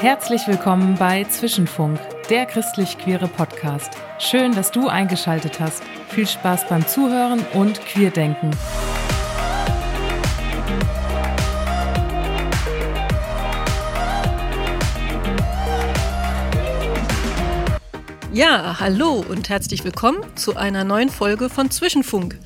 Herzlich 0.00 0.46
willkommen 0.46 0.96
bei 0.98 1.24
Zwischenfunk, 1.24 2.00
der 2.30 2.46
christlich-queere 2.46 3.28
Podcast. 3.28 3.92
Schön, 4.18 4.54
dass 4.54 4.70
du 4.70 4.88
eingeschaltet 4.88 5.60
hast. 5.60 5.82
Viel 6.08 6.26
Spaß 6.26 6.66
beim 6.68 6.86
Zuhören 6.86 7.44
und 7.52 7.84
Queerdenken. 7.84 8.52
Ja, 18.40 18.80
hallo 18.80 19.22
und 19.28 19.50
herzlich 19.50 19.84
willkommen 19.84 20.24
zu 20.34 20.56
einer 20.56 20.82
neuen 20.82 21.10
Folge 21.10 21.50
von 21.50 21.70
Zwischenfunk. 21.70 22.38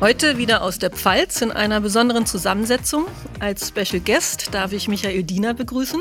Heute 0.00 0.38
wieder 0.38 0.62
aus 0.62 0.78
der 0.78 0.88
Pfalz 0.90 1.42
in 1.42 1.52
einer 1.52 1.82
besonderen 1.82 2.24
Zusammensetzung. 2.24 3.04
Als 3.38 3.68
Special 3.68 4.00
Guest 4.00 4.54
darf 4.54 4.72
ich 4.72 4.88
Michael 4.88 5.22
Diener 5.22 5.52
begrüßen. 5.52 6.00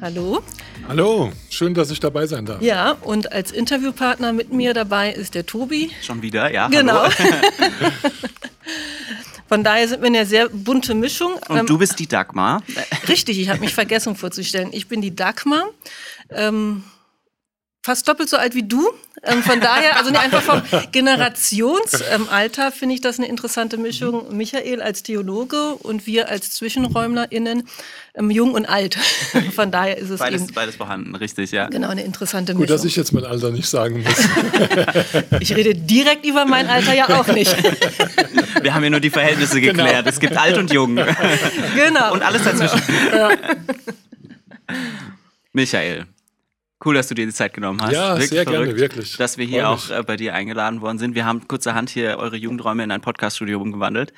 Hallo. 0.00 0.40
Hallo, 0.86 1.32
schön, 1.50 1.74
dass 1.74 1.90
ich 1.90 1.98
dabei 1.98 2.28
sein 2.28 2.46
darf. 2.46 2.62
Ja, 2.62 2.92
und 2.92 3.32
als 3.32 3.50
Interviewpartner 3.50 4.32
mit 4.32 4.52
mir 4.52 4.72
dabei 4.72 5.12
ist 5.12 5.34
der 5.34 5.44
Tobi. 5.44 5.90
Schon 6.00 6.22
wieder, 6.22 6.52
ja. 6.52 6.68
Genau. 6.68 7.08
Von 9.48 9.64
daher 9.64 9.88
sind 9.88 10.00
wir 10.00 10.06
eine 10.06 10.26
sehr 10.26 10.48
bunte 10.48 10.94
Mischung. 10.94 11.32
Und 11.48 11.56
Ähm, 11.58 11.66
du 11.66 11.76
bist 11.76 11.98
die 11.98 12.06
Dagmar. 12.06 12.62
Richtig, 13.08 13.40
ich 13.40 13.48
habe 13.48 13.58
mich 13.58 13.74
vergessen 13.74 14.14
vorzustellen. 14.14 14.68
Ich 14.70 14.86
bin 14.86 15.02
die 15.02 15.16
Dagmar. 15.16 15.64
Ähm, 16.30 16.84
fast 17.88 18.06
doppelt 18.06 18.28
so 18.28 18.36
alt 18.36 18.54
wie 18.54 18.64
du. 18.64 18.86
Ähm, 19.22 19.42
von 19.42 19.60
daher, 19.60 19.96
also 19.96 20.10
nicht 20.10 20.20
einfach 20.22 20.42
vom 20.42 20.60
Generationsalter 20.92 22.66
ähm, 22.66 22.72
finde 22.72 22.94
ich 22.94 23.00
das 23.00 23.18
eine 23.18 23.26
interessante 23.26 23.78
Mischung. 23.78 24.36
Michael 24.36 24.82
als 24.82 25.02
Theologe 25.02 25.74
und 25.76 26.06
wir 26.06 26.28
als 26.28 26.50
ZwischenräumlerInnen, 26.50 27.66
ähm, 28.14 28.30
jung 28.30 28.52
und 28.52 28.66
alt. 28.66 28.98
Von 29.54 29.70
daher 29.70 29.96
ist 29.96 30.10
es 30.10 30.18
Beides, 30.18 30.42
eben 30.42 30.52
beides 30.52 30.76
vorhanden, 30.76 31.14
richtig, 31.14 31.50
ja. 31.50 31.68
genau 31.68 31.88
eine 31.88 32.04
interessante 32.04 32.52
Gut, 32.52 32.60
Mischung. 32.62 32.76
dass 32.76 32.84
ich 32.84 32.94
jetzt 32.94 33.12
mein 33.12 33.24
Alter 33.24 33.50
nicht 33.52 33.68
sagen 33.68 34.02
muss. 34.02 34.28
ich 35.40 35.56
rede 35.56 35.74
direkt 35.74 36.26
über 36.26 36.44
mein 36.44 36.68
Alter 36.68 36.92
ja 36.92 37.08
auch 37.18 37.26
nicht. 37.28 37.56
Wir 38.62 38.74
haben 38.74 38.84
ja 38.84 38.90
nur 38.90 39.00
die 39.00 39.10
Verhältnisse 39.10 39.62
Genau. 39.62 39.82
geklärt. 39.82 40.06
Es 40.06 40.20
gibt 40.20 40.36
alt 40.36 40.58
und 40.58 40.70
jung. 40.72 40.96
genau. 41.74 42.12
Und 42.12 42.22
alles 42.22 42.44
dazwischen. 42.44 42.82
Michael, 45.52 46.04
cool, 46.84 46.94
dass 46.94 47.08
du 47.08 47.14
dir 47.14 47.26
die 47.26 47.32
Zeit 47.32 47.54
genommen 47.54 47.80
hast. 47.82 47.92
Ja, 47.92 48.10
Wirklich 48.12 48.30
sehr 48.30 48.44
gerne, 48.44 48.64
verrückt, 48.64 48.80
wirklich. 48.80 49.16
Dass 49.16 49.38
wir 49.38 49.46
hier 49.46 49.68
auch 49.68 49.90
äh, 49.90 50.02
bei 50.02 50.16
dir 50.16 50.34
eingeladen 50.34 50.80
worden 50.80 50.98
sind. 50.98 51.14
Wir 51.14 51.24
haben 51.24 51.48
kurzerhand 51.48 51.90
hier 51.90 52.18
eure 52.18 52.36
Jugendräume 52.36 52.84
in 52.84 52.90
ein 52.90 53.00
Podcaststudio 53.00 53.60
umgewandelt. 53.60 54.12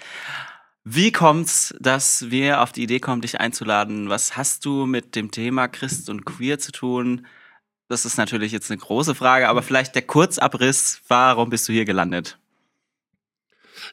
Wie 0.85 1.13
kommt's, 1.13 1.75
dass 1.79 2.31
wir 2.31 2.63
auf 2.63 2.73
die 2.73 2.83
Idee 2.83 3.01
kommen, 3.01 3.21
dich 3.21 3.39
einzuladen? 3.39 4.09
Was 4.09 4.37
hast 4.37 4.65
du 4.65 4.87
mit 4.87 5.15
dem 5.15 5.31
Thema 5.31 5.69
Christ 5.69 6.09
und 6.09 6.25
Queer 6.25 6.59
zu 6.59 6.73
tun? 6.73 7.27
Das 7.89 8.05
ist 8.05 8.17
natürlich 8.17 8.53
jetzt 8.53 8.71
eine 8.71 8.79
große 8.79 9.15
Frage, 9.15 9.49
aber 9.49 9.63
vielleicht 9.63 9.95
der 9.95 10.03
Kurzabriss. 10.03 11.03
Warum 11.09 11.51
bist 11.51 11.69
du 11.69 11.73
hier 11.73 11.85
gelandet? 11.85 12.40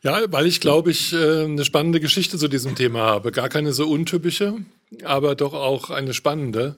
Ja, 0.03 0.21
weil 0.31 0.45
ich 0.45 0.59
glaube 0.61 0.91
ich 0.91 1.13
äh, 1.13 1.43
eine 1.43 1.65
spannende 1.65 1.99
Geschichte 1.99 2.37
zu 2.37 2.47
diesem 2.47 2.75
Thema 2.75 2.99
habe. 2.99 3.31
Gar 3.31 3.49
keine 3.49 3.73
so 3.73 3.87
untypische, 3.87 4.55
aber 5.03 5.35
doch 5.35 5.53
auch 5.53 5.89
eine 5.89 6.13
spannende. 6.13 6.75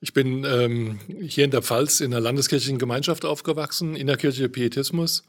Ich 0.00 0.12
bin 0.12 0.44
ähm, 0.44 0.98
hier 1.22 1.44
in 1.44 1.50
der 1.50 1.62
Pfalz 1.62 2.00
in 2.00 2.10
der 2.10 2.20
landeskirchlichen 2.20 2.78
Gemeinschaft 2.78 3.24
aufgewachsen, 3.24 3.94
in 3.94 4.06
der 4.06 4.16
Kirche 4.16 4.48
Pietismus. 4.48 5.24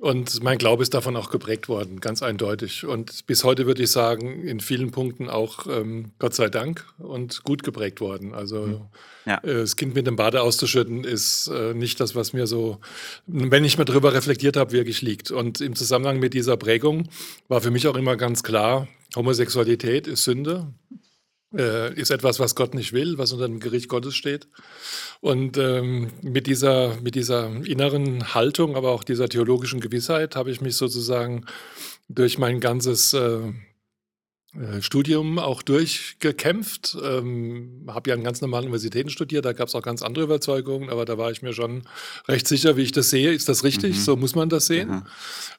Und 0.00 0.44
mein 0.44 0.58
Glaube 0.58 0.84
ist 0.84 0.94
davon 0.94 1.16
auch 1.16 1.28
geprägt 1.28 1.68
worden, 1.68 2.00
ganz 2.00 2.22
eindeutig. 2.22 2.86
Und 2.86 3.26
bis 3.26 3.42
heute 3.42 3.66
würde 3.66 3.82
ich 3.82 3.90
sagen, 3.90 4.44
in 4.44 4.60
vielen 4.60 4.92
Punkten 4.92 5.28
auch 5.28 5.66
ähm, 5.66 6.12
Gott 6.20 6.34
sei 6.34 6.48
Dank 6.48 6.86
und 6.98 7.42
gut 7.42 7.64
geprägt 7.64 8.00
worden. 8.00 8.32
Also 8.32 8.88
Ja. 9.26 9.38
äh, 9.42 9.54
das 9.54 9.74
Kind 9.74 9.96
mit 9.96 10.06
dem 10.06 10.14
Bade 10.14 10.40
auszuschütten 10.42 11.02
ist 11.02 11.48
äh, 11.48 11.74
nicht 11.74 11.98
das, 11.98 12.14
was 12.14 12.32
mir 12.32 12.46
so, 12.46 12.78
wenn 13.26 13.64
ich 13.64 13.76
mal 13.76 13.84
drüber 13.84 14.14
reflektiert 14.14 14.56
habe, 14.56 14.70
wirklich 14.70 15.02
liegt. 15.02 15.32
Und 15.32 15.60
im 15.60 15.74
Zusammenhang 15.74 16.20
mit 16.20 16.32
dieser 16.32 16.56
Prägung 16.56 17.08
war 17.48 17.60
für 17.60 17.72
mich 17.72 17.88
auch 17.88 17.96
immer 17.96 18.16
ganz 18.16 18.44
klar, 18.44 18.86
Homosexualität 19.16 20.06
ist 20.06 20.22
Sünde, 20.22 20.68
ist 21.50 22.10
etwas, 22.10 22.40
was 22.40 22.54
Gott 22.54 22.74
nicht 22.74 22.92
will, 22.92 23.16
was 23.16 23.32
unter 23.32 23.48
dem 23.48 23.58
Gericht 23.58 23.88
Gottes 23.88 24.14
steht. 24.14 24.48
Und 25.20 25.56
ähm, 25.56 26.10
mit, 26.20 26.46
dieser, 26.46 27.00
mit 27.00 27.14
dieser 27.14 27.48
inneren 27.64 28.34
Haltung, 28.34 28.76
aber 28.76 28.90
auch 28.90 29.02
dieser 29.02 29.28
theologischen 29.28 29.80
Gewissheit 29.80 30.36
habe 30.36 30.50
ich 30.50 30.60
mich 30.60 30.76
sozusagen 30.76 31.46
durch 32.08 32.38
mein 32.38 32.60
ganzes 32.60 33.14
äh, 33.14 33.52
äh, 34.54 34.80
Studium 34.80 35.38
auch 35.38 35.62
durchgekämpft. 35.62 36.96
Ähm, 37.02 37.84
habe 37.88 38.10
ja 38.10 38.16
an 38.16 38.24
ganz 38.24 38.40
normalen 38.40 38.64
Universitäten 38.64 39.10
studiert, 39.10 39.44
da 39.44 39.52
gab 39.52 39.68
es 39.68 39.74
auch 39.74 39.82
ganz 39.82 40.02
andere 40.02 40.24
Überzeugungen, 40.24 40.88
aber 40.88 41.04
da 41.04 41.18
war 41.18 41.30
ich 41.30 41.42
mir 41.42 41.52
schon 41.52 41.82
recht 42.26 42.48
sicher, 42.48 42.76
wie 42.76 42.82
ich 42.82 42.92
das 42.92 43.10
sehe. 43.10 43.32
Ist 43.32 43.48
das 43.48 43.62
richtig? 43.62 43.96
Mhm. 43.96 44.00
So 44.00 44.16
muss 44.16 44.34
man 44.34 44.48
das 44.48 44.66
sehen. 44.66 44.90
Aha. 44.90 45.06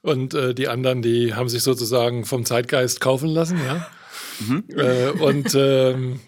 Und 0.02 0.34
äh, 0.34 0.56
die 0.56 0.68
anderen, 0.68 1.02
die 1.02 1.36
haben 1.36 1.50
sich 1.50 1.62
sozusagen 1.62 2.26
vom 2.26 2.46
Zeitgeist 2.46 3.00
kaufen 3.00 3.30
lassen, 3.30 3.60
ja. 3.66 3.88
Mhm. 4.40 4.64
Äh, 4.76 5.10
und 5.10 5.56
ähm, 5.56 6.20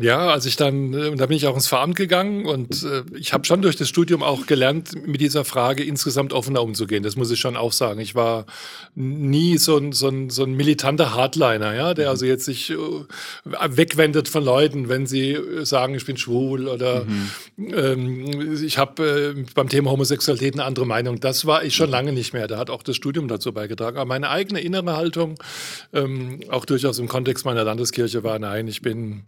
ja, 0.00 0.28
als 0.28 0.46
ich 0.46 0.54
dann, 0.54 0.94
äh, 0.94 1.16
da 1.16 1.26
bin 1.26 1.36
ich 1.36 1.46
auch 1.48 1.54
ins 1.54 1.66
Veramt 1.66 1.96
gegangen 1.96 2.46
und 2.46 2.84
äh, 2.84 3.02
ich 3.18 3.32
habe 3.32 3.44
schon 3.44 3.62
durch 3.62 3.74
das 3.74 3.88
Studium 3.88 4.22
auch 4.22 4.46
gelernt, 4.46 5.06
mit 5.06 5.20
dieser 5.20 5.44
Frage 5.44 5.82
insgesamt 5.82 6.32
offener 6.32 6.62
umzugehen. 6.62 7.02
Das 7.02 7.16
muss 7.16 7.32
ich 7.32 7.40
schon 7.40 7.56
auch 7.56 7.72
sagen. 7.72 7.98
Ich 7.98 8.14
war 8.14 8.46
nie 8.94 9.58
so 9.58 9.76
ein, 9.76 9.92
so 9.92 10.08
ein, 10.08 10.30
so 10.30 10.44
ein 10.44 10.52
militanter 10.52 11.14
Hardliner, 11.14 11.74
ja, 11.74 11.94
der 11.94 12.10
also 12.10 12.26
jetzt 12.26 12.44
sich 12.44 12.70
äh, 12.70 12.76
wegwendet 13.44 14.28
von 14.28 14.44
Leuten, 14.44 14.88
wenn 14.88 15.06
sie 15.06 15.32
äh, 15.32 15.64
sagen, 15.66 15.96
ich 15.96 16.06
bin 16.06 16.16
schwul 16.16 16.68
oder 16.68 17.04
ähm, 17.58 18.62
ich 18.62 18.78
habe 18.78 19.34
äh, 19.36 19.44
beim 19.54 19.68
Thema 19.68 19.90
Homosexualität 19.90 20.54
eine 20.54 20.64
andere 20.64 20.86
Meinung. 20.86 21.18
Das 21.18 21.44
war 21.44 21.64
ich 21.64 21.74
schon 21.74 21.90
lange 21.90 22.12
nicht 22.12 22.32
mehr. 22.32 22.46
Da 22.46 22.58
hat 22.58 22.70
auch 22.70 22.84
das 22.84 22.94
Studium 22.94 23.26
dazu 23.26 23.52
beigetragen. 23.52 23.96
Aber 23.96 24.06
meine 24.06 24.30
eigene 24.30 24.60
innere 24.60 24.96
Haltung, 24.96 25.34
ähm, 25.92 26.38
auch 26.50 26.64
durchaus 26.66 27.00
im 27.00 27.08
Kontext 27.08 27.44
meiner 27.44 27.64
Landeskirche, 27.64 28.22
war, 28.22 28.38
nein, 28.38 28.68
ich 28.68 28.80
bin 28.80 29.24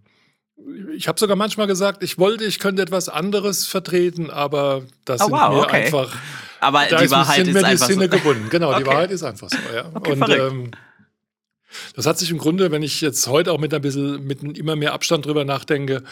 ich 0.96 1.08
habe 1.08 1.18
sogar 1.18 1.36
manchmal 1.36 1.66
gesagt, 1.66 2.02
ich 2.02 2.18
wollte, 2.18 2.44
ich 2.44 2.58
könnte 2.58 2.82
etwas 2.82 3.08
anderes 3.08 3.66
vertreten, 3.66 4.30
aber 4.30 4.82
das 5.04 5.20
Oh, 5.22 5.24
sind 5.26 5.32
wow, 5.34 5.54
mir 5.54 5.60
okay. 5.62 5.84
einfach. 5.84 6.14
Aber 6.60 6.84
Da 6.86 6.98
die 6.98 7.04
ist, 7.06 7.10
Wahrheit 7.10 7.36
sind 7.36 7.48
ist 7.48 7.54
mir 7.54 7.60
die 7.60 7.66
einfach 7.66 7.86
Sinne 7.86 8.04
so. 8.04 8.08
gebunden. 8.10 8.48
Genau, 8.50 8.78
die. 8.78 8.86
Wahrheit 8.86 9.10
ist 9.10 9.22
einfach 9.22 9.48
so. 9.48 9.56
Ja. 9.74 9.84
Okay, 9.94 10.12
Und 10.12 10.18
verrückt. 10.18 10.52
ähm, 10.52 10.70
das 11.94 12.06
hat 12.06 12.18
sich 12.18 12.30
im 12.30 12.38
Grunde, 12.38 12.70
wenn 12.70 12.82
ich 12.82 13.00
jetzt 13.00 13.26
heute 13.26 13.52
auch 13.52 13.58
mit 13.58 13.72
ein 13.74 13.80
bisschen 13.80 14.24
mit 14.26 14.42
immer 14.42 14.76
mehr 14.76 14.92
Abstand 14.92 15.26
drüber 15.26 15.44
nachdenke, 15.44 16.02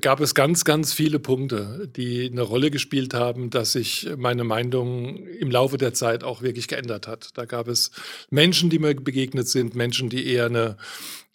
gab 0.00 0.20
es 0.20 0.34
ganz, 0.34 0.64
ganz 0.64 0.92
viele 0.92 1.18
Punkte, 1.18 1.88
die 1.96 2.30
eine 2.30 2.42
Rolle 2.42 2.70
gespielt 2.70 3.14
haben, 3.14 3.50
dass 3.50 3.72
sich 3.72 4.08
meine 4.16 4.44
Meinung 4.44 5.26
im 5.26 5.50
Laufe 5.50 5.78
der 5.78 5.94
Zeit 5.94 6.24
auch 6.24 6.42
wirklich 6.42 6.68
geändert 6.68 7.08
hat. 7.08 7.30
Da 7.34 7.44
gab 7.44 7.68
es 7.68 7.90
Menschen, 8.30 8.70
die 8.70 8.78
mir 8.78 8.94
begegnet 8.94 9.48
sind, 9.48 9.74
Menschen, 9.74 10.08
die 10.08 10.26
eher 10.26 10.46
eine 10.46 10.76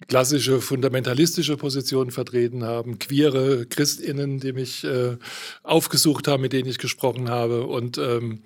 klassische 0.08 0.62
fundamentalistische 0.62 1.58
Position 1.58 2.12
vertreten 2.12 2.64
haben, 2.64 3.00
queere 3.00 3.66
Christinnen, 3.66 4.40
die 4.40 4.54
mich 4.54 4.84
äh, 4.84 5.18
aufgesucht 5.64 6.28
haben, 6.28 6.42
mit 6.42 6.54
denen 6.54 6.70
ich 6.70 6.78
gesprochen 6.78 7.30
habe 7.30 7.64
und 7.64 7.98
ähm, 7.98 8.42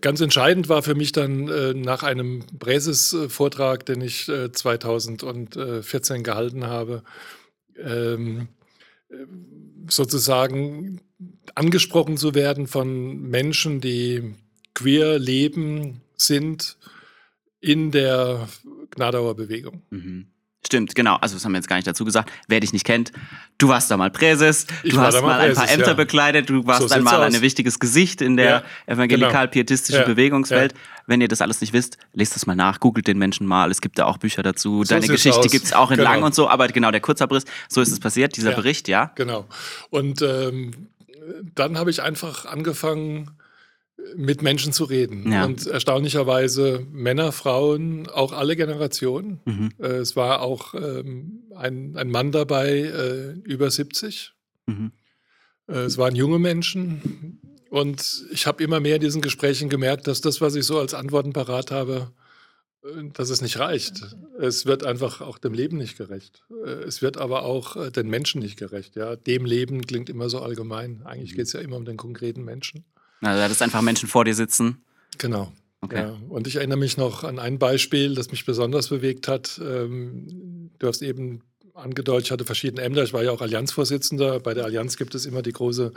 Ganz 0.00 0.20
entscheidend 0.22 0.70
war 0.70 0.82
für 0.82 0.94
mich 0.94 1.12
dann 1.12 1.48
äh, 1.48 1.74
nach 1.74 2.02
einem 2.02 2.44
Präses-Vortrag, 2.58 3.84
den 3.84 4.00
ich 4.00 4.26
äh, 4.28 4.50
2014 4.50 6.22
gehalten 6.22 6.66
habe, 6.66 7.02
ähm, 7.76 8.48
äh, 9.10 9.16
sozusagen 9.88 11.02
angesprochen 11.54 12.16
zu 12.16 12.34
werden 12.34 12.66
von 12.66 13.20
Menschen, 13.20 13.82
die 13.82 14.34
queer 14.74 15.18
leben, 15.18 16.00
sind 16.16 16.78
in 17.60 17.90
der 17.90 18.48
Gnadauer 18.90 19.34
Bewegung. 19.34 19.82
Mhm. 19.90 20.28
Stimmt, 20.66 20.94
genau. 20.94 21.16
Also 21.16 21.36
das 21.36 21.44
haben 21.44 21.52
wir 21.52 21.58
jetzt 21.58 21.68
gar 21.68 21.76
nicht 21.76 21.86
dazu 21.86 22.04
gesagt. 22.04 22.30
Wer 22.48 22.60
dich 22.60 22.72
nicht 22.72 22.84
kennt, 22.84 23.12
du 23.58 23.68
warst 23.68 23.90
da 23.90 23.96
mal 23.96 24.10
Präses, 24.10 24.66
du 24.84 24.96
war 24.96 25.06
hast 25.06 25.22
mal 25.22 25.40
ein 25.40 25.54
paar 25.54 25.70
Ämter 25.70 25.88
ja. 25.88 25.94
bekleidet, 25.94 26.50
du 26.50 26.66
warst 26.66 26.88
So 26.88 26.94
einmal 26.94 27.22
ein 27.22 27.40
wichtiges 27.40 27.78
Gesicht 27.78 28.20
in 28.20 28.36
der 28.36 28.50
Ja, 28.50 28.62
evangelikal-pietistischen 28.86 30.00
genau. 30.00 30.08
Ja, 30.08 30.14
Bewegungswelt. 30.14 30.74
Wenn 31.06 31.20
ihr 31.20 31.28
das 31.28 31.40
alles 31.40 31.60
nicht 31.60 31.72
wisst, 31.72 31.96
lest 32.12 32.34
das 32.34 32.46
mal 32.46 32.56
nach, 32.56 32.80
googelt 32.80 33.06
den 33.06 33.18
Menschen 33.18 33.46
mal. 33.46 33.70
Es 33.70 33.80
gibt 33.80 33.98
da 33.98 34.04
auch 34.04 34.18
Bücher 34.18 34.42
dazu. 34.42 34.84
So 34.84 34.94
Deine 34.94 35.06
Geschichte 35.06 35.38
aus. 35.38 35.50
gibt's 35.50 35.72
auch 35.72 35.90
in 35.90 35.98
Genau. 35.98 36.10
lang 36.10 36.22
und 36.22 36.34
so, 36.34 36.48
aber 36.48 36.68
genau 36.68 36.90
der 36.90 37.00
Kurzabriss, 37.00 37.44
so 37.68 37.80
ist 37.80 37.92
es 37.92 38.00
passiert, 38.00 38.36
dieser. 38.36 38.52
Bericht, 38.52 38.88
ja. 38.88 39.12
Genau. 39.14 39.46
Und 39.90 40.20
ähm, 40.22 40.88
dann 41.54 41.78
habe 41.78 41.90
ich 41.90 42.02
einfach 42.02 42.44
angefangen, 42.46 43.30
mit 44.16 44.42
Menschen 44.42 44.72
zu 44.72 44.84
reden. 44.84 45.30
Ja. 45.30 45.44
Und 45.44 45.66
erstaunlicherweise 45.66 46.86
Männer, 46.90 47.32
Frauen, 47.32 48.08
auch 48.08 48.32
alle 48.32 48.56
Generationen. 48.56 49.40
Mhm. 49.44 49.70
Äh, 49.78 49.86
es 49.86 50.16
war 50.16 50.42
auch 50.42 50.74
ähm, 50.74 51.44
ein, 51.54 51.96
ein 51.96 52.10
Mann 52.10 52.32
dabei, 52.32 52.78
äh, 52.78 53.32
über 53.44 53.70
70. 53.70 54.32
Mhm. 54.66 54.92
Äh, 55.68 55.78
es 55.80 55.98
waren 55.98 56.14
junge 56.14 56.38
Menschen. 56.38 57.40
Und 57.70 58.24
ich 58.30 58.46
habe 58.46 58.62
immer 58.62 58.80
mehr 58.80 58.96
in 58.96 59.02
diesen 59.02 59.20
Gesprächen 59.20 59.68
gemerkt, 59.68 60.06
dass 60.06 60.20
das, 60.20 60.40
was 60.40 60.54
ich 60.54 60.64
so 60.64 60.78
als 60.78 60.94
Antworten 60.94 61.32
parat 61.32 61.70
habe, 61.70 62.12
äh, 62.84 63.10
dass 63.12 63.30
es 63.30 63.42
nicht 63.42 63.58
reicht. 63.58 64.16
Es 64.38 64.64
wird 64.64 64.84
einfach 64.84 65.20
auch 65.20 65.38
dem 65.38 65.54
Leben 65.54 65.76
nicht 65.76 65.98
gerecht. 65.98 66.44
Es 66.86 67.02
wird 67.02 67.18
aber 67.18 67.42
auch 67.42 67.90
den 67.90 68.08
Menschen 68.08 68.40
nicht 68.40 68.56
gerecht. 68.56 68.94
Ja? 68.96 69.16
Dem 69.16 69.44
Leben 69.44 69.84
klingt 69.86 70.08
immer 70.08 70.30
so 70.30 70.40
allgemein. 70.40 71.02
Eigentlich 71.04 71.34
geht 71.34 71.46
es 71.46 71.52
ja 71.52 71.60
immer 71.60 71.76
um 71.76 71.84
den 71.84 71.96
konkreten 71.96 72.44
Menschen. 72.44 72.84
Also, 73.20 73.38
da 73.38 73.46
ist 73.46 73.62
einfach 73.62 73.82
Menschen 73.82 74.08
vor 74.08 74.24
dir 74.24 74.34
sitzen. 74.34 74.82
Genau. 75.18 75.52
Okay. 75.80 76.00
Ja, 76.00 76.16
und 76.28 76.46
ich 76.46 76.56
erinnere 76.56 76.78
mich 76.78 76.96
noch 76.96 77.22
an 77.22 77.38
ein 77.38 77.58
Beispiel, 77.58 78.14
das 78.14 78.30
mich 78.30 78.44
besonders 78.44 78.88
bewegt 78.88 79.28
hat. 79.28 79.60
Ähm, 79.62 80.70
du 80.78 80.88
hast 80.88 81.02
eben 81.02 81.42
angedeutet, 81.78 82.26
ich 82.26 82.30
hatte 82.30 82.44
verschiedene 82.44 82.82
Ämter. 82.82 83.02
Ich 83.02 83.12
war 83.12 83.22
ja 83.22 83.30
auch 83.30 83.40
Allianzvorsitzender. 83.40 84.40
Bei 84.40 84.54
der 84.54 84.64
Allianz 84.64 84.96
gibt 84.96 85.14
es 85.14 85.26
immer 85.26 85.42
die 85.42 85.52
große 85.52 85.92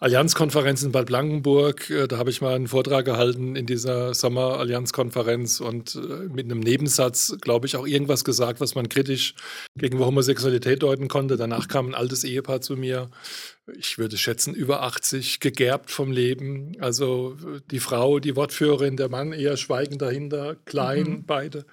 Allianzkonferenz 0.00 0.82
in 0.82 0.92
Bad 0.92 1.06
Blankenburg. 1.06 1.90
Äh, 1.90 2.08
da 2.08 2.18
habe 2.18 2.30
ich 2.30 2.40
mal 2.40 2.54
einen 2.54 2.68
Vortrag 2.68 3.04
gehalten 3.04 3.56
in 3.56 3.66
dieser 3.66 4.14
Sommer-Allianzkonferenz 4.14 5.60
und 5.60 5.94
äh, 5.96 6.28
mit 6.32 6.46
einem 6.46 6.60
Nebensatz, 6.60 7.36
glaube 7.40 7.66
ich, 7.66 7.76
auch 7.76 7.86
irgendwas 7.86 8.24
gesagt, 8.24 8.60
was 8.60 8.74
man 8.74 8.88
kritisch 8.88 9.34
gegenüber 9.76 10.06
Homosexualität 10.06 10.82
deuten 10.82 11.08
konnte. 11.08 11.36
Danach 11.36 11.68
kam 11.68 11.88
ein 11.88 11.94
altes 11.94 12.24
Ehepaar 12.24 12.60
zu 12.60 12.76
mir. 12.76 13.10
Ich 13.76 13.98
würde 13.98 14.16
schätzen, 14.16 14.54
über 14.54 14.82
80, 14.82 15.40
gegerbt 15.40 15.90
vom 15.90 16.10
Leben. 16.10 16.72
Also 16.80 17.36
die 17.70 17.80
Frau, 17.80 18.18
die 18.18 18.34
Wortführerin, 18.34 18.96
der 18.96 19.08
Mann 19.08 19.32
eher 19.32 19.56
schweigend 19.56 20.00
dahinter, 20.00 20.56
klein, 20.64 21.04
mhm. 21.04 21.24
beide. 21.26 21.66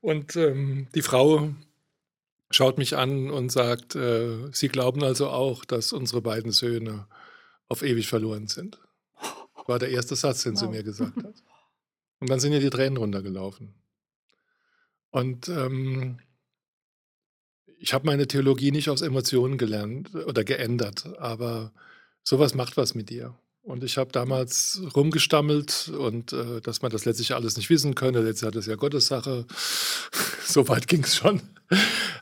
Und 0.00 0.36
ähm, 0.36 0.86
die 0.94 1.02
Frau 1.02 1.50
schaut 2.54 2.78
mich 2.78 2.96
an 2.96 3.30
und 3.30 3.50
sagt, 3.50 3.94
äh, 3.94 4.50
Sie 4.52 4.68
glauben 4.68 5.02
also 5.02 5.28
auch, 5.28 5.64
dass 5.64 5.92
unsere 5.92 6.20
beiden 6.20 6.52
Söhne 6.52 7.06
auf 7.68 7.82
ewig 7.82 8.08
verloren 8.08 8.48
sind. 8.48 8.78
War 9.66 9.78
der 9.78 9.90
erste 9.90 10.16
Satz, 10.16 10.42
den 10.42 10.54
wow. 10.54 10.60
sie 10.60 10.68
mir 10.68 10.82
gesagt 10.82 11.16
hat. 11.22 11.42
Und 12.20 12.30
dann 12.30 12.40
sind 12.40 12.52
ihr 12.52 12.60
die 12.60 12.70
Tränen 12.70 12.96
runtergelaufen. 12.96 13.74
Und 15.10 15.48
ähm, 15.48 16.18
ich 17.78 17.92
habe 17.92 18.06
meine 18.06 18.28
Theologie 18.28 18.70
nicht 18.70 18.88
aus 18.90 19.02
Emotionen 19.02 19.58
gelernt 19.58 20.14
oder 20.14 20.44
geändert, 20.44 21.06
aber 21.18 21.72
sowas 22.22 22.54
macht 22.54 22.76
was 22.76 22.94
mit 22.94 23.10
dir. 23.10 23.34
Und 23.62 23.84
ich 23.84 23.96
habe 23.96 24.10
damals 24.10 24.82
rumgestammelt 24.96 25.92
und 25.96 26.32
äh, 26.32 26.60
dass 26.60 26.82
man 26.82 26.90
das 26.90 27.04
letztlich 27.04 27.34
alles 27.34 27.56
nicht 27.56 27.70
wissen 27.70 27.94
könne. 27.94 28.20
Letztlich 28.20 28.48
hat 28.48 28.56
es 28.56 28.66
ja 28.66 28.74
Gottes 28.74 29.06
Sache. 29.06 29.46
so 30.44 30.68
weit 30.68 30.88
ging 30.88 31.04
es 31.04 31.14
schon. 31.14 31.40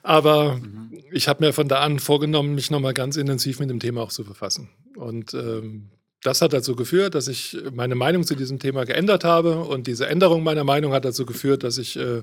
Aber 0.03 0.57
mhm. 0.57 0.93
ich 1.13 1.29
habe 1.29 1.45
mir 1.45 1.53
von 1.53 1.67
da 1.67 1.81
an 1.81 1.99
vorgenommen, 1.99 2.55
mich 2.55 2.71
nochmal 2.71 2.93
ganz 2.93 3.17
intensiv 3.17 3.59
mit 3.59 3.71
dem 3.71 3.81
Thema 3.81 4.03
auch 4.03 4.13
zu 4.13 4.25
befassen. 4.25 4.69
Und 4.97 5.33
ähm, 5.33 5.89
das 6.22 6.43
hat 6.43 6.52
dazu 6.52 6.76
geführt, 6.76 7.14
dass 7.14 7.28
ich 7.28 7.56
meine 7.72 7.94
Meinung 7.94 8.25
zu 8.25 8.34
diesem 8.34 8.58
Thema 8.58 8.84
geändert 8.84 9.25
habe. 9.25 9.61
Und 9.61 9.87
diese 9.87 10.06
Änderung 10.06 10.43
meiner 10.43 10.64
Meinung 10.64 10.93
hat 10.93 11.05
dazu 11.05 11.25
geführt, 11.25 11.64
dass 11.64 11.78
ich 11.78 11.96
äh, 11.96 12.22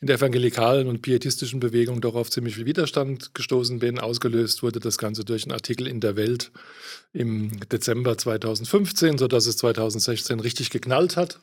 in 0.00 0.06
der 0.06 0.16
evangelikalen 0.16 0.86
und 0.86 1.00
pietistischen 1.00 1.58
Bewegung 1.58 2.00
doch 2.02 2.14
auf 2.14 2.30
ziemlich 2.30 2.56
viel 2.56 2.66
Widerstand 2.66 3.34
gestoßen 3.34 3.78
bin. 3.78 3.98
Ausgelöst 3.98 4.62
wurde 4.62 4.80
das 4.80 4.98
Ganze 4.98 5.24
durch 5.24 5.44
einen 5.44 5.52
Artikel 5.52 5.86
in 5.86 6.00
der 6.00 6.16
Welt 6.16 6.50
im 7.14 7.58
Dezember 7.70 8.18
2015, 8.18 9.16
sodass 9.16 9.46
es 9.46 9.56
2016 9.56 10.40
richtig 10.40 10.68
geknallt 10.68 11.16
hat. 11.16 11.40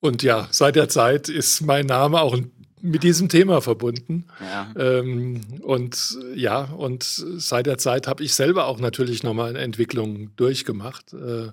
Und 0.00 0.22
ja, 0.22 0.48
seit 0.50 0.76
der 0.76 0.88
Zeit 0.88 1.28
ist 1.28 1.60
mein 1.60 1.84
Name 1.86 2.20
auch 2.20 2.32
ein 2.32 2.50
mit 2.84 3.02
diesem 3.02 3.30
Thema 3.30 3.62
verbunden. 3.62 4.26
Ja. 4.40 4.68
Ähm, 4.76 5.40
und 5.62 6.18
ja, 6.34 6.64
und 6.64 7.02
seit 7.02 7.64
der 7.64 7.78
Zeit 7.78 8.06
habe 8.06 8.22
ich 8.22 8.34
selber 8.34 8.66
auch 8.66 8.78
natürlich 8.78 9.22
nochmal 9.22 9.48
eine 9.48 9.60
Entwicklung 9.60 10.36
durchgemacht. 10.36 11.14
Äh, 11.14 11.48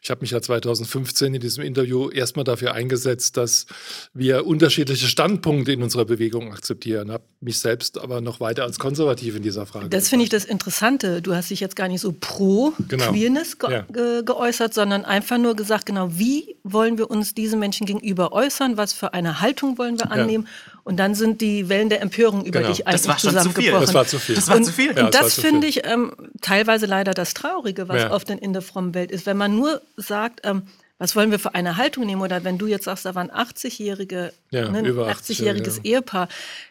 ich 0.00 0.10
habe 0.10 0.20
mich 0.20 0.30
ja 0.30 0.40
2015 0.40 1.34
in 1.34 1.40
diesem 1.40 1.64
Interview 1.64 2.10
erstmal 2.10 2.44
dafür 2.44 2.74
eingesetzt, 2.74 3.36
dass 3.36 3.66
wir 4.14 4.46
unterschiedliche 4.46 5.08
Standpunkte 5.08 5.72
in 5.72 5.82
unserer 5.82 6.04
Bewegung 6.04 6.52
akzeptieren, 6.52 7.10
habe 7.10 7.24
mich 7.40 7.58
selbst 7.58 7.98
aber 7.98 8.20
noch 8.20 8.38
weiter 8.38 8.62
als 8.62 8.78
konservativ 8.78 9.34
in 9.34 9.42
dieser 9.42 9.66
Frage. 9.66 9.88
Das 9.88 10.08
finde 10.08 10.22
ich 10.24 10.30
das 10.30 10.44
Interessante. 10.44 11.22
Du 11.22 11.34
hast 11.34 11.50
dich 11.50 11.58
jetzt 11.58 11.74
gar 11.74 11.88
nicht 11.88 12.02
so 12.02 12.14
pro 12.18 12.72
genau. 12.86 13.10
Queerness 13.10 13.58
ge 13.58 13.72
ja. 13.72 13.82
ge 13.82 14.22
geäußert, 14.24 14.74
sondern 14.74 15.04
einfach 15.04 15.38
nur 15.38 15.56
gesagt, 15.56 15.86
genau, 15.86 16.10
wie 16.12 16.56
wollen 16.62 16.98
wir 16.98 17.10
uns 17.10 17.34
diesen 17.34 17.58
Menschen 17.58 17.84
gegenüber 17.84 18.32
äußern, 18.32 18.76
was 18.76 18.92
für 18.92 19.12
eine 19.12 19.40
Haltung 19.40 19.76
wollen 19.76 19.98
wir 19.98 20.12
annehmen. 20.12 20.44
Ja 20.44 20.67
und 20.88 20.96
dann 20.96 21.14
sind 21.14 21.42
die 21.42 21.68
Wellen 21.68 21.90
der 21.90 22.00
Empörung 22.00 22.46
über 22.46 22.60
genau. 22.60 22.72
dich 22.72 22.86
eigentlich 22.86 23.18
zusammengebrochen. 23.18 23.82
Das 23.82 23.92
war 23.92 24.06
zu 24.06 24.18
viel. 24.18 24.34
Das 24.34 24.48
war 24.48 24.62
zu 24.62 24.72
viel. 24.72 24.88
Und, 24.88 24.96
ja, 24.96 25.04
und 25.04 25.14
das, 25.14 25.34
das 25.34 25.40
finde 25.44 25.66
ich 25.66 25.86
ähm, 25.86 26.12
teilweise 26.40 26.86
leider 26.86 27.12
das 27.12 27.34
Traurige, 27.34 27.90
was 27.90 28.00
ja. 28.00 28.10
oft 28.10 28.30
in, 28.30 28.38
in 28.38 28.54
der 28.54 28.62
frommen 28.62 28.94
Welt 28.94 29.12
ist. 29.12 29.26
Wenn 29.26 29.36
man 29.36 29.54
nur 29.54 29.82
sagt, 29.98 30.40
ähm, 30.44 30.62
was 30.96 31.14
wollen 31.14 31.30
wir 31.30 31.38
für 31.38 31.54
eine 31.54 31.76
Haltung 31.76 32.06
nehmen? 32.06 32.22
Oder 32.22 32.42
wenn 32.42 32.56
du 32.56 32.66
jetzt 32.66 32.84
sagst, 32.84 33.04
da 33.04 33.14
waren 33.14 33.30
80-jährige, 33.30 34.32
ja, 34.50 34.70
ne, 34.70 34.80
80-jähriges 34.80 35.80
ja. 35.82 35.96
Ehepaar. 35.96 36.28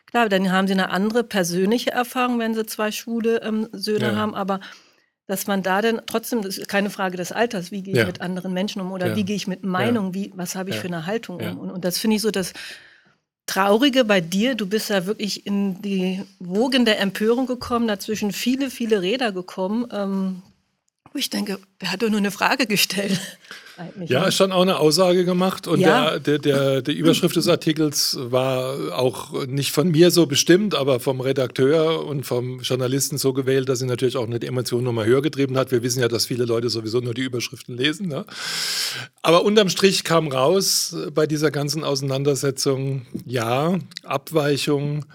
Klar, 0.07 0.29
dann 0.29 0.51
haben 0.51 0.65
sie 0.65 0.73
eine 0.73 0.89
andere 0.89 1.23
persönliche 1.23 1.91
Erfahrung, 1.91 2.39
wenn 2.39 2.55
sie 2.55 2.65
zwei 2.65 2.91
schwule 2.91 3.43
ähm, 3.43 3.69
Söhne 3.71 4.15
haben, 4.15 4.33
aber 4.33 4.61
dass 5.27 5.45
man 5.45 5.61
da 5.61 5.83
dann 5.83 6.01
trotzdem, 6.07 6.41
das 6.41 6.57
ist 6.57 6.69
keine 6.69 6.89
Frage 6.89 7.17
des 7.17 7.31
Alters, 7.31 7.69
wie 7.69 7.83
gehe 7.83 7.99
ich 7.99 8.07
mit 8.07 8.21
anderen 8.21 8.51
Menschen 8.53 8.81
um 8.81 8.91
oder 8.93 9.15
wie 9.15 9.25
gehe 9.25 9.35
ich 9.35 9.45
mit 9.45 9.63
Meinung, 9.63 10.15
wie, 10.15 10.31
was 10.35 10.55
habe 10.55 10.71
ich 10.71 10.77
für 10.77 10.87
eine 10.87 11.05
Haltung 11.05 11.39
um? 11.39 11.59
Und, 11.59 11.69
und 11.69 11.85
das 11.85 11.99
finde 11.99 12.15
ich 12.15 12.21
so, 12.23 12.31
dass 12.31 12.53
Traurige 13.47 14.03
bei 14.03 14.19
dir, 14.19 14.55
du 14.55 14.67
bist 14.67 14.89
ja 14.89 15.05
wirklich 15.05 15.45
in 15.45 15.81
die 15.81 16.21
Wogen 16.39 16.83
der 16.83 16.99
Empörung 16.99 17.47
gekommen, 17.47 17.87
dazwischen 17.87 18.33
viele, 18.33 18.69
viele 18.69 19.01
Räder 19.01 19.31
gekommen. 19.31 19.87
Ähm, 19.91 20.41
wo 21.17 21.19
ich 21.19 21.31
denke, 21.31 21.57
der 21.81 21.91
hat 21.91 22.03
doch 22.03 22.09
nur 22.09 22.19
eine 22.19 22.29
Frage 22.29 22.67
gestellt. 22.67 23.19
Ja, 24.05 24.25
ne? 24.25 24.31
schon 24.31 24.51
auch 24.51 24.61
eine 24.61 24.77
Aussage 24.79 25.25
gemacht 25.25 25.67
und 25.67 25.79
ja. 25.79 26.17
der, 26.17 26.19
der, 26.19 26.39
der, 26.39 26.81
der, 26.83 26.95
Überschrift 26.95 27.35
des 27.35 27.47
Artikels 27.47 28.17
war 28.19 28.95
auch 28.97 29.45
nicht 29.45 29.71
von 29.71 29.89
mir 29.89 30.09
so 30.11 30.25
bestimmt, 30.27 30.75
aber 30.75 30.99
vom 30.99 31.21
Redakteur 31.21 32.05
und 32.05 32.23
vom 32.23 32.61
Journalisten 32.61 33.17
so 33.17 33.33
gewählt, 33.33 33.67
dass 33.69 33.79
sie 33.79 33.85
natürlich 33.85 34.15
auch 34.15 34.27
eine 34.27 34.41
Emotion 34.41 34.83
nochmal 34.83 35.05
höher 35.05 35.21
getrieben 35.21 35.57
hat. 35.57 35.71
Wir 35.71 35.83
wissen 35.83 36.01
ja, 36.01 36.07
dass 36.07 36.25
viele 36.27 36.45
Leute 36.45 36.69
sowieso 36.69 36.99
nur 36.99 37.13
die 37.13 37.21
Überschriften 37.21 37.77
lesen. 37.77 38.07
Ne? 38.07 38.25
Aber 39.21 39.43
unterm 39.43 39.69
Strich 39.69 40.03
kam 40.03 40.27
raus 40.27 40.95
bei 41.13 41.25
dieser 41.27 41.49
ganzen 41.49 41.83
Auseinandersetzung, 41.83 43.07
ja, 43.25 43.77
Abweichung 44.03 45.05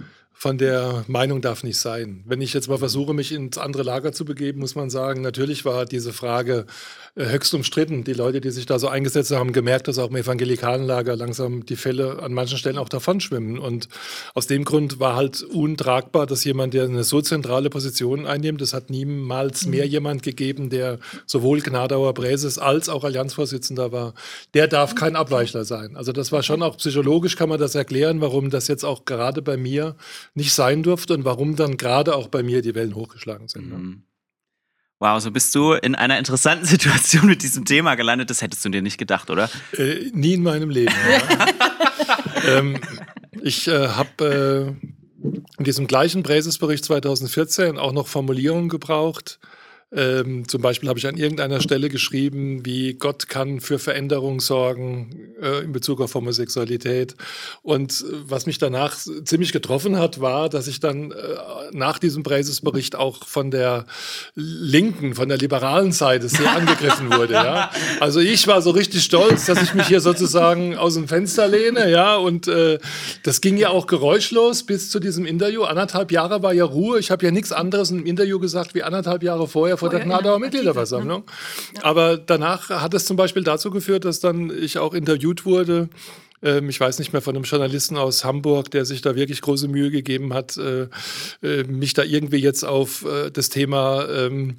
von 0.43 0.59
der 0.59 1.05
Meinung 1.06 1.41
darf 1.41 1.62
nicht 1.62 1.79
sein. 1.79 2.25
Wenn 2.27 2.41
ich 2.41 2.53
jetzt 2.53 2.67
mal 2.69 2.77
versuche, 2.77 3.15
mich 3.15 3.31
ins 3.31 3.59
andere 3.59 3.85
Lager 3.85 4.12
zu 4.12 4.25
begeben, 4.25 4.59
muss 4.59 4.75
man 4.75 4.91
sagen, 4.91 5.21
natürlich 5.21 5.65
war 5.65 5.87
diese 5.87 6.12
Frage 6.12 6.67
höchst 7.14 7.53
umstritten. 7.53 8.05
Die 8.05 8.14
Leute, 8.14 8.41
die 8.41 8.50
sich 8.50 8.64
da 8.64 8.79
so 8.79 8.88
eingesetzt 8.88 9.31
haben, 9.31 9.41
haben 9.41 9.53
gemerkt, 9.53 9.87
dass 9.88 9.99
auch 9.99 10.09
im 10.09 10.17
evangelikalen 10.17 10.85
Lager 10.85 11.14
langsam 11.14 11.66
die 11.66 11.76
Fälle 11.76 12.23
an 12.23 12.33
manchen 12.33 12.57
Stellen 12.57 12.78
auch 12.78 12.88
davon 12.88 13.21
schwimmen. 13.21 13.59
Und 13.59 13.88
aus 14.35 14.47
dem 14.47 14.64
Grund 14.64 14.99
war 14.99 15.14
halt 15.14 15.42
untragbar, 15.42 16.26
dass 16.26 16.45
jemand, 16.45 16.73
der 16.73 16.85
eine 16.85 17.04
so 17.04 17.21
zentrale 17.21 17.69
Position 17.69 18.26
einnimmt, 18.26 18.62
es 18.62 18.73
hat 18.73 18.88
niemals 18.88 19.66
mehr 19.66 19.85
mhm. 19.85 19.90
jemand 19.90 20.23
gegeben, 20.23 20.71
der 20.71 20.99
sowohl 21.26 21.61
Gnadauer 21.61 22.14
Präses 22.14 22.59
als 22.59 22.88
auch 22.88 23.04
Allianzvorsitzender 23.04 23.92
war, 23.92 24.14
der 24.54 24.66
darf 24.66 24.95
kein 24.95 25.16
Abweichler 25.16 25.64
sein. 25.64 25.97
Also 25.97 26.12
das 26.12 26.33
war 26.33 26.42
schon 26.42 26.62
auch 26.62 26.78
psychologisch, 26.78 27.37
kann 27.37 27.50
man 27.50 27.61
das 27.61 27.75
erklären, 27.75 28.21
warum 28.23 28.49
das 28.49 28.69
jetzt 28.69 28.85
auch 28.85 29.04
gerade 29.04 29.42
bei 29.42 29.59
mir 29.59 29.97
nicht 30.35 30.54
sein 30.54 30.83
durfte 30.83 31.12
und 31.14 31.25
warum 31.26 31.57
dann 31.57 31.76
gerade 31.76 32.14
auch 32.14 32.28
bei 32.28 32.42
mir 32.42 32.62
die 32.62 32.75
Wellen 32.75 32.95
hochgeschlagen 32.95 33.49
sind. 33.49 33.71
Mhm. 33.71 34.02
Wow, 35.02 35.21
so 35.21 35.32
bist 35.32 35.52
du 35.56 35.73
in 35.73 35.97
einer 35.97 36.16
interessanten 36.16 36.64
Situation 36.75 37.26
mit 37.26 37.42
diesem 37.42 37.64
Thema 37.64 37.97
gelandet. 37.97 38.30
Das 38.30 38.40
hättest 38.40 38.64
du 38.64 38.68
dir 38.68 38.82
nicht 38.82 38.99
gedacht, 38.99 39.30
oder? 39.30 39.50
Äh, 39.76 40.12
nie 40.12 40.35
in 40.35 40.44
meinem 40.44 40.71
Leben. 40.71 40.94
Ja. 41.11 41.47
ähm, 42.59 42.80
ich 43.42 43.66
äh, 43.66 43.88
habe 43.88 44.76
äh, 44.78 45.28
in 45.59 45.64
diesem 45.64 45.88
gleichen 45.88 46.23
Präsesbericht 46.23 46.85
2014 46.85 47.78
auch 47.78 47.90
noch 47.90 48.06
Formulierungen 48.06 48.68
gebraucht, 48.68 49.40
ähm, 49.94 50.49
zum 50.49 50.62
Beispiel 50.62 50.88
habe 50.88 50.99
ich 50.99 51.06
an 51.06 51.18
irgendeiner 51.18 51.61
Stelle 51.61 51.90
geschrieben, 51.90 52.64
wie 52.64 52.94
Gott 52.94 53.28
kann 53.28 53.61
für 53.61 53.78
Veränderung 53.78 54.40
sorgen 54.40 55.34
äh, 55.40 55.62
in 55.62 55.72
Bezug 55.72 56.00
auf 56.00 56.14
Homosexualität. 56.14 57.14
Und 57.61 57.92
äh, 58.00 58.04
was 58.26 58.46
mich 58.46 58.56
danach 58.56 58.96
ziemlich 59.25 59.52
getroffen 59.52 59.99
hat, 59.99 60.22
war, 60.22 60.49
dass 60.49 60.66
ich 60.66 60.80
dann 60.80 61.12
äh, 61.12 61.14
nach 61.72 61.99
diesem 61.99 62.22
Präsesbericht 62.22 62.96
auch 62.96 63.26
von 63.26 63.50
der 63.50 63.84
linken, 64.34 65.14
von 65.14 65.28
der 65.28 65.37
liberalen 65.37 65.92
Seite 65.92 66.30
sehr 66.30 66.50
angegriffen 66.56 67.12
wurde. 67.12 67.34
Ja? 67.34 67.70
Also 68.00 68.20
ich 68.20 68.46
war 68.46 68.62
so 68.62 68.70
richtig 68.70 69.04
stolz, 69.04 69.44
dass 69.44 69.62
ich 69.62 69.75
mich 69.75 69.88
hier 69.88 70.00
sozusagen 70.00 70.75
aus 70.75 70.94
dem 70.94 71.06
Fenster 71.06 71.49
lehne. 71.49 71.90
Ja? 71.90 72.16
Und 72.16 72.49
äh, 72.49 72.78
das 73.25 73.42
ging 73.42 73.58
ja 73.58 73.68
auch 73.68 73.87
geräuschlos 73.87 74.62
bis 74.62 74.88
zu 74.88 75.00
diesem 75.00 75.26
Interview. 75.26 75.64
Anderthalb 75.64 76.12
Jahre 76.12 76.42
war 76.42 76.54
ja 76.54 76.64
Ruhe. 76.64 76.99
Ich 76.99 77.11
habe 77.11 77.26
ja 77.26 77.30
nichts 77.30 77.52
anderes 77.52 77.90
im 77.90 78.06
Interview 78.06 78.38
gesagt 78.38 78.75
wie 78.75 78.82
anderthalb 78.82 79.22
Jahre 79.22 79.46
vorher 79.46 79.82
vor 79.83 79.91
der 79.91 80.01
Gnadauer 80.01 80.39
Mitgliederversammlung. 80.39 81.25
Ja. 81.77 81.85
Aber 81.85 82.17
danach 82.17 82.71
hat 82.71 82.95
es 82.95 83.05
zum 83.05 83.17
Beispiel 83.17 83.43
dazu 83.43 83.71
geführt, 83.71 84.05
dass 84.05 84.21
dann 84.21 84.51
ich 84.51 84.79
auch 84.79 84.95
interviewt 84.95 85.45
wurde 85.45 85.89
Ähm, 86.42 86.68
ich 86.68 86.78
weiß 86.80 86.99
nicht 86.99 87.12
mehr 87.12 87.22
von 87.22 87.37
einem 87.37 87.44
Journalisten 87.44 87.96
aus 87.96 88.25
Hamburg, 88.25 88.70
der 88.70 88.84
sich 88.84 89.00
da 89.00 89.14
wirklich 89.14 89.40
große 89.40 89.68
Mühe 89.68 89.90
gegeben 89.90 90.34
hat, 90.34 90.56
äh, 90.56 90.88
äh, 91.42 91.64
mich 91.64 91.94
da 91.94 92.02
irgendwie 92.02 92.38
jetzt 92.38 92.64
auf 92.64 93.04
äh, 93.04 93.30
das 93.30 93.49
Thema 93.49 94.08
ähm, 94.08 94.56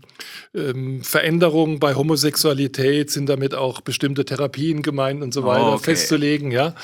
ähm, 0.54 1.04
Veränderung 1.04 1.80
bei 1.80 1.96
Homosexualität, 1.96 3.12
sind 3.12 3.28
damit 3.28 3.56
auch 3.56 3.82
bestimmte 3.82 4.26
Therapien 4.26 4.82
gemeint 4.82 5.22
und 5.24 5.34
so 5.34 5.44
weiter, 5.44 5.72
Oh, 5.72 5.74
okay. 5.74 5.96
festzulegen. 5.96 6.52
Ja? 6.52 6.76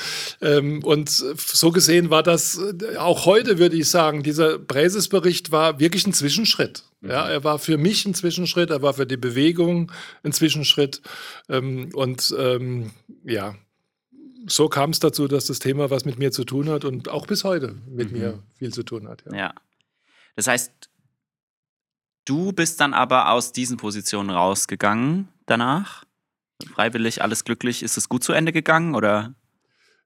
Ähm, 0.41 0.83
und 0.83 1.09
so 1.09 1.71
gesehen 1.71 2.09
war 2.09 2.23
das, 2.23 2.59
äh, 2.59 2.97
auch 2.97 3.25
heute 3.25 3.59
würde 3.59 3.75
ich 3.75 3.89
sagen, 3.89 4.23
dieser 4.23 4.59
Präses-Bericht 4.59 5.51
war 5.51 5.79
wirklich 5.79 6.05
ein 6.05 6.13
Zwischenschritt. 6.13 6.83
Ja, 7.01 7.29
er 7.29 7.45
war 7.45 7.59
für 7.59 7.77
mich 7.77 8.05
ein 8.05 8.13
Zwischenschritt, 8.13 8.71
er 8.71 8.81
war 8.81 8.93
für 8.93 9.05
die 9.05 9.15
Bewegung 9.15 9.89
ein 10.23 10.33
Zwischenschritt. 10.33 11.01
Ähm, 11.47 11.91
und 11.93 12.35
ähm, 12.37 12.91
ja, 13.23 13.55
so 14.49 14.69
kam 14.69 14.89
es 14.91 14.99
dazu, 14.99 15.27
dass 15.27 15.45
das 15.45 15.59
Thema 15.59 15.89
was 15.89 16.05
mit 16.05 16.17
mir 16.19 16.31
zu 16.31 16.43
tun 16.43 16.69
hat 16.69 16.85
und 16.85 17.09
auch 17.09 17.27
bis 17.27 17.43
heute 17.43 17.75
mit 17.87 18.11
Mhm. 18.11 18.17
mir 18.17 18.43
viel 18.57 18.73
zu 18.73 18.83
tun 18.83 19.07
hat. 19.07 19.23
Ja. 19.31 19.35
Ja. 19.37 19.53
Das 20.35 20.47
heißt, 20.47 20.89
du 22.25 22.51
bist 22.53 22.79
dann 22.79 22.93
aber 22.93 23.31
aus 23.31 23.51
diesen 23.51 23.77
Positionen 23.77 24.29
rausgegangen 24.29 25.27
danach? 25.45 26.05
Freiwillig, 26.73 27.21
alles 27.21 27.45
glücklich. 27.45 27.83
Ist 27.83 27.97
es 27.97 28.09
gut 28.09 28.23
zu 28.23 28.33
Ende 28.33 28.51
gegangen 28.51 28.95
oder? 28.95 29.33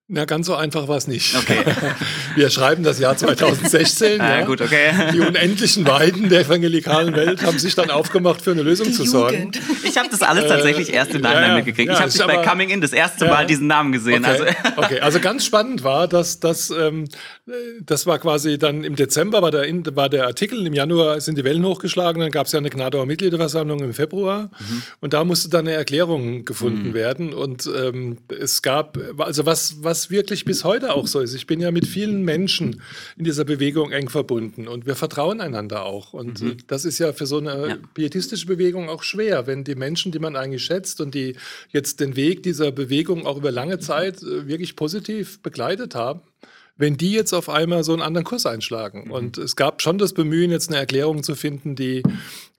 Na, 0.09 0.25
ganz 0.25 0.47
so 0.47 0.55
einfach 0.55 0.89
war 0.89 0.97
es 0.97 1.07
nicht. 1.07 1.33
Okay. 1.33 1.59
Wir 2.35 2.49
schreiben 2.49 2.83
das 2.83 2.99
Jahr 2.99 3.15
2016. 3.15 4.19
Ah, 4.19 4.39
ja. 4.39 4.45
gut, 4.45 4.59
okay. 4.59 4.91
Die 5.13 5.19
unendlichen 5.21 5.87
Weiden 5.87 6.27
der 6.27 6.41
evangelikalen 6.41 7.15
Welt 7.15 7.41
haben 7.41 7.57
sich 7.57 7.73
dann 7.75 7.89
aufgemacht, 7.89 8.41
für 8.41 8.51
eine 8.51 8.63
Lösung 8.63 8.87
Die 8.87 8.91
zu 8.93 9.05
sorgen. 9.05 9.35
Jugend. 9.37 9.61
Ich 9.85 9.97
habe 9.97 10.09
das 10.11 10.21
alles 10.21 10.45
tatsächlich 10.47 10.91
erst 10.91 11.11
im 11.15 11.21
Äh, 11.21 11.23
ja, 11.23 11.29
Nachhinein 11.29 11.49
ja. 11.51 11.55
mitgekriegt. 11.55 11.87
Ja, 11.87 11.93
ich 11.93 11.99
habe 12.01 12.11
dich 12.11 12.21
bei 12.21 12.45
Coming 12.45 12.69
In 12.69 12.81
das 12.81 12.91
erste 12.91 13.25
Ja. 13.25 13.31
Mal 13.31 13.45
diesen 13.45 13.67
Namen 13.67 13.93
gesehen. 13.93 14.25
Okay. 14.25 14.31
Also, 14.31 14.45
okay, 14.75 14.99
also 14.99 15.19
ganz 15.21 15.45
spannend 15.45 15.85
war, 15.85 16.09
dass 16.09 16.41
das, 16.41 16.69
ähm, 16.69 17.05
äh, 17.47 17.51
das 17.85 18.05
war 18.05 18.19
quasi 18.19 18.57
dann 18.57 18.83
im 18.83 18.97
Dezember 18.97 19.41
war 19.41 19.51
der, 19.51 19.63
In- 19.63 19.85
war 19.95 20.09
der 20.09 20.25
Artikel, 20.27 20.67
im 20.67 20.73
Januar 20.73 21.21
sind 21.21 21.37
die 21.37 21.45
Wellen 21.45 21.63
hochgeschlagen, 21.65 22.19
dann 22.19 22.31
gab 22.31 22.47
es 22.47 22.51
ja 22.51 22.59
eine 22.59 22.69
Gnadauer 22.69 23.05
Mitgliederversammlung 23.05 23.79
im 23.79 23.93
Februar 23.93 24.51
und 24.99 25.13
da 25.13 25.23
musste 25.23 25.47
dann 25.49 25.65
eine 25.65 25.77
Erklärung 25.77 26.43
gefunden 26.43 26.93
werden 26.93 27.33
und 27.33 27.69
ähm, 27.73 28.17
es 28.37 28.61
gab, 28.61 28.97
also 29.17 29.45
was, 29.45 29.77
was 29.79 29.92
wirklich 30.09 30.45
bis 30.45 30.63
heute 30.63 30.93
auch 30.93 31.07
so 31.07 31.19
ist, 31.19 31.33
ich 31.33 31.47
bin 31.47 31.59
ja 31.59 31.71
mit 31.71 31.87
vielen 31.87 32.23
Menschen 32.23 32.81
in 33.17 33.23
dieser 33.25 33.45
Bewegung 33.45 33.91
eng 33.91 34.09
verbunden 34.09 34.67
und 34.67 34.85
wir 34.85 34.95
vertrauen 34.95 35.41
einander 35.41 35.85
auch. 35.85 36.13
Und 36.13 36.41
äh, 36.41 36.55
das 36.67 36.85
ist 36.85 36.99
ja 36.99 37.13
für 37.13 37.25
so 37.25 37.37
eine 37.37 37.67
Ja. 37.69 37.77
pietistische 37.93 38.45
Bewegung 38.47 38.89
auch 38.89 39.03
schwer, 39.03 39.47
wenn 39.47 39.63
die 39.63 39.75
Menschen, 39.75 40.11
die 40.11 40.19
man 40.19 40.35
eigentlich 40.35 40.63
schätzt 40.63 40.99
und 41.01 41.13
die 41.13 41.35
jetzt 41.71 41.99
den 41.99 42.15
Weg 42.15 42.43
dieser 42.43 42.71
Bewegung 42.71 43.25
auch 43.25 43.37
über 43.37 43.51
lange 43.51 43.79
Zeit 43.79 44.21
äh, 44.23 44.47
wirklich 44.47 44.75
positiv 44.75 45.39
begleitet 45.41 45.95
haben, 45.95 46.21
wenn 46.75 46.97
die 46.97 47.11
jetzt 47.11 47.33
auf 47.33 47.49
einmal 47.49 47.83
so 47.83 47.93
einen 47.93 48.01
anderen 48.01 48.25
Kurs 48.25 48.45
einschlagen. 48.45 49.11
Und 49.11 49.37
es 49.37 49.55
gab 49.55 49.81
schon 49.81 49.97
das 49.97 50.13
Bemühen, 50.13 50.51
jetzt 50.51 50.69
eine 50.69 50.79
Erklärung 50.79 51.23
zu 51.23 51.35
finden, 51.35 51.75
die 51.75 52.03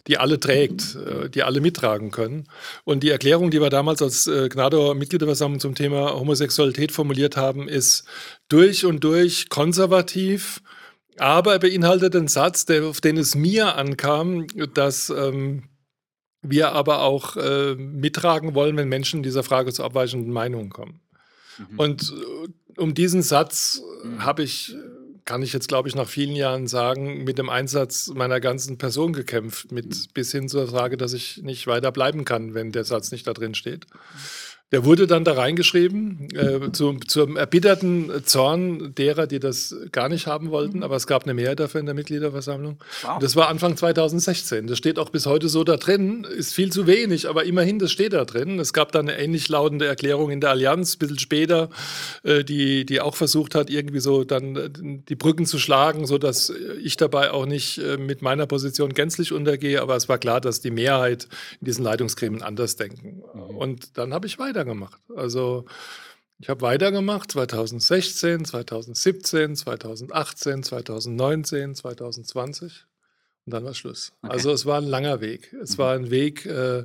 die 0.07 0.19
alle 0.19 0.39
trägt, 0.39 0.97
äh, 0.97 1.31
die 1.31 1.43
alle 1.43 1.61
mittragen 1.61 2.11
können. 2.11 2.47
Und 2.85 3.03
die 3.03 3.11
Erklärung, 3.11 3.51
die 3.51 3.61
wir 3.61 3.71
damals 3.71 4.03
als 4.03 4.27
äh, 4.27 4.49
Gnadauer 4.49 4.95
Mitgliederversammlung 4.95 5.61
zum 5.61 5.75
Thema 5.75 6.13
Homosexualität 6.15 6.93
formuliert 6.93 7.37
haben, 7.37 7.69
ist 7.69 8.05
durch 8.49 8.85
und 8.85 9.03
durch 9.03 9.49
konservativ, 9.49 10.61
aber 11.17 11.53
er 11.55 11.59
beinhaltet 11.59 12.17
einen 12.17 12.29
Satz, 12.29 12.67
der, 12.67 12.85
auf 12.85 13.01
den 13.01 13.17
es 13.17 13.35
mir 13.35 13.77
ankam, 13.77 14.47
dass 14.75 15.11
ähm, 15.11 15.65
wir 16.43 16.73
aber 16.73 17.03
auch 17.03 17.37
äh, 17.37 17.75
mittragen 17.77 18.55
wollen, 18.55 18.77
wenn 18.77 18.89
Menschen 18.89 19.23
dieser 19.23 19.43
Frage 19.43 19.73
zu 19.73 19.85
abweichenden 19.85 20.33
Meinungen 20.33 20.71
kommen. 20.71 21.01
Und 21.77 22.13
äh, 22.13 22.81
um 22.81 22.95
diesen 22.95 23.23
Satz 23.23 23.81
äh, 24.05 24.19
habe 24.21 24.43
ich, 24.43 24.75
äh, 24.75 24.79
kann 25.25 25.43
ich 25.43 25.53
jetzt 25.53 25.69
glaube 25.69 25.89
ich 25.89 25.95
nach 25.95 26.09
vielen 26.09 26.37
Jahren 26.37 26.67
sagen, 26.67 27.25
mit 27.25 27.39
dem 27.39 27.49
Einsatz 27.49 28.09
meiner 28.15 28.41
ganzen 28.41 28.79
Person 28.79 29.13
gekämpft, 29.13 29.73
mit 29.73 30.13
bis 30.15 30.33
hin 30.33 30.49
zur 30.49 30.69
Frage, 30.69 30.97
dass 30.97 31.13
ich 31.13 31.43
nicht 31.43 31.67
weiter 31.67 31.93
bleiben 31.93 32.25
kann, 32.25 32.55
wenn 32.55 32.73
der 32.73 32.85
Satz 32.85 33.11
nicht 33.11 33.27
da 33.27 33.33
drin 33.33 33.55
steht. 33.55 33.87
Der 34.73 34.85
wurde 34.85 35.07
dann 35.07 35.25
da 35.25 35.35
reingeschrieben, 35.35 36.29
äh, 36.35 36.73
zum, 36.73 37.07
zum 37.07 37.37
erbitterten 37.37 38.11
Zorn 38.25 38.95
derer, 38.95 39.27
die 39.27 39.39
das 39.39 39.77
gar 39.93 40.09
nicht 40.09 40.27
haben 40.27 40.51
wollten, 40.51 40.83
aber 40.83 40.97
es 40.97 41.07
gab 41.07 41.25
eine 41.25 41.35
Mehrheit 41.35 41.61
dafür 41.61 41.81
in 41.81 41.87
der 41.87 41.95
Mitgliederversammlung. 41.95 42.79
Wow. 43.03 43.19
Das 43.21 43.37
war 43.37 43.49
Anfang 43.49 43.77
2016. 43.77 44.67
Das 44.67 44.79
steht 44.79 44.99
auch 44.99 45.11
bis 45.11 45.27
heute 45.27 45.49
so 45.49 45.65
da 45.65 45.77
drin. 45.77 46.25
Ist 46.25 46.55
viel 46.55 46.73
zu 46.73 46.87
wenig, 46.87 47.29
aber 47.29 47.45
immerhin, 47.45 47.79
das 47.79 47.93
steht 47.93 48.15
da 48.15 48.25
drin. 48.25 48.59
Es 48.59 48.73
gab 48.73 48.91
dann 48.91 49.09
eine 49.09 49.19
ähnlich 49.19 49.49
lautende 49.49 49.87
Erklärung 49.87 50.31
in 50.31 50.41
der 50.41 50.51
Allianz, 50.51 50.97
ein 50.97 50.99
bisschen 50.99 51.19
später, 51.19 51.69
äh, 52.23 52.43
die, 52.43 52.87
die 52.87 53.01
auch 53.01 53.15
versucht 53.15 53.55
hat, 53.55 53.71
irgendwie 53.71 54.01
so 54.01 54.25
dann 54.25 54.57
äh, 54.57 54.71
die 54.73 55.15
Brücken 55.15 55.47
zu 55.47 55.59
schlagen, 55.59 56.07
sodass 56.07 56.53
ich 56.83 56.97
dabei 56.97 57.31
auch 57.31 57.47
nicht 57.47 57.79
äh, 57.79 57.99
mit 57.99 58.23
meiner 58.23 58.47
Position 58.47 58.95
gänzlich 58.95 59.33
untergehe. 59.33 59.83
Aber 59.83 59.95
es 59.95 60.09
war 60.09 60.19
klar, 60.19 60.41
dass 60.41 60.61
die 60.61 60.71
Mehrheit 60.71 61.29
in 61.61 61.67
diesen 61.67 61.85
Leitungsgremien 61.85 62.43
anders 62.43 62.77
denken. 62.77 63.23
Und 63.57 63.99
dann 63.99 64.13
habe 64.15 64.27
ich 64.27 64.39
weitergemacht. 64.55 65.01
Also 65.15 65.65
ich 66.39 66.49
habe 66.49 66.63
weitergemacht 66.63 67.31
2016, 67.31 68.45
2017, 68.45 69.57
2018, 69.57 70.63
2019, 70.63 71.75
2020 71.75 72.87
und 73.47 73.53
dann 73.53 73.65
war 73.65 73.75
Schluss. 73.75 74.13
Okay. 74.23 74.33
Also 74.33 74.53
es 74.53 74.67
war 74.67 74.79
ein 74.79 74.87
langer 74.87 75.21
Weg. 75.21 75.53
Es 75.63 75.79
war 75.79 75.95
ein 75.95 76.11
Weg, 76.11 76.47
äh, 76.47 76.85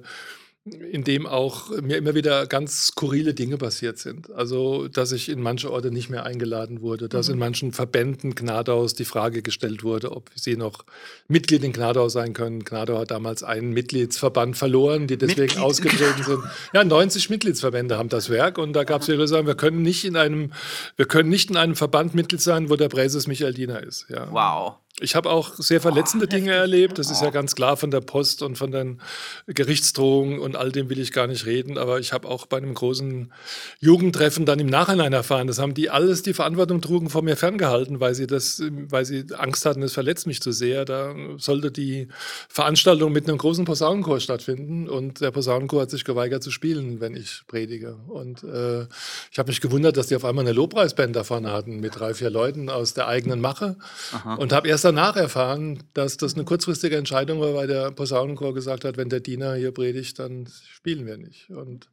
in 0.73 1.03
dem 1.03 1.25
auch 1.27 1.69
mir 1.81 1.97
immer 1.97 2.15
wieder 2.15 2.47
ganz 2.47 2.87
skurrile 2.87 3.33
Dinge 3.33 3.57
passiert 3.57 3.97
sind. 3.97 4.31
Also, 4.31 4.87
dass 4.87 5.11
ich 5.11 5.29
in 5.29 5.41
manche 5.41 5.71
Orte 5.71 5.91
nicht 5.91 6.09
mehr 6.09 6.25
eingeladen 6.25 6.81
wurde, 6.81 7.09
dass 7.09 7.29
in 7.29 7.37
manchen 7.37 7.71
Verbänden 7.71 8.35
Gnadaus 8.35 8.93
die 8.93 9.05
Frage 9.05 9.41
gestellt 9.41 9.83
wurde, 9.83 10.11
ob 10.11 10.29
sie 10.35 10.55
noch 10.55 10.85
Mitglied 11.27 11.63
in 11.63 11.73
Gnadau 11.73 12.09
sein 12.09 12.33
können. 12.33 12.63
Gnadau 12.63 12.99
hat 12.99 13.11
damals 13.11 13.43
einen 13.43 13.71
Mitgliedsverband 13.71 14.57
verloren, 14.57 15.07
die 15.07 15.17
deswegen 15.17 15.41
Mitglied 15.41 15.63
ausgetreten 15.63 16.23
sind. 16.23 16.43
Ja, 16.73 16.83
90 16.83 17.29
Mitgliedsverbände 17.29 17.97
haben 17.97 18.09
das 18.09 18.29
Werk 18.29 18.57
und 18.57 18.73
da 18.73 18.83
gab 18.83 19.01
es 19.01 19.07
ja 19.07 19.27
sagen, 19.27 19.47
wir 19.47 19.55
können 19.55 19.81
nicht 19.81 20.05
in 20.05 20.15
einem, 20.15 20.51
wir 20.95 21.05
können 21.05 21.29
nicht 21.29 21.49
in 21.49 21.57
einem 21.57 21.75
Verband 21.75 22.15
Mitglied 22.15 22.41
sein, 22.41 22.69
wo 22.69 22.75
der 22.75 22.89
Präses 22.89 23.27
Michael 23.27 23.53
Diener 23.53 23.83
ist. 23.83 24.05
Ja. 24.09 24.27
wow. 24.31 24.75
Ich 25.01 25.15
habe 25.15 25.29
auch 25.29 25.53
sehr 25.55 25.81
verletzende 25.81 26.27
Dinge 26.27 26.51
erlebt. 26.51 26.97
Das 26.97 27.09
ist 27.09 27.21
ja 27.21 27.29
ganz 27.29 27.55
klar 27.55 27.77
von 27.77 27.91
der 27.91 28.01
Post 28.01 28.41
und 28.41 28.57
von 28.57 28.71
den 28.71 29.01
Gerichtsdrohungen 29.47 30.39
und 30.39 30.55
all 30.55 30.71
dem 30.71 30.89
will 30.89 30.99
ich 30.99 31.11
gar 31.11 31.27
nicht 31.27 31.45
reden. 31.45 31.77
Aber 31.77 31.99
ich 31.99 32.11
habe 32.11 32.27
auch 32.27 32.45
bei 32.45 32.57
einem 32.57 32.73
großen 32.73 33.31
Jugendtreffen 33.79 34.45
dann 34.45 34.59
im 34.59 34.67
Nachhinein 34.67 35.13
erfahren, 35.13 35.47
das 35.47 35.59
haben 35.59 35.73
die 35.73 35.89
alles 35.89 36.21
die 36.23 36.33
Verantwortung 36.33 36.81
trugen 36.81 37.09
vor 37.09 37.21
mir 37.21 37.37
ferngehalten, 37.37 37.99
weil 37.99 38.15
sie 38.15 38.27
das, 38.27 38.61
weil 38.89 39.05
sie 39.05 39.25
Angst 39.37 39.65
hatten, 39.65 39.83
es 39.83 39.93
verletzt 39.93 40.27
mich 40.27 40.41
zu 40.41 40.51
sehr. 40.51 40.85
Da 40.85 41.15
sollte 41.37 41.71
die 41.71 42.07
Veranstaltung 42.49 43.11
mit 43.11 43.27
einem 43.27 43.37
großen 43.37 43.65
Posaunenchor 43.65 44.19
stattfinden 44.19 44.89
und 44.89 45.21
der 45.21 45.31
Posaunenchor 45.31 45.83
hat 45.83 45.91
sich 45.91 46.03
geweigert 46.03 46.43
zu 46.43 46.51
spielen, 46.51 46.99
wenn 46.99 47.15
ich 47.15 47.43
predige. 47.47 47.97
Und 48.07 48.43
äh, 48.43 48.83
ich 49.31 49.39
habe 49.39 49.49
mich 49.49 49.61
gewundert, 49.61 49.97
dass 49.97 50.07
die 50.07 50.15
auf 50.15 50.25
einmal 50.25 50.45
eine 50.45 50.53
Lobpreisband 50.53 51.15
da 51.15 51.23
vorne 51.23 51.51
hatten 51.51 51.79
mit 51.79 51.99
drei, 51.99 52.13
vier 52.13 52.29
Leuten 52.29 52.69
aus 52.69 52.93
der 52.93 53.07
eigenen 53.07 53.39
Mache 53.39 53.77
und 54.37 54.51
habe 54.51 54.67
erst 54.67 54.88
danach 54.89 55.15
erfahren, 55.15 55.83
dass 55.93 56.17
das 56.17 56.33
eine 56.33 56.45
kurzfristige 56.45 56.97
Entscheidung 56.97 57.39
war, 57.39 57.53
weil 57.53 57.67
der 57.67 57.91
Posaunenchor 57.91 58.53
gesagt 58.53 58.85
hat, 58.85 58.97
wenn 58.97 59.09
der 59.09 59.19
Diener 59.19 59.53
hier 59.55 59.71
predigt, 59.71 60.17
dann 60.17 60.47
spielen 60.71 61.05
wir 61.05 61.17
nicht. 61.17 61.49
Und 61.51 61.89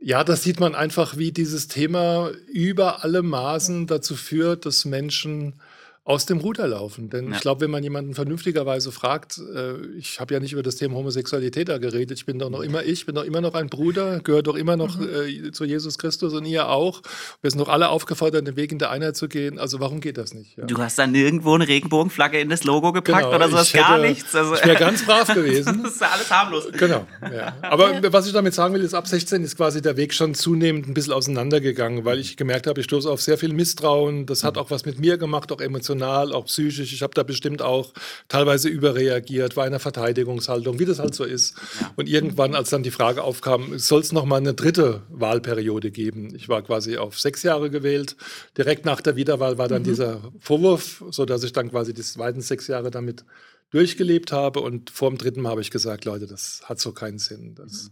ja, 0.00 0.24
das 0.24 0.42
sieht 0.42 0.58
man 0.58 0.74
einfach, 0.74 1.16
wie 1.16 1.32
dieses 1.32 1.68
Thema 1.68 2.30
über 2.46 3.04
alle 3.04 3.22
Maßen 3.22 3.86
dazu 3.86 4.16
führt, 4.16 4.66
dass 4.66 4.84
Menschen 4.84 5.60
aus 6.08 6.24
dem 6.24 6.38
Ruder 6.38 6.66
laufen. 6.66 7.10
Denn 7.10 7.28
Ja. 7.28 7.34
ich 7.36 7.40
glaube, 7.42 7.60
wenn 7.60 7.70
man 7.70 7.82
jemanden 7.82 8.14
vernünftigerweise 8.14 8.92
fragt, 8.92 9.38
äh, 9.54 9.74
ich 9.98 10.20
habe 10.20 10.32
ja 10.32 10.40
nicht 10.40 10.54
über 10.54 10.62
das 10.62 10.76
Thema 10.76 10.94
Homosexualität 10.94 11.68
da 11.68 11.76
geredet, 11.76 12.16
ich 12.16 12.24
bin 12.24 12.38
doch 12.38 12.48
noch 12.48 12.60
immer 12.62 12.82
ich, 12.82 13.04
bin 13.04 13.14
doch 13.14 13.24
immer 13.24 13.42
noch 13.42 13.52
ein 13.52 13.66
Bruder, 13.68 14.20
gehöre 14.20 14.42
doch 14.42 14.54
immer 14.56 14.78
noch 14.78 14.98
äh, 14.98 15.52
zu 15.52 15.64
Jesus 15.66 15.98
Christus 15.98 16.32
und 16.32 16.46
ihr 16.46 16.70
auch. 16.70 17.02
Wir 17.42 17.50
sind 17.50 17.60
doch 17.60 17.68
alle 17.68 17.90
aufgefordert, 17.90 18.46
den 18.46 18.56
Weg 18.56 18.72
in 18.72 18.78
der 18.78 18.90
Einheit 18.90 19.16
zu 19.16 19.28
gehen. 19.28 19.58
Also 19.58 19.80
warum 19.80 20.00
geht 20.00 20.16
das 20.16 20.32
nicht? 20.32 20.56
Ja. 20.56 20.64
Du 20.64 20.78
hast 20.78 20.98
da 20.98 21.06
nirgendwo 21.06 21.54
eine 21.54 21.68
Regenbogenflagge 21.68 22.40
in 22.40 22.48
das 22.48 22.64
Logo 22.64 22.92
gepackt 22.94 23.24
Genau, 23.24 23.36
oder 23.36 23.50
sowas? 23.50 23.66
ich 23.66 23.74
Gar 23.74 23.98
hätte- 23.98 24.08
nichts. 24.08 24.34
Also, 24.34 24.54
Ich 24.54 24.64
wäre 24.64 24.78
ganz 24.78 25.04
brav 25.04 25.28
gewesen. 25.34 25.82
das 25.82 25.92
ist 25.92 26.00
ja 26.00 26.08
alles 26.08 26.30
harmlos. 26.30 26.68
Genau. 26.72 27.06
Ja. 27.20 27.54
Aber 27.62 28.00
was 28.14 28.26
ich 28.26 28.32
damit 28.32 28.54
sagen 28.54 28.72
will, 28.72 28.82
ist, 28.82 28.94
ab 28.94 29.06
16 29.06 29.44
ist 29.44 29.56
quasi 29.58 29.82
der 29.82 29.98
Weg 29.98 30.14
schon 30.14 30.34
zunehmend 30.34 30.88
ein 30.88 30.94
bisschen 30.94 31.12
auseinandergegangen, 31.12 32.06
weil 32.06 32.18
ich 32.18 32.38
gemerkt 32.38 32.66
habe, 32.66 32.80
ich 32.80 32.84
stoße 32.86 33.10
auf 33.10 33.20
sehr 33.20 33.36
viel 33.36 33.52
Misstrauen. 33.52 34.24
Das 34.24 34.42
hat 34.42 34.56
auch 34.56 34.70
was 34.70 34.86
mit 34.86 34.98
mir 34.98 35.18
gemacht, 35.18 35.52
auch 35.52 35.60
emotional, 35.60 35.97
auch 36.02 36.46
psychisch. 36.46 36.92
Ich 36.92 37.02
habe 37.02 37.14
da 37.14 37.22
bestimmt 37.22 37.62
auch 37.62 37.92
teilweise 38.28 38.68
überreagiert, 38.68 39.56
war 39.56 39.64
in 39.66 39.72
einer 39.72 39.80
Verteidigungshaltung, 39.80 40.78
wie 40.78 40.84
das 40.84 40.98
halt 40.98 41.14
so 41.14 41.24
ist. 41.24 41.54
Und 41.96 42.08
irgendwann, 42.08 42.54
als 42.54 42.70
dann 42.70 42.82
die 42.82 42.90
Frage 42.90 43.22
aufkam, 43.22 43.78
soll 43.78 44.00
es 44.00 44.12
noch 44.12 44.24
mal 44.24 44.36
eine 44.36 44.54
dritte 44.54 45.02
Wahlperiode 45.10 45.90
geben? 45.90 46.34
Ich 46.34 46.48
war 46.48 46.62
quasi 46.62 46.96
auf 46.96 47.18
sechs 47.18 47.42
Jahre 47.42 47.70
gewählt. 47.70 48.16
Direkt 48.56 48.84
nach 48.84 49.00
der 49.00 49.16
Wiederwahl 49.16 49.58
war 49.58 49.68
dann 49.68 49.84
dieser 49.84 50.32
Vorwurf, 50.38 51.04
sodass 51.10 51.42
ich 51.44 51.52
dann 51.52 51.70
quasi 51.70 51.92
die 51.94 52.02
zweiten 52.02 52.40
sechs 52.40 52.66
Jahre 52.66 52.90
damit 52.90 53.24
durchgelebt 53.70 54.32
habe. 54.32 54.60
Und 54.60 54.90
vor 54.90 55.10
dem 55.10 55.18
dritten 55.18 55.40
Mal 55.42 55.50
habe 55.50 55.60
ich 55.60 55.70
gesagt, 55.70 56.04
Leute, 56.04 56.26
das 56.26 56.62
hat 56.64 56.80
so 56.80 56.92
keinen 56.92 57.18
Sinn. 57.18 57.54
Das 57.54 57.90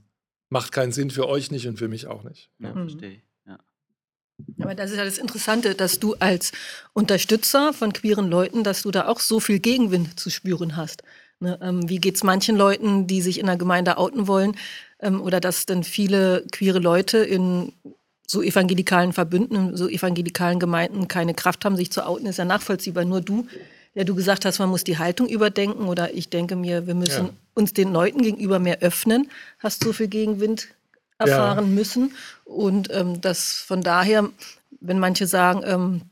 macht 0.49 0.73
keinen 0.73 0.93
Sinn 0.93 1.11
für 1.11 1.29
euch 1.29 1.51
nicht 1.51 1.67
und 1.67 1.77
für 1.79 1.89
mich 1.89 2.07
auch 2.07 2.23
nicht. 2.23 2.51
Ja, 2.59 2.71
Mhm. 2.75 2.89
verstehe 2.89 3.11
ich. 3.11 3.26
Aber 4.61 4.75
das 4.75 4.91
ist 4.91 4.97
ja 4.97 5.05
das 5.05 5.19
Interessante, 5.19 5.75
dass 5.75 5.99
du 5.99 6.15
als 6.15 6.53
Unterstützer 6.93 7.73
von 7.73 7.93
queeren 7.93 8.29
Leuten, 8.29 8.65
dass 8.65 8.83
du 8.83 8.91
da 8.91 9.09
auch 9.09 9.21
so 9.21 9.41
viel 9.41 9.59
Gegenwind 9.59 10.19
zu 10.19 10.31
spüren 10.31 10.77
hast. 10.77 11.03
Ne, 11.39 11.59
ähm, 11.63 11.89
wie 11.89 11.99
geht 11.99 12.17
es 12.17 12.25
manchen 12.25 12.57
Leuten, 12.57 13.07
die 13.07 13.21
sich 13.21 13.39
in 13.39 13.47
der 13.47 13.57
Gemeinde 13.57 13.99
outen 13.99 14.27
wollen? 14.27 14.57
Ähm, 15.01 15.21
oder 15.21 15.41
dass 15.41 15.67
dann 15.67 15.85
viele 15.85 16.45
queere 16.51 16.79
Leute 16.79 17.19
in 17.19 17.73
so 18.27 18.43
evangelikalen 18.43 19.13
Verbünden, 19.13 19.77
so 19.77 19.89
evangelikalen 19.89 20.59
Gemeinden 20.59 21.09
keine 21.09 21.35
Kraft 21.35 21.65
haben, 21.65 21.77
sich 21.77 21.93
zu 21.93 22.07
outen, 22.07 22.27
ist 22.27 22.39
ja 22.39 22.45
nachvollziehbar. 22.45 23.05
Nur 23.05 23.21
du, 23.21 23.47
der 23.95 24.05
du 24.05 24.15
gesagt 24.15 24.45
hast, 24.45 24.59
man 24.59 24.69
muss 24.69 24.85
die 24.85 24.99
Haltung 24.99 25.29
überdenken 25.29 25.87
oder 25.89 26.13
ich 26.15 26.29
denke 26.29 26.57
mir, 26.57 26.87
wir 26.87 26.95
müssen 26.95 27.27
ja. 27.27 27.33
uns 27.55 27.73
den 27.73 27.93
Leuten 27.93 28.23
gegenüber 28.23 28.59
mehr 28.59 28.81
öffnen, 28.81 29.31
hast 29.59 29.85
so 29.85 29.93
viel 29.93 30.09
Gegenwind 30.09 30.69
erfahren 31.19 31.69
ja. 31.69 31.75
müssen. 31.75 32.15
Und 32.45 32.89
ähm, 32.93 33.21
das 33.21 33.55
von 33.55 33.83
daher, 33.83 34.29
wenn 34.81 34.99
manche 34.99 35.27
sagen, 35.27 35.63
ähm, 35.65 36.03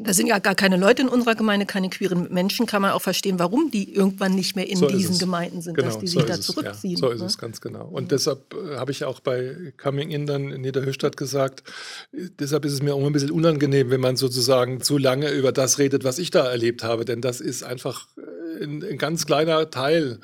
da 0.00 0.14
sind 0.14 0.28
ja 0.28 0.38
gar 0.38 0.54
keine 0.54 0.76
Leute 0.76 1.02
in 1.02 1.08
unserer 1.08 1.34
Gemeinde, 1.34 1.66
keine 1.66 1.90
queeren 1.90 2.32
Menschen, 2.32 2.66
kann 2.66 2.82
man 2.82 2.92
auch 2.92 3.02
verstehen, 3.02 3.40
warum 3.40 3.72
die 3.72 3.92
irgendwann 3.92 4.36
nicht 4.36 4.54
mehr 4.54 4.68
in 4.68 4.76
so 4.76 4.86
diesen 4.86 5.18
Gemeinden 5.18 5.60
sind, 5.60 5.74
genau, 5.74 5.88
dass 5.88 5.98
die 5.98 6.06
so 6.06 6.20
sich 6.20 6.28
da 6.28 6.40
zurückziehen. 6.40 6.92
Ja, 6.92 6.98
so 6.98 7.10
ist 7.10 7.20
ne? 7.20 7.26
es 7.26 7.36
ganz 7.36 7.60
genau. 7.60 7.86
Und 7.86 8.04
mhm. 8.04 8.08
deshalb 8.08 8.54
äh, 8.54 8.76
habe 8.76 8.92
ich 8.92 9.04
auch 9.04 9.18
bei 9.18 9.72
Coming 9.76 10.10
In 10.10 10.26
dann 10.26 10.52
in 10.52 10.60
Niederhöchstadt 10.60 11.16
gesagt, 11.16 11.64
deshalb 12.12 12.64
ist 12.64 12.74
es 12.74 12.82
mir 12.82 12.94
auch 12.94 13.04
ein 13.04 13.12
bisschen 13.12 13.32
unangenehm, 13.32 13.90
wenn 13.90 14.00
man 14.00 14.16
sozusagen 14.16 14.80
zu 14.82 14.98
lange 14.98 15.30
über 15.32 15.50
das 15.50 15.80
redet, 15.80 16.04
was 16.04 16.20
ich 16.20 16.30
da 16.30 16.48
erlebt 16.48 16.84
habe, 16.84 17.04
denn 17.04 17.20
das 17.20 17.40
ist 17.40 17.64
einfach 17.64 18.06
äh, 18.16 18.37
ein, 18.60 18.84
ein 18.84 18.98
ganz 18.98 19.26
kleiner 19.26 19.70
Teil 19.70 20.18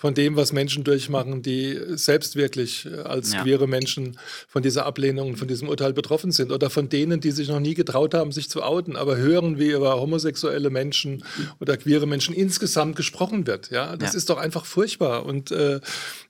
von 0.00 0.14
dem, 0.14 0.34
was 0.34 0.54
Menschen 0.54 0.82
durchmachen, 0.82 1.42
die 1.42 1.78
selbst 1.90 2.34
wirklich 2.34 2.86
äh, 2.86 3.00
als 3.00 3.34
ja. 3.34 3.42
queere 3.42 3.68
Menschen 3.68 4.16
von 4.48 4.62
dieser 4.62 4.86
Ablehnung, 4.86 5.36
von 5.36 5.46
diesem 5.46 5.68
Urteil 5.68 5.92
betroffen 5.92 6.32
sind 6.32 6.52
oder 6.52 6.70
von 6.70 6.88
denen, 6.88 7.20
die 7.20 7.32
sich 7.32 7.48
noch 7.48 7.60
nie 7.60 7.74
getraut 7.74 8.14
haben, 8.14 8.32
sich 8.32 8.48
zu 8.48 8.62
outen, 8.62 8.96
aber 8.96 9.18
hören, 9.18 9.58
wie 9.58 9.72
über 9.72 10.00
homosexuelle 10.00 10.70
Menschen 10.70 11.22
oder 11.60 11.76
queere 11.76 12.06
Menschen 12.06 12.34
insgesamt 12.34 12.96
gesprochen 12.96 13.46
wird. 13.46 13.70
Ja, 13.70 13.96
das 13.96 14.12
ja. 14.12 14.16
ist 14.16 14.30
doch 14.30 14.38
einfach 14.38 14.64
furchtbar. 14.64 15.26
Und 15.26 15.50
äh, 15.50 15.80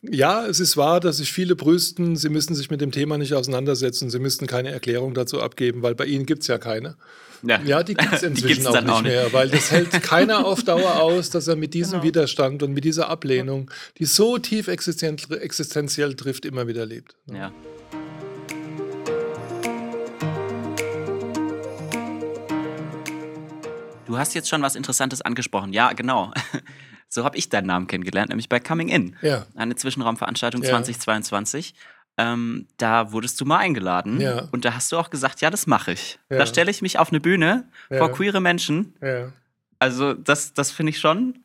ja, 0.03 0.45
es 0.47 0.59
ist 0.59 0.77
wahr, 0.77 0.99
dass 0.99 1.19
sich 1.19 1.33
viele 1.33 1.55
brüsten, 1.55 2.17
sie 2.17 2.29
müssen 2.29 2.57
sich 2.57 2.71
mit 2.71 2.81
dem 2.81 2.91
Thema 2.91 3.19
nicht 3.19 3.35
auseinandersetzen, 3.35 4.11
sie 4.11 4.19
müssten 4.19 4.49
keine 4.49 4.73
Erklärung 4.73 5.15
dazu 5.15 5.41
abgeben, 5.41 5.83
weil 5.83 5.95
bei 5.95 6.07
ihnen 6.07 6.27
gibt 6.27 6.43
es 6.43 6.49
ja 6.49 6.59
keine. 6.59 6.97
Ja, 7.43 7.61
ja 7.63 7.83
die 7.83 7.95
gibt 7.95 8.13
es 8.13 8.23
inzwischen 8.23 8.67
auch 8.67 8.81
nicht 8.81 8.91
auch 8.91 9.03
mehr, 9.03 9.33
weil 9.33 9.49
das 9.49 9.71
hält 9.71 9.91
keiner 10.03 10.45
auf 10.45 10.63
Dauer 10.63 11.01
aus, 11.01 11.31
dass 11.31 11.49
er 11.49 11.57
mit 11.57 11.75
diesem 11.75 11.93
genau. 11.93 12.05
Widerstand 12.05 12.63
und 12.63 12.73
mit 12.73 12.85
dieser 12.85 13.09
Ablehnung, 13.09 13.71
die 13.99 14.05
so 14.05 14.39
tief 14.39 14.69
existenziell 14.69 16.15
trifft, 16.15 16.45
immer 16.45 16.67
wieder 16.67 16.87
lebt. 16.87 17.17
Ja. 17.27 17.53
Du 24.07 24.19
hast 24.19 24.35
jetzt 24.35 24.49
schon 24.49 24.61
was 24.61 24.75
Interessantes 24.75 25.23
angesprochen. 25.23 25.73
Ja, 25.73 25.93
genau. 25.93 26.33
So 27.13 27.25
habe 27.25 27.37
ich 27.37 27.49
deinen 27.49 27.67
Namen 27.67 27.89
kennengelernt, 27.89 28.29
nämlich 28.29 28.49
bei 28.49 28.61
Coming 28.61 28.89
In. 28.89 29.17
Ja. 29.21 29.45
Eine 29.57 29.75
Zwischenraumveranstaltung 29.75 30.63
ja. 30.63 30.69
2022. 30.69 31.75
Ähm, 32.21 32.67
da 32.77 33.13
wurdest 33.13 33.41
du 33.41 33.45
mal 33.45 33.59
eingeladen 33.59 34.21
ja. 34.21 34.49
und 34.53 34.65
da 34.65 34.75
hast 34.75 34.93
du 34.93 34.99
auch 34.99 35.11
gesagt, 35.11 35.41
ja, 35.41 35.51
das 35.51 35.67
mache 35.67 35.93
ich. 35.93 36.19
Ja. 36.29 36.39
Da 36.39 36.47
stelle 36.47 36.71
ich 36.71 36.83
mich 36.83 36.99
auf 36.99 37.11
eine 37.11 37.21
Bühne 37.21 37.69
vor 37.89 38.13
queere 38.13 38.41
Menschen. 38.41 38.95
Also 39.79 40.15
das, 40.15 40.53
das 40.53 40.71
finde 40.71 40.91
ich 40.91 40.99
schon 40.99 41.39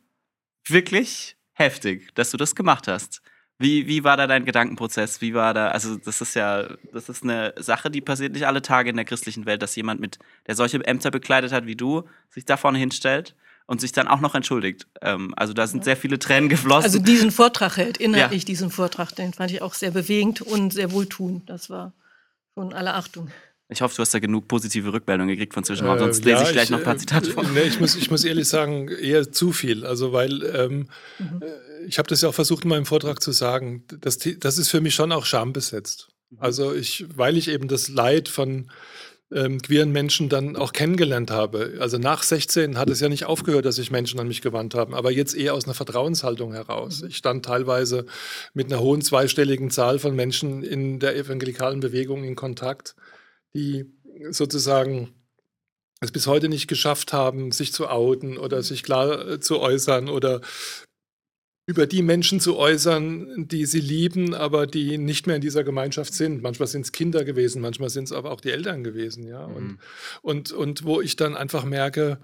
wirklich 0.67 1.37
heftig, 1.53 2.13
dass 2.15 2.31
du 2.31 2.37
das 2.37 2.55
gemacht 2.55 2.87
hast. 2.87 3.21
Wie, 3.57 3.87
wie 3.87 4.03
war 4.03 4.17
da 4.17 4.27
dein 4.27 4.43
Gedankenprozess? 4.43 5.21
Wie 5.21 5.33
war 5.33 5.53
da, 5.53 5.69
also 5.69 5.95
das 5.95 6.19
ist 6.19 6.35
ja, 6.35 6.67
das 6.91 7.07
ist 7.07 7.23
eine 7.23 7.53
Sache, 7.57 7.89
die 7.89 8.01
passiert 8.01 8.33
nicht 8.33 8.45
alle 8.45 8.61
Tage 8.61 8.89
in 8.89 8.97
der 8.97 9.05
christlichen 9.05 9.45
Welt, 9.45 9.61
dass 9.61 9.77
jemand 9.77 10.01
mit, 10.01 10.19
der 10.47 10.55
solche 10.55 10.83
Ämter 10.85 11.09
bekleidet 11.09 11.53
hat 11.53 11.65
wie 11.65 11.77
du, 11.77 12.03
sich 12.29 12.43
da 12.43 12.57
vorne 12.57 12.79
hinstellt 12.79 13.33
und 13.67 13.81
sich 13.81 13.91
dann 13.91 14.07
auch 14.07 14.21
noch 14.21 14.35
entschuldigt. 14.35 14.87
Ähm, 15.01 15.33
also 15.35 15.53
da 15.53 15.67
sind 15.67 15.83
sehr 15.83 15.97
viele 15.97 16.19
Tränen 16.19 16.49
geflossen. 16.49 16.83
Also 16.83 16.99
diesen 16.99 17.31
Vortrag 17.31 17.77
hält, 17.77 17.97
inhaltlich 17.97 18.43
ja. 18.43 18.47
diesen 18.47 18.69
Vortrag, 18.69 19.11
den 19.15 19.33
fand 19.33 19.51
ich 19.51 19.61
auch 19.61 19.73
sehr 19.73 19.91
bewegend 19.91 20.41
und 20.41 20.73
sehr 20.73 20.91
wohltuend. 20.91 21.49
Das 21.49 21.69
war 21.69 21.93
schon 22.53 22.73
alle 22.73 22.93
Achtung. 22.93 23.29
Ich 23.67 23.81
hoffe, 23.81 23.95
du 23.95 24.01
hast 24.01 24.13
da 24.13 24.19
genug 24.19 24.47
positive 24.47 24.93
Rückmeldungen 24.93 25.33
gekriegt 25.33 25.55
von 25.55 25.63
Zwischenraum, 25.63 25.97
sonst 25.97 26.19
äh, 26.19 26.29
lese 26.29 26.43
ja, 26.43 26.43
ich 26.43 26.51
gleich 26.51 26.63
ich, 26.65 26.69
noch 26.69 26.77
ein 26.77 26.83
paar 26.83 26.97
Zitate 26.97 27.31
vor. 27.31 27.43
Nee, 27.43 27.61
ich, 27.61 27.79
muss, 27.79 27.95
ich 27.95 28.11
muss 28.11 28.23
ehrlich 28.23 28.47
sagen, 28.47 28.89
eher 28.89 29.31
zu 29.31 29.53
viel. 29.53 29.85
Also, 29.85 30.13
weil 30.13 30.43
ähm, 30.43 30.89
mhm. 31.17 31.41
Äh, 31.41 31.85
ich 31.87 31.97
habe 31.97 32.07
das 32.07 32.21
ja 32.21 32.29
auch 32.29 32.33
versucht 32.33 32.63
in 32.63 32.69
meinem 32.69 32.85
Vortrag 32.85 33.23
zu 33.23 33.31
sagen, 33.31 33.83
das, 34.01 34.19
das 34.19 34.57
ist 34.59 34.69
für 34.69 34.81
mich 34.81 34.93
schon 34.93 35.11
auch 35.11 35.25
schambesetzt. 35.25 36.09
Mhm. 36.29 36.37
Also, 36.39 36.75
ich, 36.75 37.05
weil 37.15 37.37
ich 37.37 37.47
eben 37.47 37.67
das 37.67 37.89
Leid 37.89 38.29
von 38.29 38.69
ähm, 39.33 39.61
queeren 39.61 39.91
Menschen 39.91 40.29
dann 40.29 40.55
auch 40.55 40.73
kennengelernt 40.73 41.31
habe. 41.31 41.77
Also 41.79 41.97
nach 41.97 42.23
16 42.23 42.77
hat 42.77 42.89
es 42.89 42.99
ja 42.99 43.09
nicht 43.09 43.25
aufgehört, 43.25 43.65
dass 43.65 43.75
sich 43.75 43.91
Menschen 43.91 44.19
an 44.19 44.27
mich 44.27 44.41
gewandt 44.41 44.75
haben, 44.75 44.93
aber 44.93 45.11
jetzt 45.11 45.35
eher 45.35 45.53
aus 45.53 45.65
einer 45.65 45.73
Vertrauenshaltung 45.73 46.53
heraus. 46.53 47.01
Mhm. 47.01 47.09
Ich 47.09 47.17
stand 47.17 47.45
teilweise 47.45 48.05
mit 48.53 48.71
einer 48.71 48.81
hohen 48.81 49.01
zweistelligen 49.01 49.71
Zahl 49.71 49.99
von 49.99 50.15
Menschen 50.15 50.63
in 50.63 50.99
der 50.99 51.15
evangelikalen 51.15 51.79
Bewegung 51.79 52.23
in 52.23 52.35
Kontakt 52.35 52.95
die 53.55 53.85
sozusagen 54.29 55.13
es 56.01 56.11
bis 56.11 56.27
heute 56.27 56.49
nicht 56.49 56.67
geschafft 56.67 57.13
haben, 57.13 57.51
sich 57.51 57.73
zu 57.73 57.87
outen 57.87 58.37
oder 58.37 58.61
sich 58.61 58.83
klar 58.83 59.27
äh, 59.27 59.39
zu 59.39 59.59
äußern 59.59 60.09
oder 60.09 60.41
über 61.67 61.87
die 61.87 62.03
Menschen 62.03 62.39
zu 62.39 62.57
äußern, 62.57 63.47
die 63.47 63.65
sie 63.65 63.79
lieben, 63.79 64.35
aber 64.35 64.67
die 64.67 64.97
nicht 64.97 65.25
mehr 65.25 65.37
in 65.37 65.41
dieser 65.41 65.63
Gemeinschaft 65.63 66.13
sind. 66.13 66.43
Manchmal 66.43 66.67
sind 66.67 66.81
es 66.81 66.91
Kinder 66.91 67.23
gewesen, 67.23 67.61
manchmal 67.61 67.89
sind 67.89 68.03
es 68.03 68.11
aber 68.11 68.31
auch 68.31 68.41
die 68.41 68.51
Eltern 68.51 68.83
gewesen, 68.83 69.25
ja. 69.27 69.47
Mhm. 69.47 69.55
Und, 69.55 69.79
und, 70.21 70.51
und 70.51 70.83
wo 70.83 71.01
ich 71.01 71.15
dann 71.15 71.35
einfach 71.35 71.65
merke, 71.65 72.19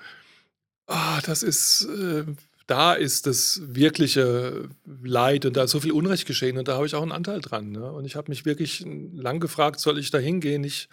oh, 0.88 1.19
das 1.25 1.41
ist, 1.41 1.88
äh, 1.89 2.25
da 2.67 2.93
ist 2.93 3.25
das 3.25 3.62
wirkliche 3.65 4.69
Leid 5.04 5.45
und 5.45 5.58
da 5.58 5.63
ist 5.63 5.71
so 5.71 5.80
viel 5.80 5.91
Unrecht 5.91 6.27
geschehen 6.27 6.58
und 6.58 6.67
da 6.67 6.75
habe 6.75 6.86
ich 6.86 6.93
auch 6.93 7.01
einen 7.01 7.12
Anteil 7.12 7.41
dran. 7.41 7.71
Ne? 7.71 7.91
Und 7.91 8.06
ich 8.06 8.15
habe 8.15 8.30
mich 8.30 8.45
wirklich 8.45 8.86
lang 9.13 9.39
gefragt, 9.39 9.80
soll 9.80 9.97
ich 9.97 10.12
da 10.12 10.19
hingehen? 10.19 10.63
Ich 10.63 10.88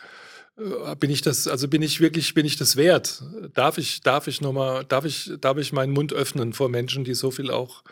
äh, 0.57 0.97
bin 0.97 1.11
ich 1.11 1.21
das, 1.21 1.47
also 1.47 1.69
bin 1.69 1.83
ich 1.83 2.01
wirklich, 2.01 2.33
bin 2.33 2.47
ich 2.47 2.57
das 2.57 2.77
wert? 2.77 3.23
Darf 3.53 3.77
ich, 3.77 4.01
darf 4.01 4.27
ich 4.27 4.41
nochmal, 4.41 4.85
darf 4.87 5.05
ich, 5.05 5.33
darf 5.41 5.59
ich 5.59 5.73
meinen 5.75 5.93
Mund 5.93 6.15
öffnen 6.15 6.55
vor 6.55 6.71
Menschen, 6.71 7.05
die 7.05 7.15
so 7.15 7.31
viel 7.31 7.51
auch 7.51 7.83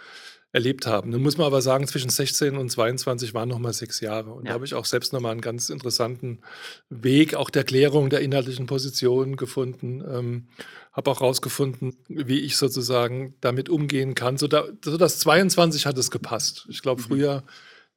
erlebt 0.56 0.86
haben. 0.86 1.10
Nun 1.10 1.22
muss 1.22 1.36
man 1.36 1.46
aber 1.46 1.60
sagen, 1.60 1.86
zwischen 1.86 2.08
16 2.08 2.56
und 2.56 2.70
22 2.70 3.34
waren 3.34 3.50
nochmal 3.50 3.74
sechs 3.74 4.00
Jahre. 4.00 4.32
Und 4.32 4.44
ja. 4.44 4.48
da 4.48 4.54
habe 4.54 4.64
ich 4.64 4.72
auch 4.72 4.86
selbst 4.86 5.12
nochmal 5.12 5.32
einen 5.32 5.42
ganz 5.42 5.68
interessanten 5.68 6.40
Weg 6.88 7.34
auch 7.34 7.50
der 7.50 7.62
Klärung 7.62 8.08
der 8.08 8.20
inhaltlichen 8.20 8.64
Position 8.64 9.36
gefunden. 9.36 10.02
Ähm, 10.08 10.48
habe 10.92 11.10
auch 11.10 11.20
herausgefunden, 11.20 11.94
wie 12.08 12.40
ich 12.40 12.56
sozusagen 12.56 13.34
damit 13.42 13.68
umgehen 13.68 14.14
kann. 14.14 14.38
So, 14.38 14.48
da, 14.48 14.64
so 14.82 14.96
das 14.96 15.18
22 15.18 15.84
hat 15.84 15.98
es 15.98 16.10
gepasst. 16.10 16.66
Ich 16.70 16.80
glaube, 16.80 17.02
mhm. 17.02 17.06
früher 17.06 17.44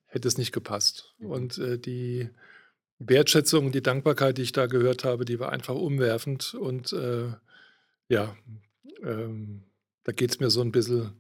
hätte 0.08 0.28
es 0.28 0.38
nicht 0.38 0.52
gepasst. 0.52 1.16
Mhm. 1.20 1.32
Und 1.32 1.58
äh, 1.60 1.80
die 1.80 2.30
Wertschätzung, 3.00 3.72
die 3.72 3.82
Dankbarkeit, 3.82 4.38
die 4.38 4.42
ich 4.42 4.52
da 4.52 4.68
gehört 4.68 5.06
habe, 5.06 5.24
die 5.24 5.40
war 5.40 5.54
einfach 5.54 5.76
umwerfend. 5.76 6.56
Und 6.56 6.92
äh, 6.92 7.30
ja, 8.10 8.36
ähm, 9.02 9.64
da 10.04 10.12
geht 10.12 10.32
es 10.32 10.42
mir 10.42 10.50
so 10.50 10.60
ein 10.60 10.74
bisschen 10.74 11.14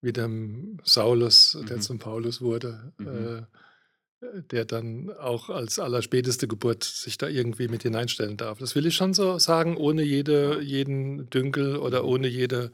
wie 0.00 0.12
dem 0.12 0.78
Saulus, 0.84 1.54
mhm. 1.54 1.66
der 1.66 1.80
zum 1.80 1.98
Paulus 1.98 2.40
wurde, 2.40 2.92
mhm. 2.98 3.06
äh, 3.06 4.42
der 4.50 4.64
dann 4.64 5.10
auch 5.10 5.50
als 5.50 5.78
allerspäteste 5.78 6.48
Geburt 6.48 6.84
sich 6.84 7.18
da 7.18 7.28
irgendwie 7.28 7.68
mit 7.68 7.82
hineinstellen 7.82 8.36
darf. 8.36 8.58
Das 8.58 8.74
will 8.74 8.86
ich 8.86 8.96
schon 8.96 9.14
so 9.14 9.38
sagen, 9.38 9.76
ohne 9.76 10.02
jede, 10.02 10.60
jeden 10.62 11.28
Dünkel 11.30 11.76
oder 11.76 12.02
mhm. 12.02 12.08
ohne 12.08 12.28
jede 12.28 12.70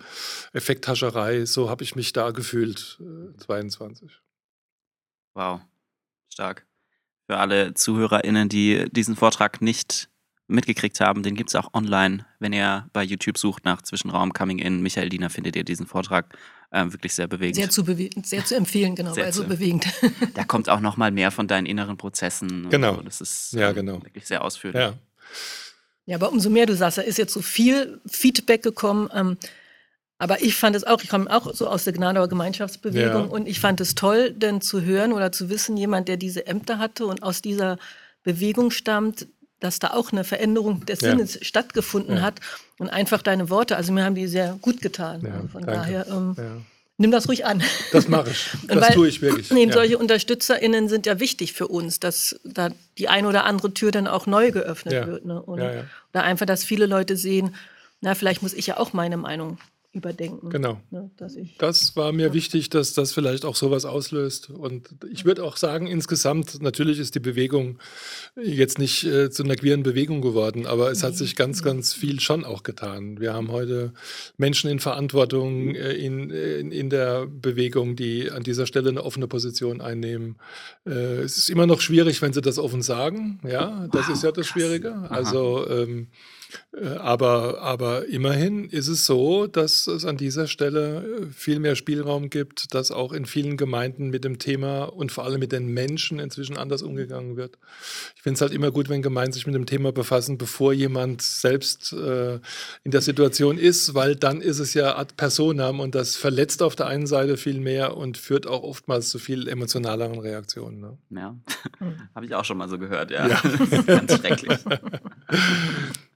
Effekthascherei. 0.53 1.45
So 1.47 1.69
habe 1.69 1.85
ich 1.85 1.97
mich 1.97 2.13
da 2.13 2.31
gefühlt, 2.31 3.01
äh, 3.01 3.37
22. 3.39 4.21
Wow, 5.35 5.61
stark 6.29 6.67
für 7.33 7.39
alle 7.39 7.73
ZuhörerInnen, 7.73 8.51
die 8.51 8.85
diesen 8.91 9.17
Vortrag 9.17 9.63
nicht 9.63 10.11
mitgekriegt 10.49 11.01
haben, 11.01 11.23
den 11.23 11.35
gibt 11.35 11.49
es 11.49 11.57
auch 11.57 11.73
online. 11.73 12.27
Wenn 12.41 12.53
ihr 12.53 12.91
bei 12.93 13.03
YouTube 13.03 13.39
sucht 13.39 13.65
nach 13.65 13.81
Zwischenraum 13.81 14.35
Coming 14.35 14.59
In, 14.59 14.83
Michael 14.83 15.09
Diener, 15.09 15.31
findet 15.31 15.57
ihr 15.57 15.65
diesen 15.65 15.87
Vortrag 15.87 16.37
äh, 16.73 16.91
wirklich 16.91 17.15
sehr 17.15 17.29
bewegend. 17.29 17.57
Sehr 17.57 17.71
zu, 17.71 17.85
bewe 17.85 18.09
sehr 18.23 18.45
zu 18.45 18.57
empfehlen, 18.57 18.97
genau, 18.97 19.13
sehr 19.13 19.27
also 19.27 19.45
bewegend. 19.45 19.87
Da 20.35 20.45
kommt 20.45 20.69
auch 20.69 20.81
noch 20.81 20.97
mal 20.97 21.11
mehr 21.11 21.31
von 21.31 21.47
deinen 21.47 21.67
inneren 21.67 21.97
Prozessen. 21.97 22.69
Genau. 22.71 22.97
So. 22.97 23.03
Das 23.03 23.21
ist 23.21 23.53
ja, 23.53 23.69
ähm, 23.69 23.75
genau. 23.75 24.03
wirklich 24.03 24.27
sehr 24.27 24.43
ausführlich. 24.43 24.81
Ja. 24.81 24.95
ja, 26.07 26.17
aber 26.17 26.33
umso 26.33 26.49
mehr 26.49 26.67
du 26.67 26.75
sagst, 26.75 26.99
da 26.99 27.03
ist 27.03 27.19
jetzt 27.19 27.35
so 27.35 27.43
viel 27.43 28.01
Feedback 28.07 28.63
gekommen. 28.63 29.11
Ähm, 29.15 29.37
aber 30.19 30.41
ich 30.41 30.55
fand 30.55 30.75
es 30.77 30.85
auch, 30.85 31.03
ich 31.03 31.09
komme 31.09 31.29
auch 31.31 31.53
so 31.53 31.67
aus 31.67 31.85
der 31.85 31.93
Gnadauer 31.93 32.29
Gemeinschaftsbewegung 32.29 33.25
ja. 33.25 33.29
und 33.29 33.49
ich 33.49 33.61
fand 33.61 33.81
es 33.81 33.95
toll, 33.95 34.31
denn 34.31 34.61
zu 34.61 34.81
hören 34.83 35.13
oder 35.13 35.33
zu 35.33 35.51
wissen, 35.51 35.77
jemand, 35.77 36.09
der 36.09 36.17
diese 36.17 36.47
Ämter 36.47 36.79
hatte 36.79 37.07
und 37.07 37.23
aus 37.23 37.43
dieser 37.43 37.77
Bewegung 38.23 38.71
stammt, 38.71 39.27
dass 39.63 39.79
da 39.79 39.89
auch 39.89 40.13
eine 40.13 40.25
Veränderung 40.25 40.85
des 40.87 41.01
ja. 41.01 41.11
Sinnes 41.11 41.39
stattgefunden 41.43 42.17
ja. 42.17 42.23
hat 42.23 42.41
und 42.79 42.89
einfach 42.89 43.23
deine 43.23 43.51
Worte, 43.51 43.77
also 43.77 43.93
mir 43.93 44.05
haben 44.05 44.15
die 44.15 44.27
sehr 44.27 44.59
gut 44.61 44.81
getan. 44.81 45.21
Von 45.51 45.63
danke. 45.63 45.73
daher 45.73 46.07
ähm, 46.09 46.65
Nimm 46.99 47.11
das 47.11 47.27
ruhig 47.29 47.45
an. 47.45 47.63
Das 47.91 48.07
mache 48.07 48.31
ich. 48.31 48.51
Das 48.69 48.81
Weil, 48.81 48.95
tue 48.95 49.09
ich 49.09 49.23
wirklich. 49.23 49.51
Nee, 49.51 49.67
ja. 49.67 49.73
Solche 49.73 49.99
UnterstützerInnen 49.99 50.89
sind 50.89 51.07
ja 51.07 51.19
wichtig 51.19 51.53
für 51.53 51.67
uns, 51.67 51.99
dass 51.99 52.39
da 52.45 52.69
die 52.97 53.09
eine 53.09 53.27
oder 53.27 53.45
andere 53.45 53.75
Tür 53.75 53.91
dann 53.91 54.07
auch 54.07 54.27
neu 54.27 54.53
geöffnet 54.53 54.95
ja. 54.95 55.07
wird. 55.07 55.25
Ne? 55.25 55.43
Und, 55.43 55.59
ja, 55.59 55.85
Oder 56.13 56.23
einfach, 56.23 56.47
dass 56.47 56.63
viele 56.63 56.87
Leute 56.87 57.17
sehen, 57.17 57.57
na, 58.03 58.15
vielleicht 58.15 58.43
muss 58.43 58.53
ich 58.53 58.69
ja 58.69 58.77
auch 58.79 58.93
meine 58.93 59.17
Meinung 59.17 59.59
überdenken. 59.93 60.49
Genau. 60.49 60.81
Ne, 60.91 61.11
das 61.59 61.97
war 61.97 62.13
mir 62.13 62.29
ja. 62.29 62.33
wichtig, 62.33 62.71
dass 62.71 62.95
das 62.95 63.13
vielleicht 63.13 63.45
auch 63.45 63.57
sowas 63.57 63.85
auslöst. 63.85 64.49
Und 64.49 64.89
ich 65.11 65.27
würde 65.27 65.45
auch 65.45 65.59
sagen, 65.59 65.87
insgesamt, 65.87 66.63
natürlich 66.63 66.99
ist 66.99 67.15
die 67.15 67.21
Bewegung 67.21 67.79
jetzt 68.43 68.79
nicht 68.79 69.05
äh, 69.05 69.31
zu 69.31 69.45
einer 69.45 69.55
queeren 69.55 69.83
Bewegung 69.83 70.23
geworden, 70.23 70.67
aber 70.67 70.91
es 70.91 71.03
nee. 71.03 71.09
hat 71.09 71.17
sich 71.17 71.37
ganz, 71.37 71.63
ganz 71.63 71.93
viel 71.93 72.21
schon 72.21 72.45
auch 72.45 72.63
getan. 72.63 73.21
Wir 73.21 73.35
haben 73.35 73.51
heute 73.51 73.93
Menschen 74.39 74.71
in 74.71 74.79
Verantwortung 74.79 75.75
äh, 75.75 75.93
in, 75.93 76.31
in, 76.31 76.73
in, 76.73 76.89
der 76.89 77.27
Bewegung, 77.27 77.95
die 77.95 78.31
an 78.31 78.43
dieser 78.43 78.67
Stelle 78.67 78.89
eine 78.89 79.05
offene 79.05 79.29
Position 79.29 79.83
einnehmen. 79.83 80.37
Äh, 80.87 81.21
es 81.21 81.37
ist 81.37 81.51
immer 81.51 81.67
noch 81.67 81.83
schwierig, 81.83 82.23
wenn 82.23 82.33
sie 82.33 82.41
das 82.41 82.59
offen 82.59 82.81
sagen. 82.81 83.41
Ja, 83.47 83.89
das 83.93 84.09
wow, 84.09 84.15
ist 84.15 84.23
ja 84.23 84.33
das 84.33 84.47
Schwierige. 84.47 85.11
Also 85.11 85.69
ähm, 85.69 86.03
äh, 86.03 86.07
aber, 86.97 87.61
aber 87.61 88.07
immerhin 88.07 88.65
ist 88.69 88.89
es 88.89 89.05
so, 89.05 89.47
dass 89.47 89.87
es 89.87 90.05
an 90.07 90.17
dieser 90.17 90.47
Stelle 90.47 91.05
äh, 91.05 91.27
viel 91.27 91.59
mehr 91.59 91.77
Spielraum 91.77 92.31
gibt, 92.31 92.75
dass 92.75 92.91
auch 92.91 93.13
in 93.13 93.27
vielen 93.27 93.57
Gemeinden 93.57 94.09
mit 94.09 94.25
dem 94.25 94.39
Thema 94.39 94.85
und 94.85 95.13
vor 95.13 95.25
allem 95.25 95.41
mit 95.41 95.53
den 95.53 95.69
Menschen 95.69 96.19
inzwischen 96.19 96.57
anders 96.57 96.83
umgegangen 96.83 97.37
wird. 97.37 97.59
Ich 98.17 98.23
finde 98.23 98.37
es 98.37 98.41
halt 98.41 98.53
immer 98.53 98.71
gut, 98.71 98.89
wenn 98.89 99.03
Gemeinden 99.03 99.33
sich 99.33 99.47
mit 99.47 99.55
dem 99.55 99.67
Thema 99.67 99.93
befassen, 99.93 100.39
bevor 100.39 100.73
jemand 100.73 101.21
selbst 101.21 101.93
äh, 101.93 102.41
in 102.85 102.91
der 102.91 103.03
Situation 103.03 103.59
ist, 103.59 103.95
weil 103.95 104.17
dann 104.17 104.41
ist 104.41 104.59
es 104.59 104.73
ja 104.73 104.97
ad 104.97 105.15
personam 105.17 105.79
und 105.81 105.95
das 105.95 106.17
verletzt 106.17 106.63
auf 106.63 106.75
der 106.75 106.87
einen 106.87 107.07
Seite 107.07 107.37
viel 107.37 107.61
mehr 107.61 107.97
und 107.97 108.17
führt 108.17 108.47
auch 108.47 108.63
oftmals 108.63 109.11
zu 109.11 109.19
viel 109.19 109.47
emotionaleren 109.47 110.19
Reaktionen. 110.19 110.81
Ne? 110.81 110.99
Ja, 111.11 111.37
habe 112.15 112.27
ich 112.27 112.35
auch 112.35 112.45
schon 112.45 112.57
mal 112.57 112.69
so 112.69 112.79
gehört, 112.79 113.11
ja. 113.11 113.29
ja. 113.29 113.43
ganz 113.87 114.17
schrecklich. 114.17 114.59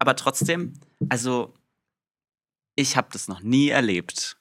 Aber 0.00 0.16
trotzdem, 0.16 0.72
also 1.10 1.54
ich 2.74 2.96
habe 2.96 3.08
das 3.12 3.28
noch 3.28 3.42
nie 3.42 3.68
erlebt. 3.68 4.38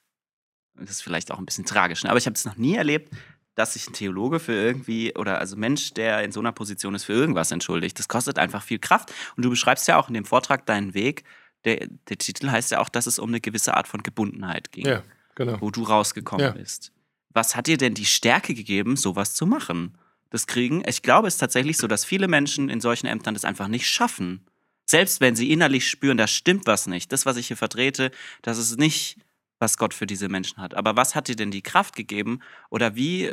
Das 0.75 0.89
ist 0.89 1.01
vielleicht 1.01 1.31
auch 1.31 1.37
ein 1.37 1.45
bisschen 1.45 1.65
tragisch, 1.65 2.03
ne? 2.03 2.09
aber 2.09 2.17
ich 2.17 2.25
habe 2.25 2.35
es 2.35 2.45
noch 2.45 2.55
nie 2.55 2.75
erlebt, 2.75 3.13
dass 3.55 3.73
sich 3.73 3.87
ein 3.87 3.93
Theologe 3.93 4.39
für 4.39 4.53
irgendwie 4.53 5.13
oder 5.15 5.39
also 5.39 5.57
Mensch, 5.57 5.93
der 5.93 6.23
in 6.23 6.31
so 6.31 6.39
einer 6.39 6.53
Position 6.53 6.95
ist, 6.95 7.03
für 7.03 7.13
irgendwas 7.13 7.51
entschuldigt. 7.51 7.99
Das 7.99 8.07
kostet 8.07 8.39
einfach 8.39 8.63
viel 8.63 8.79
Kraft. 8.79 9.13
Und 9.35 9.43
du 9.43 9.49
beschreibst 9.49 9.85
ja 9.89 9.97
auch 9.97 10.07
in 10.07 10.13
dem 10.13 10.23
Vortrag 10.23 10.65
deinen 10.65 10.93
Weg. 10.93 11.25
Der, 11.65 11.87
der 12.07 12.17
Titel 12.17 12.49
heißt 12.49 12.71
ja 12.71 12.79
auch, 12.79 12.87
dass 12.87 13.05
es 13.05 13.19
um 13.19 13.29
eine 13.29 13.41
gewisse 13.41 13.75
Art 13.75 13.89
von 13.89 14.01
Gebundenheit 14.01 14.71
ging, 14.71 14.87
ja, 14.87 15.03
genau. 15.35 15.59
wo 15.59 15.71
du 15.71 15.83
rausgekommen 15.83 16.45
ja. 16.45 16.51
bist. 16.51 16.93
Was 17.31 17.57
hat 17.57 17.67
dir 17.67 17.77
denn 17.77 17.93
die 17.93 18.05
Stärke 18.05 18.53
gegeben, 18.53 18.95
sowas 18.95 19.35
zu 19.35 19.45
machen? 19.45 19.97
Das 20.29 20.47
kriegen, 20.47 20.83
ich 20.87 21.01
glaube, 21.01 21.27
es 21.27 21.33
ist 21.33 21.39
tatsächlich 21.39 21.77
so, 21.77 21.87
dass 21.87 22.05
viele 22.05 22.29
Menschen 22.29 22.69
in 22.69 22.79
solchen 22.79 23.07
Ämtern 23.07 23.33
das 23.33 23.43
einfach 23.43 23.67
nicht 23.67 23.87
schaffen. 23.87 24.45
Selbst 24.89 25.21
wenn 25.21 25.35
sie 25.35 25.51
innerlich 25.51 25.87
spüren, 25.87 26.17
da 26.17 26.25
stimmt 26.25 26.65
was 26.65 26.87
nicht. 26.87 27.11
Das, 27.11 27.27
was 27.27 27.37
ich 27.37 27.45
hier 27.45 27.57
vertrete, 27.57 28.09
das 28.41 28.57
ist 28.57 28.79
nicht, 28.79 29.17
was 29.59 29.77
Gott 29.77 29.93
für 29.93 30.07
diese 30.07 30.29
Menschen 30.29 30.57
hat. 30.57 30.73
Aber 30.73 30.95
was 30.95 31.13
hat 31.13 31.27
dir 31.27 31.35
denn 31.35 31.51
die 31.51 31.61
Kraft 31.61 31.95
gegeben? 31.95 32.39
Oder 32.71 32.95
wie, 32.95 33.31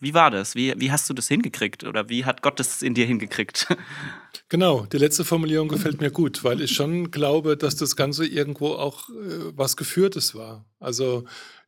wie 0.00 0.14
war 0.14 0.30
das? 0.30 0.54
Wie, 0.54 0.72
wie 0.78 0.90
hast 0.90 1.10
du 1.10 1.12
das 1.12 1.28
hingekriegt? 1.28 1.84
Oder 1.84 2.08
wie 2.08 2.24
hat 2.24 2.40
Gott 2.40 2.58
das 2.58 2.80
in 2.80 2.94
dir 2.94 3.06
hingekriegt? 3.06 3.68
Genau, 4.50 4.84
die 4.84 4.98
letzte 4.98 5.24
Formulierung 5.24 5.68
gefällt 5.68 6.00
mir 6.00 6.10
gut, 6.10 6.44
weil 6.44 6.60
ich 6.60 6.72
schon 6.72 7.10
glaube, 7.10 7.56
dass 7.56 7.76
das 7.76 7.96
Ganze 7.96 8.26
irgendwo 8.26 8.72
auch 8.74 9.08
äh, 9.08 9.56
was 9.56 9.76
Geführtes 9.76 10.34
war. 10.34 10.64
Also 10.80 11.24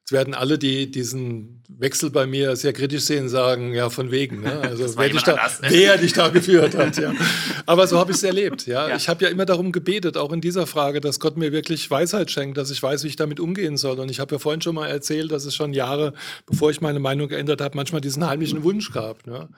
Jetzt 0.06 0.12
werden 0.12 0.34
alle, 0.34 0.56
die 0.56 0.88
diesen 0.88 1.64
Wechsel 1.68 2.10
bei 2.10 2.26
mir 2.26 2.54
sehr 2.54 2.72
kritisch 2.72 3.02
sehen, 3.02 3.28
sagen, 3.28 3.74
ja, 3.74 3.90
von 3.90 4.12
wegen. 4.12 4.42
Ne? 4.42 4.60
Also 4.62 4.96
wer 4.96 5.08
dich, 5.08 5.24
da, 5.24 5.34
ne? 5.34 5.40
wer 5.62 5.98
dich 5.98 6.12
da 6.12 6.28
geführt 6.28 6.76
hat. 6.76 6.96
Ja. 6.96 7.12
Aber 7.66 7.88
so 7.88 7.98
habe 7.98 8.12
ich 8.12 8.18
es 8.18 8.22
erlebt. 8.22 8.68
Ja. 8.68 8.88
ja. 8.88 8.94
Ich 8.94 9.08
habe 9.08 9.24
ja 9.24 9.30
immer 9.32 9.46
darum 9.46 9.72
gebetet, 9.72 10.16
auch 10.16 10.32
in 10.32 10.40
dieser 10.40 10.68
Frage, 10.68 11.00
dass 11.00 11.18
Gott 11.18 11.36
mir 11.36 11.50
wirklich 11.50 11.90
Weisheit 11.90 12.30
schenkt, 12.30 12.56
dass 12.56 12.70
ich 12.70 12.80
weiß, 12.80 13.02
wie 13.02 13.08
ich 13.08 13.16
damit 13.16 13.40
umgehen 13.40 13.76
soll. 13.76 13.98
Und 13.98 14.08
ich 14.08 14.20
habe 14.20 14.36
ja 14.36 14.38
vorhin 14.38 14.62
schon 14.62 14.76
mal 14.76 14.86
erzählt, 14.86 15.32
dass 15.32 15.44
es 15.44 15.56
schon 15.56 15.72
Jahre, 15.72 16.12
bevor 16.46 16.70
ich 16.70 16.80
meine 16.80 17.00
Meinung 17.00 17.26
geändert 17.26 17.60
habe, 17.60 17.76
manchmal 17.76 18.00
diesen 18.00 18.24
heimlichen 18.24 18.62
Wunsch 18.62 18.92
gab. 18.92 19.26
Ne? 19.26 19.48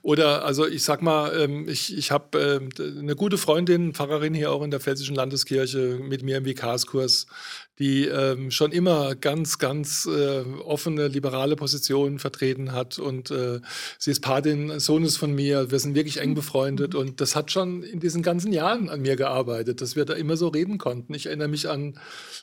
Oder, 0.00 0.42
also 0.42 0.66
ich 0.66 0.84
sag 0.84 1.02
mal, 1.02 1.38
ähm, 1.38 1.68
ich, 1.68 1.94
ich 1.94 2.10
habe 2.12 2.70
äh, 2.78 2.98
eine 2.98 3.14
gute 3.14 3.36
Freundin, 3.36 3.92
Pfarrerin 3.92 4.32
hier 4.32 4.52
auch 4.52 4.62
in 4.62 4.70
der 4.70 4.80
Pfälzischen 4.80 5.14
Landeskirche, 5.14 5.98
mit 6.00 6.22
mir 6.22 6.38
im 6.38 6.46
Vikarskurs, 6.46 7.26
die 7.78 8.06
ähm, 8.06 8.50
schon 8.50 8.72
immer 8.72 9.14
ganz, 9.14 9.58
ganz 9.58 10.06
äh, 10.06 10.42
offene, 10.64 11.08
liberale 11.08 11.56
Positionen 11.56 12.18
vertreten 12.18 12.72
hat. 12.72 12.98
Und 12.98 13.30
äh, 13.30 13.60
sie 13.98 14.10
ist 14.10 14.20
Patin 14.20 14.80
Sohnes 14.80 15.16
von 15.16 15.34
mir. 15.34 15.70
Wir 15.70 15.78
sind 15.78 15.94
wirklich 15.94 16.20
eng 16.20 16.34
befreundet. 16.34 16.94
Mhm. 16.94 17.00
Und 17.00 17.20
das 17.20 17.36
hat 17.36 17.52
schon 17.52 17.82
in 17.82 18.00
diesen 18.00 18.22
ganzen 18.22 18.52
Jahren 18.52 18.88
an 18.88 19.02
mir 19.02 19.16
gearbeitet, 19.16 19.80
dass 19.80 19.94
wir 19.94 20.04
da 20.04 20.14
immer 20.14 20.36
so 20.36 20.48
reden 20.48 20.78
konnten. 20.78 21.14
Ich 21.14 21.26
erinnere 21.26 21.48
mich 21.48 21.68
an 21.68 21.94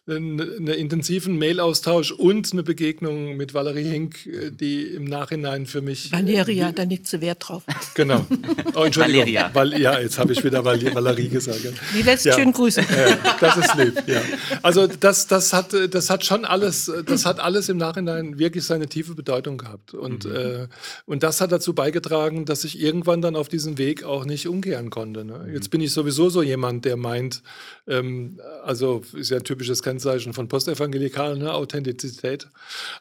einen, 0.08 0.40
einen 0.40 0.68
intensiven 0.68 1.38
Mailaustausch 1.38 2.12
und 2.12 2.54
eine 2.54 2.64
Begegnung 2.64 3.36
mit 3.36 3.54
Valerie 3.54 3.90
Hink, 3.90 4.26
äh, 4.28 4.52
die 4.52 4.84
im 4.84 5.04
Nachhinein 5.04 5.66
für 5.66 5.82
mich. 5.82 6.12
Valeria, 6.12 6.72
da 6.72 6.84
liegt 6.84 7.08
sie 7.08 7.20
Wert 7.22 7.48
drauf. 7.48 7.64
Genau. 7.94 8.26
Oh, 8.74 8.84
Entschuldigung. 8.84 9.22
Valeria. 9.22 9.52
Val 9.54 9.80
ja, 9.80 10.00
jetzt 10.00 10.20
habe 10.20 10.34
ich 10.34 10.44
wieder 10.44 10.66
Valerie 10.66 11.30
gesagt. 11.30 11.62
Die 11.98 12.02
lässt 12.02 12.26
ja. 12.26 12.34
schön 12.34 12.52
grüßen. 12.52 12.84
Ja, 12.84 13.36
das 13.40 13.58
ist 13.58 13.76
lieb, 13.76 14.04
ja. 14.08 14.22
Also 14.62 14.88
das 14.88 15.25
das, 15.28 15.54
hat, 15.54 15.76
das 15.92 16.10
hat 16.10 16.26
schon 16.26 16.46
alles, 16.46 16.92
das 17.06 17.26
hat 17.26 17.40
alles 17.40 17.70
im 17.70 17.78
Nachhinein 17.78 18.40
wirklich 18.40 18.66
seine 18.66 18.88
tiefe 18.88 19.16
Bedeutung 19.16 19.58
gehabt. 19.58 19.94
Und, 19.94 20.26
mhm. 20.26 20.36
äh, 20.36 20.68
und 21.06 21.24
das 21.24 21.42
hat 21.42 21.52
dazu 21.52 21.74
beigetragen, 21.74 22.46
dass 22.46 22.64
ich 22.64 22.80
irgendwann 22.80 23.22
dann 23.22 23.36
auf 23.36 23.48
diesem 23.48 23.78
Weg 23.78 24.04
auch 24.04 24.26
nicht 24.26 24.48
umkehren 24.48 24.90
konnte. 24.90 25.26
Ne? 25.26 25.46
Mhm. 25.48 25.54
Jetzt 25.54 25.70
bin 25.70 25.82
ich 25.82 25.92
sowieso 25.92 26.30
so 26.30 26.42
jemand, 26.42 26.86
der 26.86 26.98
meint, 26.98 27.44
ähm, 27.88 28.40
also 28.64 29.04
ist 29.14 29.32
ja 29.32 29.38
ein 29.38 29.44
typisches 29.44 29.84
Kennzeichen 29.84 30.34
von 30.34 30.48
Postevangelikalen, 30.48 31.40
ne? 31.40 31.54
Authentizität. 31.54 32.48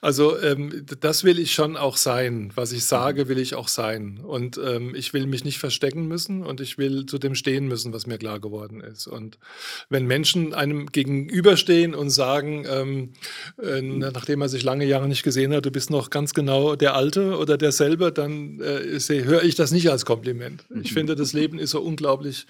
Also 0.01 0.41
ähm, 0.41 0.87
das 1.01 1.25
will 1.25 1.39
ich 1.39 1.53
schon 1.53 1.77
auch 1.77 1.97
sein. 1.97 2.53
Was 2.55 2.73
ich 2.73 2.85
sage, 2.85 3.29
will 3.29 3.39
ich 3.39 3.55
auch 3.55 3.69
sein. 3.69 4.21
Und 4.23 4.59
ähm, 4.59 4.95
ich 4.95 5.13
will 5.13 5.27
mich 5.27 5.45
nicht 5.45 5.59
verstecken 5.59 6.07
müssen 6.07 6.43
und 6.43 6.61
ich 6.61 6.79
will 6.79 7.07
zu 7.07 7.19
dem 7.19 7.35
stehen 7.35 7.69
müssen, 7.69 7.93
was 7.93 8.07
mir 8.07 8.19
klar 8.19 8.41
geworden 8.41 8.81
ist. 8.81 9.07
Und 9.07 9.39
wenn 9.89 10.07
Menschen 10.07 10.55
einem 10.55 10.87
gegenüberstehen 10.87 11.95
und 11.95 12.11
sagen, 12.15 12.65
ähm, 12.69 13.11
äh, 13.63 13.83
nachdem 13.83 14.41
er 14.41 14.49
sich 14.49 14.63
lange 14.63 14.85
Jahre 14.85 15.09
nicht 15.09 15.23
gesehen 15.23 15.53
hat, 15.53 15.67
du 15.67 15.71
bist 15.71 15.91
noch 15.91 16.11
ganz 16.11 16.35
genau 16.35 16.77
der 16.77 16.95
Alte 16.95 17.37
oder 17.37 17.59
derselbe, 17.59 18.13
dann 18.13 18.61
äh, 18.61 18.99
höre 19.25 19.43
ich 19.43 19.55
das 19.55 19.73
nicht 19.73 19.91
als 19.91 20.05
Kompliment. 20.05 20.65
Ich 20.83 20.91
mhm. 20.91 20.95
finde, 20.95 21.17
das 21.17 21.33
Leben 21.33 21.59
ist 21.59 21.71
so 21.71 21.81
unglaublich 21.81 22.47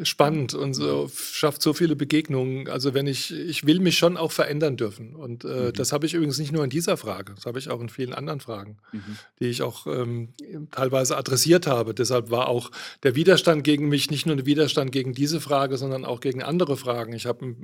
spannend 0.00 0.54
und 0.54 0.72
so, 0.72 1.10
schafft 1.14 1.60
so 1.60 1.74
viele 1.74 1.96
Begegnungen. 1.96 2.66
Also 2.68 2.94
wenn 2.94 3.06
ich, 3.06 3.30
ich 3.30 3.66
will 3.66 3.78
mich 3.78 3.98
schon 3.98 4.16
auch 4.16 4.32
verändern 4.32 4.78
dürfen. 4.78 5.14
Und 5.14 5.44
äh, 5.44 5.48
mhm. 5.48 5.72
das 5.74 5.92
habe 5.92 6.06
ich 6.06 6.14
übrigens 6.14 6.38
nicht 6.38 6.50
nur 6.50 6.64
in 6.64 6.70
dieser 6.70 6.96
Frage, 6.96 7.34
das 7.34 7.44
habe 7.44 7.58
ich 7.58 7.68
auch 7.68 7.80
in 7.80 7.90
vielen 7.90 8.14
anderen 8.14 8.40
Fragen, 8.40 8.78
mhm. 8.92 9.18
die 9.38 9.46
ich 9.46 9.60
auch 9.60 9.86
ähm, 9.86 10.32
teilweise 10.70 11.16
adressiert 11.18 11.66
habe. 11.66 11.92
Deshalb 11.92 12.30
war 12.30 12.48
auch 12.48 12.70
der 13.02 13.14
Widerstand 13.16 13.64
gegen 13.64 13.90
mich 13.90 14.10
nicht 14.10 14.24
nur 14.24 14.36
ein 14.36 14.46
Widerstand 14.46 14.92
gegen 14.92 15.12
diese 15.12 15.42
Frage, 15.42 15.76
sondern 15.76 16.06
auch 16.06 16.20
gegen 16.20 16.42
andere 16.42 16.78
Fragen. 16.78 17.12
Ich 17.12 17.26
habe 17.26 17.54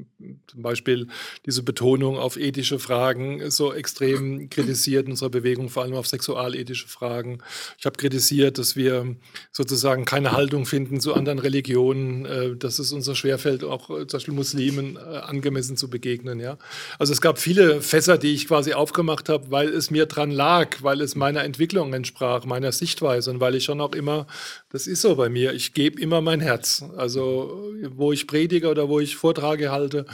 zum 0.47 0.63
Beispiel 0.63 1.09
diese 1.47 1.63
Betonung 1.63 2.19
auf 2.19 2.37
ethische 2.37 2.79
Fragen 2.79 3.51
so 3.51 3.73
extrem 3.73 4.51
kritisiert 4.51 5.07
in 5.07 5.13
unserer 5.13 5.31
Bewegung, 5.31 5.71
vor 5.71 5.83
allem 5.83 5.95
auf 5.95 6.07
sexualethische 6.07 6.89
Fragen. 6.89 7.39
Ich 7.79 7.87
habe 7.87 7.97
kritisiert, 7.97 8.59
dass 8.59 8.77
wir 8.77 9.17
sozusagen 9.51 10.05
keine 10.05 10.33
Haltung 10.33 10.67
finden 10.67 11.01
zu 11.01 11.15
anderen 11.15 11.39
Religionen 11.39 12.18
äh, 12.25 12.57
dass 12.57 12.79
es 12.79 12.93
uns 12.93 13.05
so 13.05 13.15
schwerfällt, 13.15 13.65
auch 13.65 13.91
äh, 13.91 14.07
zum 14.07 14.19
Beispiel 14.19 14.35
Muslimen 14.35 14.97
äh, 14.97 15.19
angemessen 15.19 15.77
zu 15.77 15.89
begegnen. 15.89 16.41
Ja? 16.41 16.59
Also 16.99 17.13
es 17.13 17.21
gab 17.21 17.39
viele 17.39 17.81
Fässer, 17.83 18.19
die 18.19 18.35
ich 18.35 18.49
quasi 18.49 18.73
aufgemacht 18.73 19.29
habe, 19.29 19.51
weil 19.51 19.69
es 19.69 19.91
mir 19.91 20.07
dran 20.07 20.31
lag, 20.31 20.83
weil 20.83 21.01
es 21.01 21.15
meiner 21.15 21.45
Entwicklung 21.45 21.93
entsprach, 21.95 22.45
meiner 22.45 22.73
Sichtweise 22.73 23.31
und 23.31 23.41
weil 23.41 23.55
ich 23.55 23.65
schon 23.65 23.81
auch 23.81 23.93
immer, 23.93 24.27
das 24.71 24.87
ist 24.87 25.03
so 25.03 25.17
bei 25.17 25.29
mir, 25.29 25.53
ich 25.53 25.75
gebe 25.75 26.01
immer 26.01 26.21
mein 26.21 26.41
Herz. 26.41 26.85
Also 26.97 27.73
wo 27.91 28.13
ich 28.13 28.27
predige 28.27 28.69
oder 28.69 28.89
wo 28.89 29.01
ich 29.01 29.17
Vortrage 29.17 29.71
halte, 29.71 30.07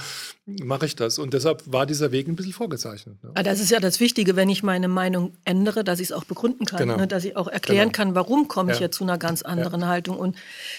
mache 0.47 0.87
ich 0.87 0.95
das. 0.95 1.19
Und 1.19 1.33
deshalb 1.33 1.63
war 1.67 1.87
dieser 1.87 2.13
Weg 2.13 2.29
ein 2.29 2.37
bisschen 2.37 2.53
vorgezeichnet. 2.53 3.17
Ne? 3.25 3.31
Das 3.43 3.61
ist 3.61 3.71
ja 3.71 3.81
das 3.81 3.99
Wichtige, 4.01 4.37
wenn 4.37 4.51
ich 4.51 4.63
meine 4.63 4.89
Meinung 4.89 5.35
ändere, 5.45 5.85
dass 5.85 6.01
ich 6.01 6.09
es 6.09 6.13
auch 6.13 6.25
begründen 6.25 6.67
kann, 6.67 6.81
genau. 6.81 6.97
ne? 6.97 7.07
dass 7.07 7.25
ich 7.25 7.37
auch 7.37 7.49
erklären 7.49 7.93
genau. 7.93 7.97
kann, 7.97 8.15
warum 8.15 8.47
komme 8.47 8.73
ich 8.73 8.79
ja. 8.79 8.87
jetzt 8.87 8.97
zu 8.97 9.05
einer 9.05 9.17
ganz 9.17 9.43
anderen 9.43 9.81
ja. 9.81 9.87
Haltung. 9.87 10.19
Und 10.19 10.37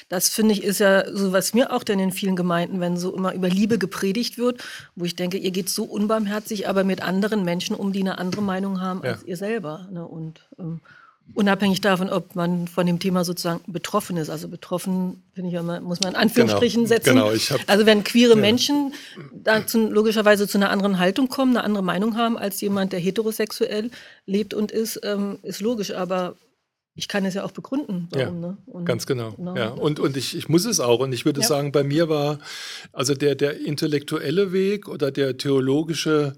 das 0.07 0.29
finde 0.29 0.53
ich 0.53 0.63
ist 0.63 0.79
ja 0.79 1.03
so, 1.15 1.31
was 1.31 1.53
mir 1.53 1.71
auch 1.71 1.83
denn 1.83 1.99
in 1.99 2.11
vielen 2.11 2.35
Gemeinden, 2.35 2.79
wenn 2.79 2.97
so 2.97 3.15
immer 3.15 3.33
über 3.33 3.49
Liebe 3.49 3.77
gepredigt 3.77 4.37
wird, 4.37 4.63
wo 4.95 5.05
ich 5.05 5.15
denke, 5.15 5.37
ihr 5.37 5.51
geht 5.51 5.69
so 5.69 5.83
unbarmherzig, 5.83 6.67
aber 6.67 6.83
mit 6.83 7.01
anderen 7.01 7.43
Menschen 7.43 7.75
um, 7.75 7.93
die 7.93 8.01
eine 8.01 8.17
andere 8.17 8.41
Meinung 8.41 8.81
haben 8.81 9.01
ja. 9.03 9.11
als 9.11 9.23
ihr 9.23 9.37
selber. 9.37 9.87
Ne? 9.91 10.05
Und 10.05 10.47
ähm, 10.59 10.81
Unabhängig 11.33 11.81
davon, 11.81 12.09
ob 12.09 12.35
man 12.35 12.67
von 12.67 12.85
dem 12.85 12.99
Thema 12.99 13.25
sozusagen 13.25 13.59
betroffen 13.65 14.15
ist. 14.15 14.29
Also 14.29 14.47
betroffen, 14.47 15.23
finde 15.33 15.49
ich 15.49 15.55
immer, 15.55 15.81
muss 15.81 15.99
man 15.99 16.13
in 16.13 16.19
Anführungsstrichen 16.19 16.83
genau, 16.83 16.87
setzen. 16.87 17.09
Genau, 17.09 17.31
ich 17.31 17.51
hab, 17.51 17.61
also 17.65 17.87
wenn 17.87 18.03
queere 18.03 18.35
ja. 18.35 18.39
Menschen 18.41 18.93
dazu, 19.33 19.89
logischerweise 19.89 20.47
zu 20.47 20.59
einer 20.59 20.69
anderen 20.69 20.99
Haltung 20.99 21.27
kommen, 21.27 21.57
eine 21.57 21.65
andere 21.65 21.83
Meinung 21.83 22.15
haben 22.15 22.37
als 22.37 22.61
jemand, 22.61 22.93
der 22.93 22.99
heterosexuell 22.99 23.89
lebt 24.27 24.53
und 24.53 24.71
ist, 24.71 25.01
ähm, 25.03 25.39
ist 25.41 25.61
logisch. 25.61 25.91
Aber 25.95 26.35
ich 26.97 27.09
kann 27.09 27.25
es 27.25 27.33
ja 27.33 27.43
auch 27.43 27.51
begründen, 27.51 28.07
warum. 28.11 28.41
Ja, 28.41 28.49
ne? 28.49 28.57
und, 28.67 28.85
ganz 28.85 29.05
genau. 29.05 29.31
genau 29.31 29.55
ja. 29.55 29.69
Und, 29.69 29.99
und 29.99 30.15
ich, 30.15 30.35
ich 30.35 30.47
muss 30.47 30.65
es 30.65 30.79
auch. 30.79 31.01
Und 31.01 31.11
ich 31.11 31.25
würde 31.25 31.41
ja. 31.41 31.47
sagen, 31.47 31.73
bei 31.73 31.83
mir 31.83 32.07
war 32.07 32.39
also 32.93 33.13
der, 33.13 33.35
der 33.35 33.59
intellektuelle 33.59 34.53
Weg 34.53 34.87
oder 34.87 35.11
der 35.11 35.37
theologische 35.37 36.33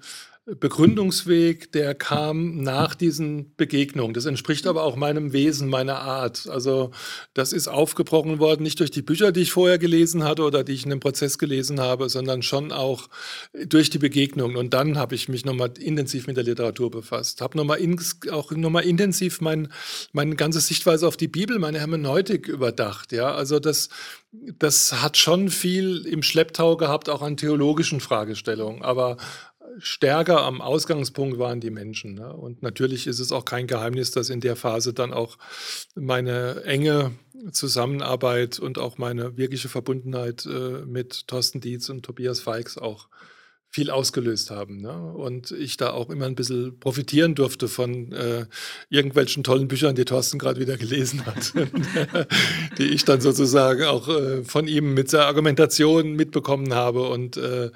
Begründungsweg, 0.56 1.74
der 1.74 1.94
kam 1.94 2.62
nach 2.62 2.96
diesen 2.96 3.54
Begegnungen. 3.58 4.14
Das 4.14 4.26
entspricht 4.26 4.66
aber 4.66 4.84
auch 4.84 4.96
meinem 4.96 5.34
Wesen, 5.34 5.68
meiner 5.68 6.00
Art. 6.00 6.48
Also 6.48 6.92
das 7.34 7.52
ist 7.52 7.68
aufgebrochen 7.68 8.40
worden, 8.40 8.64
nicht 8.64 8.80
durch 8.80 8.90
die 8.90 9.02
Bücher, 9.02 9.34
die 9.34 9.42
ich 9.42 9.52
vorher 9.52 9.78
gelesen 9.78 10.24
hatte 10.24 10.44
oder 10.44 10.64
die 10.64 10.72
ich 10.72 10.86
in 10.86 10.90
dem 10.90 11.02
Prozess 11.02 11.38
gelesen 11.38 11.82
habe, 11.82 12.08
sondern 12.08 12.44
schon 12.44 12.72
auch 12.72 13.10
durch 13.66 13.90
die 13.90 13.98
Begegnungen. 13.98 14.56
Und 14.56 14.74
dann 14.74 14.98
habe 14.98 15.16
ich 15.16 15.28
mich 15.28 15.44
nochmal 15.44 15.72
intensiv 15.78 16.28
mit 16.28 16.38
der 16.38 16.46
Literatur 16.46 16.92
befasst, 16.92 17.42
habe 17.42 17.58
nochmal 17.58 17.80
auch 18.32 18.52
nochmal 18.52 18.86
intensiv 18.86 19.42
mein, 19.42 19.68
meine 20.14 20.38
ganze 20.38 20.62
Sichtweise 20.62 21.10
auf 21.10 21.18
die 21.18 21.28
Bibel, 21.28 21.60
meine 21.60 21.80
Hermeneutik 21.80 22.48
überdacht. 22.48 23.12
Ja, 23.12 23.36
also 23.36 23.60
das, 23.60 23.90
das 24.32 25.02
hat 25.02 25.18
schon 25.18 25.50
viel 25.50 26.06
im 26.06 26.24
Schlepptau 26.24 26.78
gehabt, 26.78 27.10
auch 27.10 27.22
an 27.22 27.36
theologischen 27.36 28.00
Fragestellungen. 28.00 28.82
Aber 28.82 29.18
stärker 29.80 30.42
am 30.44 30.62
Ausgangspunkt 30.62 31.38
waren 31.40 31.60
die 31.60 31.70
Menschen. 31.70 32.16
Ne? 32.16 32.34
Und 32.34 32.62
natürlich 32.64 33.08
ist 33.08 33.20
es 33.20 33.32
auch 33.32 33.46
kein 33.46 33.68
Geheimnis, 33.68 34.12
dass 34.12 34.30
in 34.30 34.42
der 34.42 34.56
Phase 34.56 34.94
dann 34.94 35.14
auch 35.14 35.38
meine 35.96 36.64
enge 36.64 37.12
Zusammenarbeit 37.52 38.60
und 38.60 38.78
auch 38.78 38.98
meine 38.98 39.38
wirkliche 39.38 39.70
Verbundenheit 39.70 40.46
äh, 40.46 40.86
mit 40.86 41.28
Thorsten 41.28 41.62
Dietz 41.62 41.90
und 41.90 42.04
Tobias 42.04 42.40
Feix 42.40 42.78
auch 42.78 43.08
viel 43.70 43.90
ausgelöst 43.92 44.50
haben. 44.50 44.82
Ne? 44.82 45.14
Und 45.14 45.52
ich 45.52 45.78
da 45.78 45.92
auch 45.92 46.10
immer 46.10 46.26
ein 46.26 46.36
bisschen 46.36 46.80
profitieren 46.80 47.36
durfte 47.36 47.68
von 47.68 48.12
äh, 48.12 48.46
irgendwelchen 48.90 49.44
tollen 49.44 49.68
Büchern, 49.68 49.96
die 49.96 50.06
Thorsten 50.06 50.40
gerade 50.40 50.60
wieder 50.60 50.78
gelesen 50.78 51.26
hat, 51.26 51.54
die 52.78 52.86
ich 52.86 53.06
dann 53.06 53.22
sozusagen 53.22 53.84
auch 53.84 54.08
äh, 54.08 54.44
von 54.44 54.68
ihm 54.68 54.94
mit 54.94 55.12
der 55.14 55.26
Argumentation 55.26 56.14
mitbekommen 56.14 56.74
habe. 56.74 57.08
Und 57.10 57.38
äh, 57.38 57.72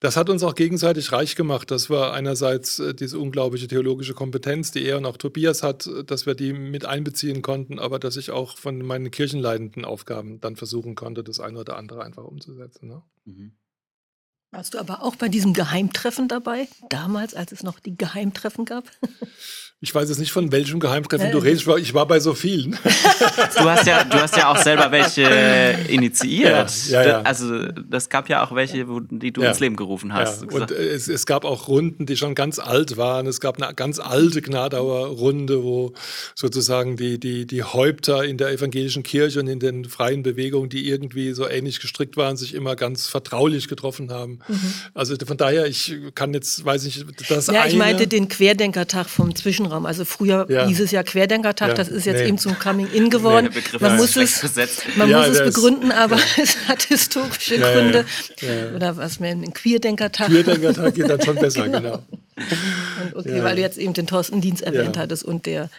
das 0.00 0.16
hat 0.16 0.30
uns 0.30 0.42
auch 0.42 0.54
gegenseitig 0.54 1.12
reich 1.12 1.36
gemacht. 1.36 1.70
Das 1.70 1.90
war 1.90 2.14
einerseits 2.14 2.78
äh, 2.78 2.94
diese 2.94 3.18
unglaubliche 3.18 3.68
theologische 3.68 4.14
Kompetenz, 4.14 4.70
die 4.70 4.84
er 4.84 4.96
und 4.96 5.06
auch 5.06 5.16
Tobias 5.16 5.62
hat, 5.62 5.88
dass 6.06 6.24
wir 6.24 6.34
die 6.34 6.52
mit 6.52 6.86
einbeziehen 6.86 7.42
konnten, 7.42 7.78
aber 7.78 7.98
dass 7.98 8.16
ich 8.16 8.30
auch 8.30 8.56
von 8.56 8.78
meinen 8.78 9.10
kirchenleitenden 9.10 9.84
Aufgaben 9.84 10.40
dann 10.40 10.56
versuchen 10.56 10.94
konnte, 10.94 11.22
das 11.24 11.40
eine 11.40 11.58
oder 11.58 11.76
andere 11.76 12.04
einfach 12.04 12.24
umzusetzen. 12.24 12.88
Ne? 12.88 13.02
Mhm. 13.24 13.52
Warst 14.54 14.74
du 14.74 14.78
aber 14.78 15.02
auch 15.02 15.16
bei 15.16 15.28
diesem 15.28 15.54
Geheimtreffen 15.54 16.28
dabei, 16.28 16.68
damals, 16.90 17.34
als 17.34 17.52
es 17.52 17.62
noch 17.62 17.80
die 17.80 17.96
Geheimtreffen 17.96 18.66
gab? 18.66 18.84
Ich 19.84 19.92
weiß 19.92 20.10
jetzt 20.10 20.18
nicht, 20.18 20.30
von 20.30 20.52
welchem 20.52 20.78
Geheimtreffen 20.78 21.32
du 21.32 21.38
redest. 21.38 21.66
Ich 21.80 21.92
war 21.92 22.06
bei 22.06 22.20
so 22.20 22.34
vielen. 22.34 22.78
Du 23.58 23.68
hast 23.68 23.86
ja, 23.86 24.04
du 24.04 24.16
hast 24.16 24.36
ja 24.36 24.50
auch 24.50 24.56
selber 24.56 24.90
welche 24.90 25.22
initiiert. 25.88 26.70
Ja, 26.88 27.02
ja, 27.02 27.08
ja. 27.08 27.22
Also 27.22 27.66
das 27.68 28.08
gab 28.08 28.28
ja 28.28 28.44
auch 28.44 28.54
welche, 28.54 28.86
die 29.10 29.32
du 29.32 29.42
ins 29.42 29.60
Leben 29.60 29.76
gerufen 29.76 30.12
hast. 30.12 30.44
Und 30.44 30.70
es, 30.70 31.08
es, 31.08 31.26
gab 31.26 31.44
auch 31.44 31.68
Runden, 31.68 32.06
die 32.06 32.16
schon 32.16 32.34
ganz 32.34 32.58
alt 32.58 32.96
waren. 32.96 33.26
Es 33.26 33.40
gab 33.40 33.60
eine 33.60 33.74
ganz 33.74 33.98
alte 33.98 34.42
Gnadauer 34.42 35.06
Runde, 35.08 35.62
wo 35.62 35.92
sozusagen 36.34 36.96
die, 36.96 37.18
die, 37.18 37.46
die 37.46 37.62
Häupter 37.62 38.24
in 38.24 38.38
der 38.38 38.50
evangelischen 38.50 39.02
Kirche 39.02 39.40
und 39.40 39.48
in 39.48 39.60
den 39.60 39.84
freien 39.84 40.22
Bewegungen, 40.22 40.68
die 40.68 40.88
irgendwie 40.88 41.32
so 41.32 41.48
ähnlich 41.48 41.80
gestrickt 41.80 42.16
waren, 42.16 42.36
sich 42.36 42.54
immer 42.54 42.76
ganz 42.76 43.08
vertraulich 43.08 43.68
getroffen 43.68 44.10
haben. 44.10 44.40
Mhm. 44.48 44.74
Also 44.94 45.16
von 45.26 45.36
daher, 45.36 45.66
ich 45.66 45.96
kann 46.14 46.32
jetzt, 46.34 46.64
weiß 46.64 46.84
ich, 46.84 47.04
das 47.28 47.48
Ja, 47.48 47.66
ich 47.66 47.76
meinte 47.76 48.06
den 48.06 48.28
Querdenkertag 48.28 49.08
vom 49.08 49.34
Zwischenraum. 49.34 49.72
Raum. 49.72 49.86
Also 49.86 50.04
früher 50.04 50.46
ja. 50.48 50.66
hieß 50.66 50.80
es 50.80 50.90
ja 50.90 51.02
Querdenkertag, 51.02 51.68
ja. 51.68 51.74
das 51.74 51.88
ist 51.88 52.06
jetzt 52.06 52.20
nee. 52.20 52.28
eben 52.28 52.38
zum 52.38 52.58
Coming-in 52.58 53.10
geworden. 53.10 53.50
Nee, 53.52 53.78
man 53.80 53.96
muss 53.96 54.16
es, 54.16 54.42
man 54.96 55.08
ja, 55.08 55.18
muss 55.18 55.38
es 55.38 55.54
begründen, 55.54 55.90
aber 55.90 56.18
es 56.40 56.56
hat 56.68 56.82
historische 56.82 57.58
Gründe. 57.58 58.04
Oder 58.76 58.96
was 58.96 59.18
mehr 59.18 59.32
ein 59.32 59.52
Queerdenkertag. 59.52 60.28
Queerdenkertag 60.28 60.94
geht 60.94 61.08
dann 61.08 61.22
schon 61.22 61.36
besser, 61.40 61.64
genau. 61.64 61.80
genau. 61.80 62.02
Und 63.14 63.16
okay, 63.16 63.42
weil 63.42 63.56
du 63.56 63.62
jetzt 63.62 63.78
eben 63.78 63.94
den 63.94 64.06
Thorsten 64.06 64.40
Dienst 64.40 64.62
erwähnt 64.62 64.96
hattest 64.96 65.24
und 65.24 65.46
der 65.46 65.70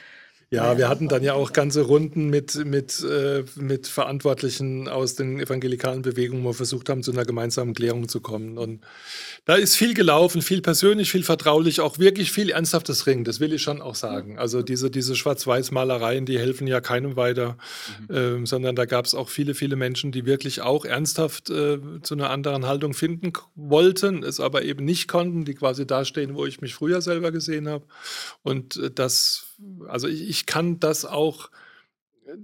ja, 0.53 0.77
wir 0.77 0.87
hatten 0.87 1.07
dann 1.07 1.23
ja 1.23 1.33
auch 1.33 1.51
ganze 1.51 1.81
Runden 1.81 2.29
mit, 2.29 2.63
mit, 2.63 3.03
äh, 3.03 3.43
mit 3.55 3.87
Verantwortlichen 3.87 4.87
aus 4.87 5.15
den 5.15 5.39
evangelikalen 5.39 6.03
Bewegungen, 6.03 6.43
wo 6.43 6.49
wir 6.49 6.53
versucht 6.53 6.89
haben, 6.89 7.01
zu 7.01 7.11
einer 7.11 7.25
gemeinsamen 7.25 7.73
Klärung 7.73 8.07
zu 8.07 8.21
kommen. 8.21 8.59
Und 8.59 8.81
da 9.45 9.55
ist 9.55 9.75
viel 9.75 9.95
gelaufen, 9.95 10.43
viel 10.43 10.61
persönlich, 10.61 11.09
viel 11.09 11.23
vertraulich, 11.23 11.81
auch 11.81 11.97
wirklich 11.97 12.31
viel 12.31 12.51
ernsthaftes 12.51 13.07
Ringen, 13.07 13.23
das 13.23 13.39
will 13.39 13.51
ich 13.51 13.63
schon 13.63 13.81
auch 13.81 13.95
sagen. 13.95 14.37
Also 14.37 14.61
diese, 14.61 14.91
diese 14.91 15.15
Schwarz-Weiß-Malereien, 15.15 16.27
die 16.27 16.37
helfen 16.37 16.67
ja 16.67 16.81
keinem 16.81 17.15
weiter, 17.15 17.57
mhm. 18.07 18.43
äh, 18.43 18.45
sondern 18.45 18.75
da 18.75 18.85
gab 18.85 19.05
es 19.05 19.15
auch 19.15 19.29
viele, 19.29 19.55
viele 19.55 19.75
Menschen, 19.75 20.11
die 20.11 20.25
wirklich 20.25 20.61
auch 20.61 20.85
ernsthaft 20.85 21.49
äh, 21.49 21.79
zu 22.03 22.13
einer 22.13 22.29
anderen 22.29 22.67
Haltung 22.67 22.93
finden 22.93 23.33
wollten, 23.55 24.21
es 24.21 24.39
aber 24.39 24.61
eben 24.61 24.85
nicht 24.85 25.07
konnten, 25.07 25.45
die 25.45 25.55
quasi 25.55 25.87
dastehen, 25.87 26.35
wo 26.35 26.45
ich 26.45 26.61
mich 26.61 26.75
früher 26.75 27.01
selber 27.01 27.31
gesehen 27.31 27.67
habe. 27.67 27.85
Und 28.43 28.77
äh, 28.77 28.91
das, 28.91 29.47
also 29.88 30.08
ich, 30.08 30.28
ich 30.30 30.45
kann 30.45 30.80
das 30.80 31.06
auch 31.06 31.49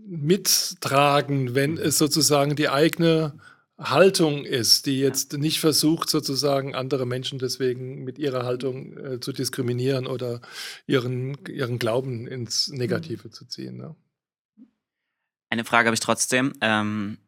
mittragen, 0.06 1.56
wenn 1.56 1.78
es 1.78 1.98
sozusagen 1.98 2.56
die 2.56 2.70
eigene 2.70 3.40
Haltung 3.80 4.44
ist, 4.44 4.86
die 4.88 5.00
jetzt 5.00 5.34
nicht 5.34 5.60
versucht, 5.60 6.10
sozusagen 6.10 6.76
andere 6.76 7.06
Menschen 7.06 7.40
deswegen 7.40 8.04
mit 8.04 8.20
ihrer 8.20 8.44
Haltung 8.44 8.98
äh, 8.98 9.20
zu 9.22 9.32
diskriminieren 9.32 10.06
oder 10.06 10.42
ihren, 10.86 11.38
ihren 11.48 11.80
Glauben 11.80 12.28
ins 12.28 12.68
Negative 12.68 13.30
mhm. 13.30 13.32
zu 13.32 13.46
ziehen. 13.46 13.78
Ne? 13.78 13.96
Eine 15.50 15.64
Frage 15.64 15.88
habe 15.88 15.94
ich 15.94 16.02
trotzdem. 16.02 16.54
Ähm, 16.60 17.20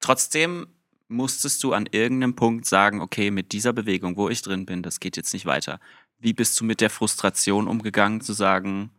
trotzdem 0.00 0.66
musstest 1.06 1.62
du 1.62 1.72
an 1.72 1.86
irgendeinem 1.90 2.34
Punkt 2.34 2.66
sagen, 2.66 3.00
okay, 3.00 3.30
mit 3.30 3.52
dieser 3.52 3.72
Bewegung, 3.72 4.16
wo 4.16 4.28
ich 4.28 4.42
drin 4.42 4.66
bin, 4.66 4.82
das 4.82 4.98
geht 4.98 5.16
jetzt 5.16 5.32
nicht 5.32 5.46
weiter. 5.46 5.78
Wie 6.22 6.32
bist 6.32 6.58
du 6.60 6.64
mit 6.64 6.80
der 6.80 6.88
Frustration 6.88 7.66
umgegangen, 7.66 8.20
zu 8.20 8.32
sagen, 8.32 8.90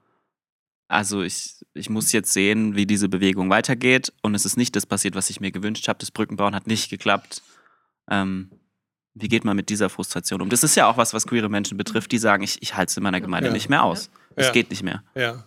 also 0.89 1.21
ich, 1.21 1.55
ich 1.73 1.89
muss 1.89 2.11
jetzt 2.11 2.33
sehen, 2.33 2.75
wie 2.75 2.85
diese 2.85 3.07
Bewegung 3.07 3.49
weitergeht 3.49 4.11
und 4.21 4.35
es 4.35 4.45
ist 4.45 4.57
nicht 4.57 4.75
das 4.75 4.85
passiert, 4.85 5.15
was 5.15 5.29
ich 5.29 5.39
mir 5.39 5.51
gewünscht 5.51 5.87
habe. 5.87 5.99
Das 5.99 6.11
Brückenbauen 6.11 6.53
hat 6.53 6.67
nicht 6.67 6.89
geklappt. 6.89 7.41
Ähm, 8.09 8.51
wie 9.13 9.29
geht 9.29 9.45
man 9.45 9.55
mit 9.55 9.69
dieser 9.69 9.89
Frustration 9.89 10.41
um? 10.41 10.49
Das 10.49 10.63
ist 10.63 10.75
ja 10.75 10.87
auch 10.87 10.97
was, 10.97 11.13
was 11.13 11.25
queere 11.25 11.49
Menschen 11.49 11.77
betrifft, 11.77 12.11
die 12.11 12.17
sagen, 12.17 12.43
ich, 12.43 12.61
ich 12.61 12.75
halte 12.75 12.91
es 12.91 12.97
in 12.97 13.03
meiner 13.03 13.21
Gemeinde 13.21 13.47
ja. 13.47 13.53
nicht 13.53 13.69
mehr 13.69 13.83
aus. 13.83 14.09
Es 14.35 14.47
ja. 14.47 14.51
geht 14.51 14.69
nicht 14.69 14.83
mehr. 14.83 15.03
Ja. 15.15 15.45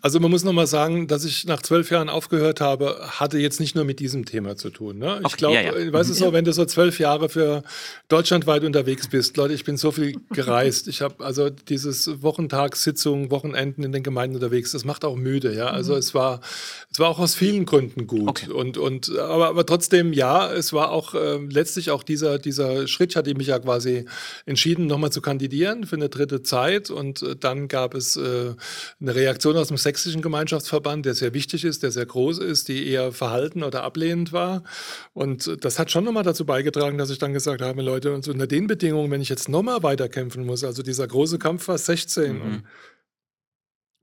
Also 0.00 0.20
man 0.20 0.30
muss 0.30 0.44
nochmal 0.44 0.66
sagen, 0.66 1.06
dass 1.08 1.24
ich 1.24 1.44
nach 1.46 1.62
zwölf 1.62 1.90
Jahren 1.90 2.08
aufgehört 2.08 2.60
habe, 2.60 2.98
hatte 3.02 3.38
jetzt 3.38 3.60
nicht 3.60 3.74
nur 3.74 3.84
mit 3.84 4.00
diesem 4.00 4.24
Thema 4.24 4.56
zu 4.56 4.70
tun. 4.70 4.98
Ne? 4.98 5.18
Ich 5.20 5.26
okay, 5.26 5.36
glaube, 5.36 5.54
ja, 5.54 5.62
ja. 5.62 5.72
Äh, 5.74 5.92
weißt 5.92 6.10
du 6.10 6.14
so, 6.14 6.32
wenn 6.32 6.44
du 6.44 6.52
so 6.52 6.64
zwölf 6.64 6.98
Jahre 6.98 7.28
für 7.28 7.62
deutschlandweit 8.08 8.64
unterwegs 8.64 9.08
bist, 9.08 9.36
Leute, 9.36 9.54
ich 9.54 9.64
bin 9.64 9.76
so 9.76 9.90
viel 9.90 10.20
gereist. 10.30 10.88
Ich 10.88 11.02
habe 11.02 11.24
also 11.24 11.50
dieses 11.50 12.22
Wochentagssitzungen, 12.22 13.30
Wochenenden 13.30 13.82
in 13.82 13.92
den 13.92 14.02
Gemeinden 14.02 14.36
unterwegs, 14.36 14.72
das 14.72 14.84
macht 14.84 15.04
auch 15.04 15.16
müde. 15.16 15.54
Ja, 15.54 15.68
also 15.68 15.92
mhm. 15.92 15.98
es 15.98 16.14
war, 16.14 16.40
es 16.90 16.98
war 16.98 17.08
auch 17.08 17.18
aus 17.18 17.34
vielen 17.34 17.66
Gründen 17.66 18.06
gut. 18.06 18.28
Okay. 18.28 18.50
Und, 18.50 18.78
und, 18.78 19.16
aber, 19.18 19.48
aber 19.48 19.66
trotzdem, 19.66 20.12
ja, 20.12 20.52
es 20.52 20.72
war 20.72 20.90
auch 20.90 21.14
äh, 21.14 21.38
letztlich 21.38 21.90
auch 21.90 22.02
dieser, 22.02 22.38
dieser 22.38 22.86
Schritt, 22.86 23.10
ich 23.10 23.16
hatte 23.16 23.34
mich 23.34 23.48
ja 23.48 23.58
quasi 23.58 24.04
entschieden, 24.44 24.86
nochmal 24.86 25.10
zu 25.10 25.20
kandidieren 25.20 25.86
für 25.86 25.96
eine 25.96 26.08
dritte 26.08 26.42
Zeit. 26.42 26.90
Und 26.90 27.22
äh, 27.22 27.36
dann 27.36 27.68
gab 27.68 27.94
es 27.94 28.16
äh, 28.16 28.54
eine 29.00 29.14
Reaktion 29.14 29.55
Person 29.56 29.62
aus 29.62 29.68
dem 29.68 29.76
sächsischen 29.76 30.22
Gemeinschaftsverband, 30.22 31.06
der 31.06 31.14
sehr 31.14 31.32
wichtig 31.32 31.64
ist, 31.64 31.82
der 31.82 31.90
sehr 31.90 32.06
groß 32.06 32.38
ist, 32.38 32.68
die 32.68 32.88
eher 32.88 33.12
verhalten 33.12 33.62
oder 33.62 33.82
ablehnend 33.82 34.32
war. 34.32 34.62
Und 35.14 35.64
das 35.64 35.78
hat 35.78 35.90
schon 35.90 36.04
nochmal 36.04 36.24
dazu 36.24 36.44
beigetragen, 36.44 36.98
dass 36.98 37.10
ich 37.10 37.18
dann 37.18 37.32
gesagt 37.32 37.62
habe, 37.62 37.82
Leute, 37.82 38.12
und 38.12 38.28
unter 38.28 38.46
den 38.46 38.66
Bedingungen, 38.66 39.10
wenn 39.10 39.20
ich 39.20 39.28
jetzt 39.28 39.48
nochmal 39.48 39.82
weiterkämpfen 39.82 40.44
muss, 40.44 40.62
also 40.64 40.82
dieser 40.82 41.06
große 41.06 41.38
Kampf 41.38 41.68
war 41.68 41.78
16 41.78 42.32
mhm. 42.32 42.62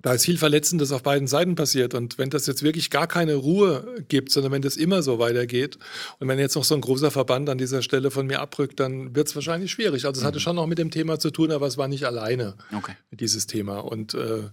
Da 0.04 0.14
ist 0.14 0.26
viel 0.26 0.38
Verletzendes 0.38 0.92
auf 0.92 1.02
beiden 1.02 1.28
Seiten 1.28 1.56
passiert. 1.56 1.96
Und 1.96 2.18
wenn 2.18 2.30
das 2.30 2.46
jetzt 2.46 2.62
wirklich 2.62 2.90
gar 2.90 3.08
keine 3.08 3.36
Ruhe 3.36 4.04
gibt, 4.10 4.32
sondern 4.32 4.52
wenn 4.52 4.62
das 4.62 4.76
immer 4.76 5.02
so 5.02 5.18
weitergeht 5.18 5.80
und 6.20 6.28
wenn 6.28 6.38
jetzt 6.38 6.56
noch 6.56 6.66
so 6.66 6.76
ein 6.76 6.82
großer 6.82 7.10
Verband 7.10 7.50
an 7.50 7.58
dieser 7.58 7.82
Stelle 7.82 8.12
von 8.12 8.28
mir 8.28 8.42
abrückt, 8.42 8.80
dann 8.82 9.16
wird 9.16 9.30
es 9.30 9.36
wahrscheinlich 9.36 9.72
schwierig. 9.72 10.06
Also 10.06 10.20
es 10.20 10.24
mhm. 10.24 10.28
hatte 10.28 10.40
schon 10.42 10.58
noch 10.58 10.68
mit 10.68 10.78
dem 10.78 10.92
Thema 10.92 11.20
zu 11.20 11.32
tun, 11.32 11.52
aber 11.52 11.68
es 11.68 11.78
war 11.78 11.88
nicht 11.88 12.04
alleine, 12.04 12.56
okay. 12.76 12.96
dieses 13.12 13.48
Thema. 13.48 13.80
Und 13.80 14.14
äh, 14.14 14.44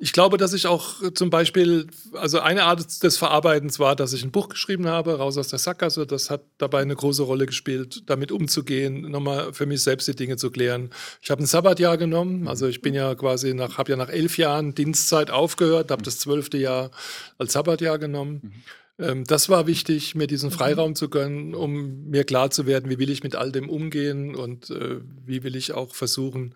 ich 0.00 0.12
glaube, 0.12 0.36
dass 0.36 0.52
ich 0.52 0.66
auch 0.66 0.96
zum 1.14 1.30
Beispiel, 1.30 1.86
also 2.12 2.40
eine 2.40 2.64
Art 2.64 3.02
des 3.02 3.16
Verarbeitens 3.16 3.78
war, 3.78 3.96
dass 3.96 4.12
ich 4.12 4.22
ein 4.22 4.30
Buch 4.30 4.48
geschrieben 4.48 4.86
habe, 4.86 5.18
raus 5.18 5.36
aus 5.36 5.48
der 5.48 5.58
Sackgasse. 5.58 6.06
Das 6.06 6.30
hat 6.30 6.42
dabei 6.58 6.82
eine 6.82 6.94
große 6.94 7.22
Rolle 7.22 7.46
gespielt, 7.46 8.02
damit 8.06 8.32
umzugehen, 8.32 9.10
nochmal 9.10 9.52
für 9.52 9.66
mich 9.66 9.82
selbst 9.82 10.08
die 10.08 10.16
Dinge 10.16 10.36
zu 10.36 10.50
klären. 10.50 10.90
Ich 11.20 11.30
habe 11.30 11.42
ein 11.42 11.46
Sabbatjahr 11.46 11.98
genommen, 11.98 12.48
also 12.48 12.66
ich 12.66 12.80
bin 12.80 12.94
ja 12.94 13.14
quasi 13.14 13.54
nach, 13.54 13.78
habe 13.78 13.90
ja 13.90 13.96
nach 13.96 14.08
elf 14.08 14.38
Jahren 14.38 14.74
Dienstzeit 14.74 15.30
aufgehört, 15.30 15.90
habe 15.90 16.02
das 16.02 16.18
zwölfte 16.18 16.58
Jahr 16.58 16.90
als 17.38 17.52
Sabbatjahr 17.52 17.98
genommen. 17.98 18.40
Mhm. 18.42 18.52
Ähm, 18.98 19.24
das 19.24 19.48
war 19.48 19.66
wichtig, 19.66 20.14
mir 20.14 20.26
diesen 20.26 20.50
mhm. 20.50 20.54
Freiraum 20.54 20.94
zu 20.94 21.08
gönnen, 21.08 21.54
um 21.54 22.08
mir 22.08 22.24
klar 22.24 22.50
zu 22.50 22.66
werden, 22.66 22.90
wie 22.90 22.98
will 22.98 23.10
ich 23.10 23.22
mit 23.22 23.36
all 23.36 23.52
dem 23.52 23.68
umgehen 23.68 24.34
und 24.34 24.70
äh, 24.70 25.00
wie 25.24 25.42
will 25.42 25.56
ich 25.56 25.72
auch 25.72 25.94
versuchen, 25.94 26.54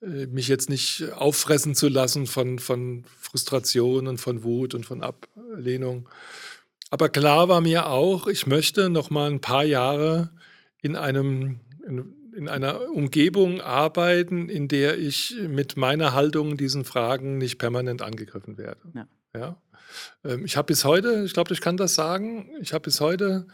äh, 0.00 0.26
mich 0.26 0.48
jetzt 0.48 0.70
nicht 0.70 1.12
auffressen 1.12 1.74
zu 1.74 1.88
lassen 1.88 2.26
von, 2.26 2.58
von 2.58 3.04
Frustration 3.18 4.06
und 4.06 4.18
von 4.18 4.42
Wut 4.42 4.74
und 4.74 4.86
von 4.86 5.02
Ablehnung. 5.02 6.08
Aber 6.90 7.08
klar 7.08 7.48
war 7.48 7.60
mir 7.60 7.88
auch, 7.88 8.26
ich 8.26 8.46
möchte 8.46 8.90
noch 8.90 9.10
mal 9.10 9.30
ein 9.30 9.40
paar 9.40 9.64
Jahre 9.64 10.30
in 10.80 10.96
einem 10.96 11.60
in, 11.86 12.14
in 12.34 12.48
einer 12.48 12.90
Umgebung 12.90 13.60
arbeiten, 13.60 14.48
in 14.48 14.68
der 14.68 14.98
ich 14.98 15.36
mit 15.48 15.76
meiner 15.76 16.12
Haltung 16.12 16.56
diesen 16.56 16.84
Fragen 16.84 17.38
nicht 17.38 17.58
permanent 17.58 18.02
angegriffen 18.02 18.56
werde. 18.56 18.80
Ja. 18.94 19.08
ja? 19.34 19.56
Ähm, 20.24 20.44
ich 20.44 20.56
habe 20.56 20.66
bis 20.66 20.84
heute, 20.84 21.24
ich 21.24 21.32
glaube, 21.32 21.52
ich 21.52 21.60
kann 21.60 21.76
das 21.76 21.94
sagen, 21.94 22.50
ich 22.60 22.72
habe 22.72 22.82
bis 22.82 23.00
heute, 23.00 23.46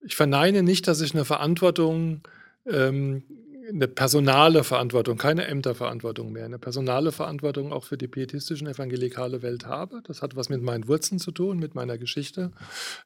ich 0.00 0.16
verneine 0.16 0.62
nicht, 0.62 0.88
dass 0.88 1.00
ich 1.00 1.14
eine 1.14 1.24
Verantwortung 1.24 2.22
ähm, 2.66 3.22
eine 3.70 3.88
personale 3.88 4.64
Verantwortung, 4.64 5.16
keine 5.16 5.46
Ämterverantwortung 5.46 6.32
mehr, 6.32 6.44
eine 6.44 6.58
personale 6.58 7.12
Verantwortung 7.12 7.72
auch 7.72 7.84
für 7.84 7.96
die 7.96 8.08
pietistischen 8.08 8.66
evangelikale 8.66 9.42
Welt 9.42 9.66
habe. 9.66 10.02
Das 10.04 10.22
hat 10.22 10.36
was 10.36 10.48
mit 10.48 10.62
meinen 10.62 10.88
Wurzeln 10.88 11.18
zu 11.18 11.30
tun, 11.30 11.58
mit 11.58 11.74
meiner 11.74 11.98
Geschichte, 11.98 12.52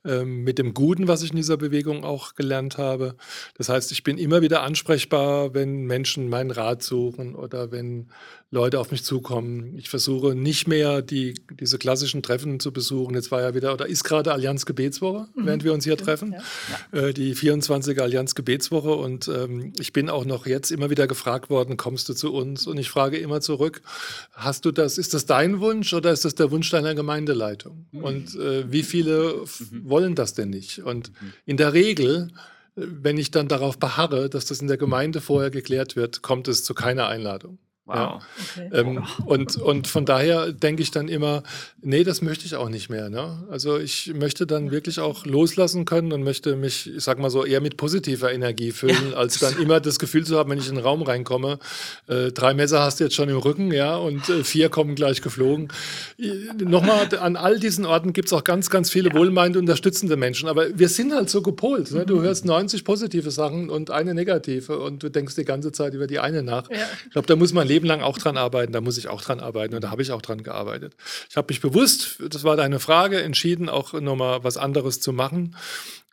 ähm, 0.05 0.43
mit 0.43 0.59
dem 0.59 0.75
Guten, 0.75 1.09
was 1.09 1.23
ich 1.23 1.31
in 1.31 1.37
dieser 1.37 1.57
Bewegung 1.57 2.05
auch 2.05 2.35
gelernt 2.35 2.79
habe. 2.79 3.17
Das 3.57 3.69
heißt, 3.69 3.93
ich 3.93 4.03
bin 4.03 4.19
immer 4.19 4.43
wieder 4.43 4.63
ansprechbar, 4.63 5.55
wenn 5.55 5.85
Menschen 5.85 6.29
meinen 6.29 6.51
Rat 6.51 6.83
suchen 6.83 7.35
oder 7.35 7.71
wenn 7.71 8.09
Leute 8.55 8.79
auf 8.79 8.93
mich 8.93 9.05
zukommen. 9.05 9.77
Ich 9.77 9.91
versuche 9.91 10.35
nicht 10.35 10.69
mehr 10.69 11.03
die, 11.03 11.35
diese 11.61 11.77
klassischen 11.77 12.23
Treffen 12.23 12.61
zu 12.61 12.73
besuchen. 12.73 13.15
Jetzt 13.15 13.31
war 13.33 13.43
ja 13.43 13.53
wieder 13.55 13.75
oder 13.75 13.87
ist 13.87 14.05
gerade 14.05 14.33
Allianz 14.33 14.65
Gebetswoche, 14.65 15.27
mhm. 15.35 15.47
während 15.47 15.65
wir 15.65 15.75
uns 15.75 15.85
hier 15.85 15.97
treffen. 15.97 16.37
Ja. 16.93 16.99
Äh, 16.99 17.13
die 17.13 17.35
24er 17.35 18.01
Allianz 18.01 18.37
Gebetswoche 18.37 18.95
und 18.95 19.29
ähm, 19.29 19.73
ich 19.79 19.93
bin 19.93 20.09
auch 20.09 20.25
noch 20.25 20.47
jetzt 20.47 20.71
immer 20.71 20.89
wieder 20.89 21.09
gefragt 21.09 21.51
worden, 21.51 21.77
kommst 21.77 22.09
du 22.09 22.15
zu 22.15 22.33
uns? 22.33 22.67
Und 22.67 22.79
ich 22.79 22.89
frage 22.89 23.19
immer 23.19 23.41
zurück, 23.41 23.83
hast 24.33 24.65
du 24.65 24.71
das, 24.71 24.99
ist 24.99 25.15
das 25.15 25.27
dein 25.27 25.61
Wunsch 25.61 25.93
oder 25.93 26.13
ist 26.13 26.25
das 26.25 26.37
der 26.37 26.53
Wunsch 26.53 26.71
deiner 26.71 26.95
Gemeindeleitung? 26.95 27.87
Mhm. 27.91 28.05
Und 28.05 28.35
äh, 28.37 28.71
wie 28.71 28.85
viele 28.85 29.45
mhm. 29.71 29.91
wollen 29.91 30.15
das 30.15 30.35
denn 30.35 30.51
nicht? 30.51 30.79
Und 30.79 31.11
mhm. 31.11 31.33
in 31.45 31.57
der 31.57 31.73
Regel 31.73 32.31
äh, 32.77 32.83
wenn 32.87 33.19
ich 33.19 33.33
dann 33.33 33.49
darauf 33.49 33.79
beharre, 33.79 34.29
dass 34.29 34.47
das 34.47 34.61
in 34.61 34.69
der 34.69 34.77
Gemeinde 34.77 35.21
vorher 35.21 35.51
geklärt 35.51 35.97
wird, 35.97 36.23
kommt 36.23 36.47
es 36.47 36.63
zu 36.63 36.73
keiner 36.73 37.09
Einladung. 37.09 37.59
Wow. 37.87 37.97
Ja. 37.97 38.21
Okay. 38.57 38.71
Ähm, 38.73 39.05
und, 39.27 39.57
und 39.57 39.87
von 39.89 40.07
daher 40.07 40.53
denke 40.53 40.83
ich 40.83 40.91
dann 40.91 41.09
immer, 41.09 41.43
nee, 41.83 42.03
das 42.03 42.23
möchte 42.23 42.47
ich 42.47 42.57
auch 42.57 42.71
nicht 42.71 42.89
mehr. 42.89 43.11
Ne? 43.11 43.45
Also 43.51 43.79
ich 43.79 44.15
möchte 44.15 44.47
dann 44.47 44.71
wirklich 44.71 45.01
auch 45.01 45.27
loslassen 45.27 45.85
können 45.85 46.11
und 46.13 46.23
möchte 46.23 46.57
mich, 46.57 46.91
ich 46.97 47.05
sag 47.05 47.19
mal 47.19 47.29
so, 47.29 47.45
eher 47.45 47.61
mit 47.61 47.77
positiver 47.77 48.33
Energie 48.33 48.73
füllen, 48.73 49.11
ja. 49.11 49.19
als 49.19 49.39
dann 49.39 49.59
immer 49.61 49.81
das 49.81 49.99
Gefühl 49.99 50.25
zu 50.25 50.39
haben, 50.39 50.49
wenn 50.51 50.59
ich 50.59 50.69
in 50.69 50.77
den 50.77 50.83
Raum 50.85 51.03
reinkomme, 51.03 51.59
äh, 52.07 52.33
drei 52.33 52.55
Messer 52.55 52.81
hast 52.81 53.01
du 53.01 53.05
jetzt 53.05 53.17
schon 53.17 53.29
im 53.29 53.37
Rücken, 53.37 53.71
ja, 53.71 53.97
und 53.97 54.27
äh, 54.31 54.45
vier 54.45 54.71
kommen 54.71 54.95
gleich 54.95 55.21
geflogen. 55.21 55.69
Nochmal, 56.59 57.09
an 57.21 57.37
all 57.37 57.61
diesen 57.61 57.85
Orten 57.85 58.15
gibt 58.15 58.29
es 58.29 58.33
auch 58.33 58.45
ganz, 58.45 58.71
ganz 58.71 58.89
viele 58.89 59.11
ja. 59.11 59.15
wohlmeinende, 59.15 59.59
unterstützende 59.59 60.17
Menschen. 60.17 60.49
Aber 60.49 60.79
wir 60.79 60.89
sind 60.89 61.13
halt 61.13 61.29
so 61.29 61.43
gepolt. 61.43 61.91
Ne? 61.91 62.07
Du 62.07 62.17
mhm. 62.17 62.23
hörst 62.23 62.47
90 62.47 62.83
positive 62.83 63.31
Sachen 63.31 63.69
und 63.69 63.91
eine 63.91 64.15
negative 64.15 64.79
und 64.79 65.03
du 65.03 65.11
denkst 65.11 65.35
die 65.35 65.45
ganze 65.45 65.71
Zeit 65.71 65.93
über 65.93 66.07
die 66.07 66.19
eine 66.19 66.43
nach. 66.43 66.71
Ich 66.71 67.13
glaube, 67.13 67.27
da 67.27 67.37
muss 67.37 67.53
man 67.53 67.69
Leben 67.74 67.74
lang 67.83 68.03
auch 68.03 68.19
dran 68.19 68.37
arbeiten, 68.37 68.73
da 68.73 68.81
muss 68.81 68.99
ich 68.99 69.09
auch 69.09 69.23
dran 69.23 69.41
arbeiten 69.41 69.75
und 69.75 69.83
da 69.83 69.91
habe 69.91 70.03
ich 70.03 70.13
auch 70.13 70.23
dran 70.23 70.43
gearbeitet. 70.43 70.95
Ich 71.29 71.37
habe 71.37 71.47
mich 71.49 71.61
bewusst, 71.61 72.19
das 72.29 72.45
war 72.45 72.57
deine 72.57 72.79
Frage, 72.79 73.21
entschieden, 73.23 73.69
auch 73.69 73.93
nochmal 73.95 74.45
was 74.45 74.57
anderes 74.57 75.01
zu 75.01 75.13
machen. 75.13 75.57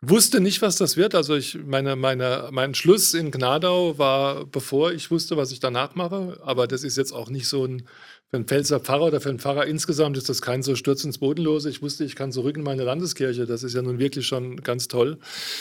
Wusste 0.00 0.40
nicht, 0.40 0.62
was 0.62 0.76
das 0.76 0.96
wird. 0.96 1.14
Also 1.14 1.36
ich 1.36 1.56
meine, 1.64 1.94
meine, 1.94 2.48
mein 2.50 2.74
Schluss 2.74 3.14
in 3.14 3.30
Gnadau 3.30 3.98
war, 3.98 4.44
bevor 4.46 4.90
ich 4.90 5.12
wusste, 5.12 5.36
was 5.36 5.52
ich 5.52 5.60
danach 5.60 5.94
mache. 5.94 6.40
Aber 6.44 6.66
das 6.66 6.82
ist 6.82 6.96
jetzt 6.96 7.12
auch 7.12 7.30
nicht 7.30 7.46
so 7.46 7.64
ein 7.64 7.86
für 8.32 8.36
einen 8.38 8.46
Pfälzer 8.46 8.80
Pfarrer 8.80 9.04
oder 9.04 9.20
für 9.20 9.28
einen 9.28 9.38
Pfarrer 9.38 9.66
insgesamt 9.66 10.16
ist 10.16 10.30
das 10.30 10.40
kein 10.40 10.62
so 10.62 10.74
Stürz 10.74 11.04
ins 11.04 11.18
Bodenlose. 11.18 11.68
Ich 11.68 11.82
wusste, 11.82 12.04
ich 12.04 12.16
kann 12.16 12.32
zurück 12.32 12.56
in 12.56 12.62
meine 12.62 12.82
Landeskirche. 12.82 13.44
Das 13.44 13.62
ist 13.62 13.74
ja 13.74 13.82
nun 13.82 13.98
wirklich 13.98 14.26
schon 14.26 14.56
ganz 14.62 14.88
toll. 14.88 15.18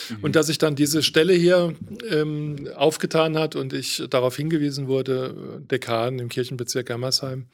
Mhm. 0.08 0.18
Und 0.22 0.38
dass 0.38 0.48
sich 0.48 0.58
dann 0.58 0.78
diese 0.78 1.04
Stelle 1.04 1.34
hier 1.34 1.76
ähm, 2.10 2.70
aufgetan 2.74 3.38
hat 3.38 3.58
und 3.58 3.74
ich 3.74 4.04
darauf 4.10 4.38
hingewiesen 4.38 4.88
wurde, 4.88 5.62
Dekan 5.70 6.18
im 6.20 6.30
Kirchenbezirk 6.30 6.88
Gammersheim, 6.88 7.48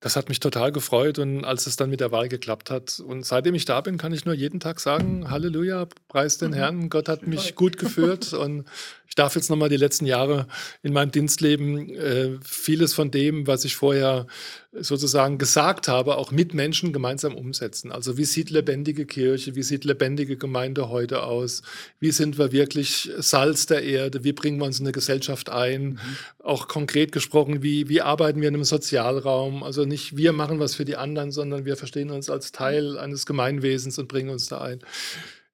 das 0.00 0.16
hat 0.16 0.28
mich 0.28 0.40
total 0.40 0.72
gefreut 0.72 1.20
und 1.20 1.44
als 1.44 1.68
es 1.68 1.76
dann 1.76 1.90
mit 1.90 2.00
der 2.00 2.10
Wahl 2.10 2.28
geklappt 2.28 2.70
hat. 2.70 2.98
Und 2.98 3.24
seitdem 3.24 3.54
ich 3.54 3.64
da 3.64 3.80
bin, 3.80 3.96
kann 3.96 4.12
ich 4.12 4.24
nur 4.24 4.34
jeden 4.34 4.58
Tag 4.58 4.80
sagen, 4.80 5.30
Halleluja, 5.30 5.86
preis 6.08 6.38
den 6.38 6.50
mhm. 6.50 6.54
Herrn, 6.54 6.90
Gott 6.90 7.08
hat 7.08 7.28
mich 7.28 7.54
gut 7.54 7.78
geführt 7.78 8.32
und 8.32 8.64
ich 9.08 9.14
darf 9.14 9.34
jetzt 9.34 9.48
nochmal 9.48 9.70
die 9.70 9.76
letzten 9.76 10.04
Jahre 10.04 10.46
in 10.82 10.92
meinem 10.92 11.10
Dienstleben 11.10 11.94
äh, 11.94 12.38
vieles 12.42 12.92
von 12.92 13.10
dem, 13.10 13.46
was 13.46 13.64
ich 13.64 13.74
vorher 13.74 14.26
sozusagen 14.72 15.38
gesagt 15.38 15.88
habe, 15.88 16.16
auch 16.16 16.30
mit 16.30 16.52
Menschen 16.52 16.92
gemeinsam 16.92 17.34
umsetzen. 17.34 17.90
Also 17.90 18.18
wie 18.18 18.26
sieht 18.26 18.50
lebendige 18.50 19.06
Kirche, 19.06 19.54
wie 19.54 19.62
sieht 19.62 19.84
lebendige 19.84 20.36
Gemeinde 20.36 20.90
heute 20.90 21.22
aus? 21.22 21.62
Wie 21.98 22.10
sind 22.10 22.36
wir 22.38 22.52
wirklich 22.52 23.10
Salz 23.16 23.64
der 23.64 23.82
Erde? 23.82 24.24
Wie 24.24 24.34
bringen 24.34 24.58
wir 24.58 24.66
uns 24.66 24.78
in 24.78 24.84
eine 24.84 24.92
Gesellschaft 24.92 25.48
ein? 25.48 25.82
Mhm. 25.82 25.98
Auch 26.44 26.68
konkret 26.68 27.10
gesprochen, 27.10 27.62
wie, 27.62 27.88
wie 27.88 28.02
arbeiten 28.02 28.42
wir 28.42 28.48
in 28.48 28.54
einem 28.54 28.64
Sozialraum? 28.64 29.62
Also 29.62 29.86
nicht 29.86 30.18
wir 30.18 30.34
machen 30.34 30.60
was 30.60 30.74
für 30.74 30.84
die 30.84 30.96
anderen, 30.96 31.32
sondern 31.32 31.64
wir 31.64 31.78
verstehen 31.78 32.10
uns 32.10 32.28
als 32.28 32.52
Teil 32.52 32.98
eines 32.98 33.24
Gemeinwesens 33.24 33.98
und 33.98 34.08
bringen 34.08 34.28
uns 34.28 34.48
da 34.48 34.60
ein. 34.60 34.80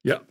Ja, 0.02 0.22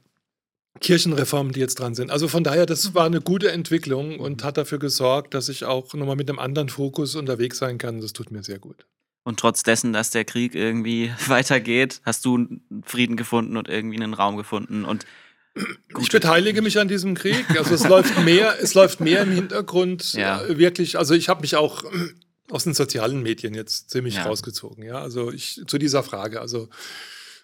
Kirchenreformen, 0.79 1.53
die 1.53 1.59
jetzt 1.59 1.79
dran 1.79 1.95
sind. 1.95 2.11
Also 2.11 2.27
von 2.27 2.43
daher, 2.43 2.65
das 2.65 2.93
war 2.95 3.05
eine 3.05 3.21
gute 3.21 3.51
Entwicklung 3.51 4.19
und 4.19 4.43
hat 4.43 4.57
dafür 4.57 4.79
gesorgt, 4.79 5.33
dass 5.33 5.49
ich 5.49 5.65
auch 5.65 5.93
nochmal 5.93 6.15
mit 6.15 6.29
einem 6.29 6.39
anderen 6.39 6.69
Fokus 6.69 7.15
unterwegs 7.15 7.59
sein 7.59 7.77
kann. 7.77 8.01
Das 8.01 8.13
tut 8.13 8.31
mir 8.31 8.43
sehr 8.43 8.59
gut. 8.59 8.85
Und 9.23 9.39
trotz 9.39 9.63
dessen, 9.63 9.93
dass 9.93 10.09
der 10.09 10.25
Krieg 10.25 10.55
irgendwie 10.55 11.11
weitergeht, 11.27 12.01
hast 12.03 12.25
du 12.25 12.47
Frieden 12.83 13.17
gefunden 13.17 13.57
und 13.57 13.69
irgendwie 13.69 14.01
einen 14.01 14.13
Raum 14.13 14.37
gefunden 14.37 14.85
und 14.85 15.05
ich 16.01 16.09
beteilige 16.09 16.63
mich 16.63 16.79
an 16.79 16.87
diesem 16.87 17.13
Krieg. 17.13 17.45
Also 17.57 17.75
es 17.75 17.87
läuft 17.87 18.23
mehr, 18.23 18.55
es 18.59 18.73
läuft 18.73 18.99
mehr 18.99 19.21
im 19.21 19.31
Hintergrund. 19.31 20.13
Ja. 20.13 20.43
Äh, 20.43 20.57
wirklich. 20.57 20.97
Also 20.97 21.13
ich 21.13 21.29
habe 21.29 21.41
mich 21.41 21.55
auch 21.55 21.83
aus 22.49 22.63
den 22.63 22.73
sozialen 22.73 23.21
Medien 23.21 23.53
jetzt 23.53 23.91
ziemlich 23.91 24.15
ja. 24.15 24.23
rausgezogen. 24.23 24.83
Ja, 24.83 24.99
also 24.99 25.31
ich 25.31 25.61
zu 25.67 25.77
dieser 25.77 26.01
Frage. 26.01 26.41
Also 26.41 26.69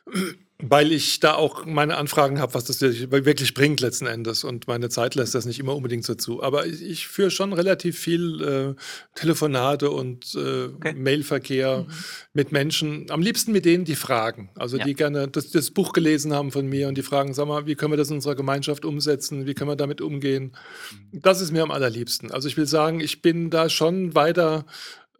weil 0.61 0.91
ich 0.91 1.21
da 1.21 1.35
auch 1.35 1.65
meine 1.65 1.95
Anfragen 1.95 2.39
habe, 2.39 2.53
was 2.53 2.65
das 2.65 2.81
wirklich 2.81 3.53
bringt 3.53 3.79
letzten 3.79 4.07
Endes. 4.07 4.43
Und 4.43 4.67
meine 4.67 4.89
Zeit 4.89 5.15
lässt 5.15 5.33
das 5.33 5.45
nicht 5.45 5.59
immer 5.59 5.73
unbedingt 5.73 6.03
so 6.03 6.15
zu. 6.15 6.43
Aber 6.43 6.65
ich, 6.65 6.81
ich 6.81 7.07
führe 7.07 7.31
schon 7.31 7.53
relativ 7.53 7.97
viel 7.97 8.75
äh, 8.75 8.81
Telefonate 9.15 9.89
und 9.89 10.35
äh, 10.35 10.65
okay. 10.65 10.93
Mailverkehr 10.95 11.85
mhm. 11.87 11.93
mit 12.33 12.51
Menschen. 12.51 13.09
Am 13.09 13.21
liebsten 13.21 13.53
mit 13.53 13.63
denen, 13.63 13.85
die 13.85 13.95
fragen. 13.95 14.49
Also 14.55 14.77
ja. 14.77 14.83
die 14.83 14.95
gerne 14.95 15.29
das, 15.29 15.49
das, 15.51 15.71
Buch 15.71 15.93
gelesen 15.93 16.33
haben 16.33 16.51
von 16.51 16.67
mir 16.67 16.89
und 16.89 16.97
die 16.97 17.03
fragen, 17.03 17.33
sag 17.33 17.47
mal, 17.47 17.65
wie 17.65 17.75
können 17.75 17.93
wir 17.93 17.97
das 17.97 18.09
in 18.09 18.15
unserer 18.15 18.35
Gemeinschaft 18.35 18.83
umsetzen? 18.83 19.45
Wie 19.45 19.53
können 19.53 19.69
wir 19.69 19.77
damit 19.77 20.01
umgehen? 20.01 20.57
Mhm. 20.91 21.21
Das 21.21 21.39
ist 21.39 21.51
mir 21.51 21.63
am 21.63 21.71
allerliebsten. 21.71 22.31
Also 22.31 22.49
ich 22.49 22.57
will 22.57 22.67
sagen, 22.67 22.99
ich 22.99 23.21
bin 23.21 23.49
da 23.49 23.69
schon 23.69 24.13
weiter 24.13 24.65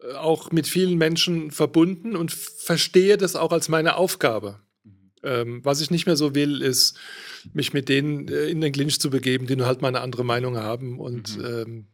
äh, 0.02 0.12
auch 0.16 0.52
mit 0.52 0.66
vielen 0.66 0.98
Menschen 0.98 1.50
verbunden 1.50 2.14
und 2.14 2.30
verstehe 2.30 3.16
das 3.16 3.36
auch 3.36 3.52
als 3.52 3.70
meine 3.70 3.96
Aufgabe. 3.96 4.60
Ähm, 5.22 5.64
was 5.64 5.80
ich 5.80 5.90
nicht 5.90 6.06
mehr 6.06 6.16
so 6.16 6.34
will, 6.34 6.62
ist, 6.62 6.98
mich 7.52 7.72
mit 7.72 7.88
denen 7.88 8.28
äh, 8.28 8.46
in 8.46 8.60
den 8.60 8.72
Clinch 8.72 9.00
zu 9.00 9.10
begeben, 9.10 9.46
die 9.46 9.56
nur 9.56 9.66
halt 9.66 9.82
mal 9.82 9.88
eine 9.88 10.00
andere 10.00 10.24
Meinung 10.24 10.56
haben. 10.56 10.98
Und 10.98 11.36
mhm. 11.36 11.44
ähm, 11.44 11.86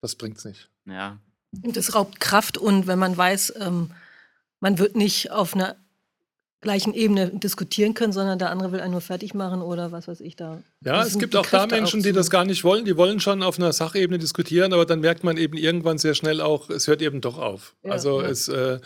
das 0.00 0.16
bringt's 0.16 0.44
nicht. 0.44 0.70
Ja. 0.86 1.20
Das 1.52 1.94
raubt 1.94 2.20
Kraft 2.20 2.58
und 2.58 2.86
wenn 2.86 2.98
man 2.98 3.16
weiß, 3.16 3.54
ähm, 3.60 3.90
man 4.60 4.78
wird 4.78 4.96
nicht 4.96 5.30
auf 5.30 5.54
eine 5.54 5.76
gleichen 6.62 6.94
Ebene 6.94 7.28
diskutieren 7.28 7.94
können, 7.94 8.12
sondern 8.12 8.38
der 8.38 8.50
andere 8.50 8.72
will 8.72 8.80
einen 8.80 8.92
nur 8.92 9.00
fertig 9.00 9.34
machen 9.34 9.60
oder 9.60 9.92
was 9.92 10.08
weiß 10.08 10.20
ich 10.20 10.36
da. 10.36 10.62
Ja, 10.84 11.02
es 11.02 11.18
gibt 11.18 11.36
auch 11.36 11.46
da 11.46 11.66
Menschen, 11.66 12.02
die 12.02 12.12
das 12.12 12.30
gar 12.30 12.44
nicht 12.44 12.64
wollen. 12.64 12.84
Die 12.84 12.96
wollen 12.96 13.20
schon 13.20 13.42
auf 13.42 13.58
einer 13.58 13.72
Sachebene 13.72 14.18
diskutieren, 14.18 14.72
aber 14.72 14.86
dann 14.86 15.00
merkt 15.00 15.22
man 15.22 15.36
eben 15.36 15.56
irgendwann 15.56 15.98
sehr 15.98 16.14
schnell 16.14 16.40
auch, 16.40 16.70
es 16.70 16.88
hört 16.88 17.02
eben 17.02 17.20
doch 17.20 17.38
auf. 17.38 17.74
Ja, 17.82 17.92
also 17.92 18.22
ja. 18.22 18.28
Es, 18.28 18.48
äh, 18.48 18.78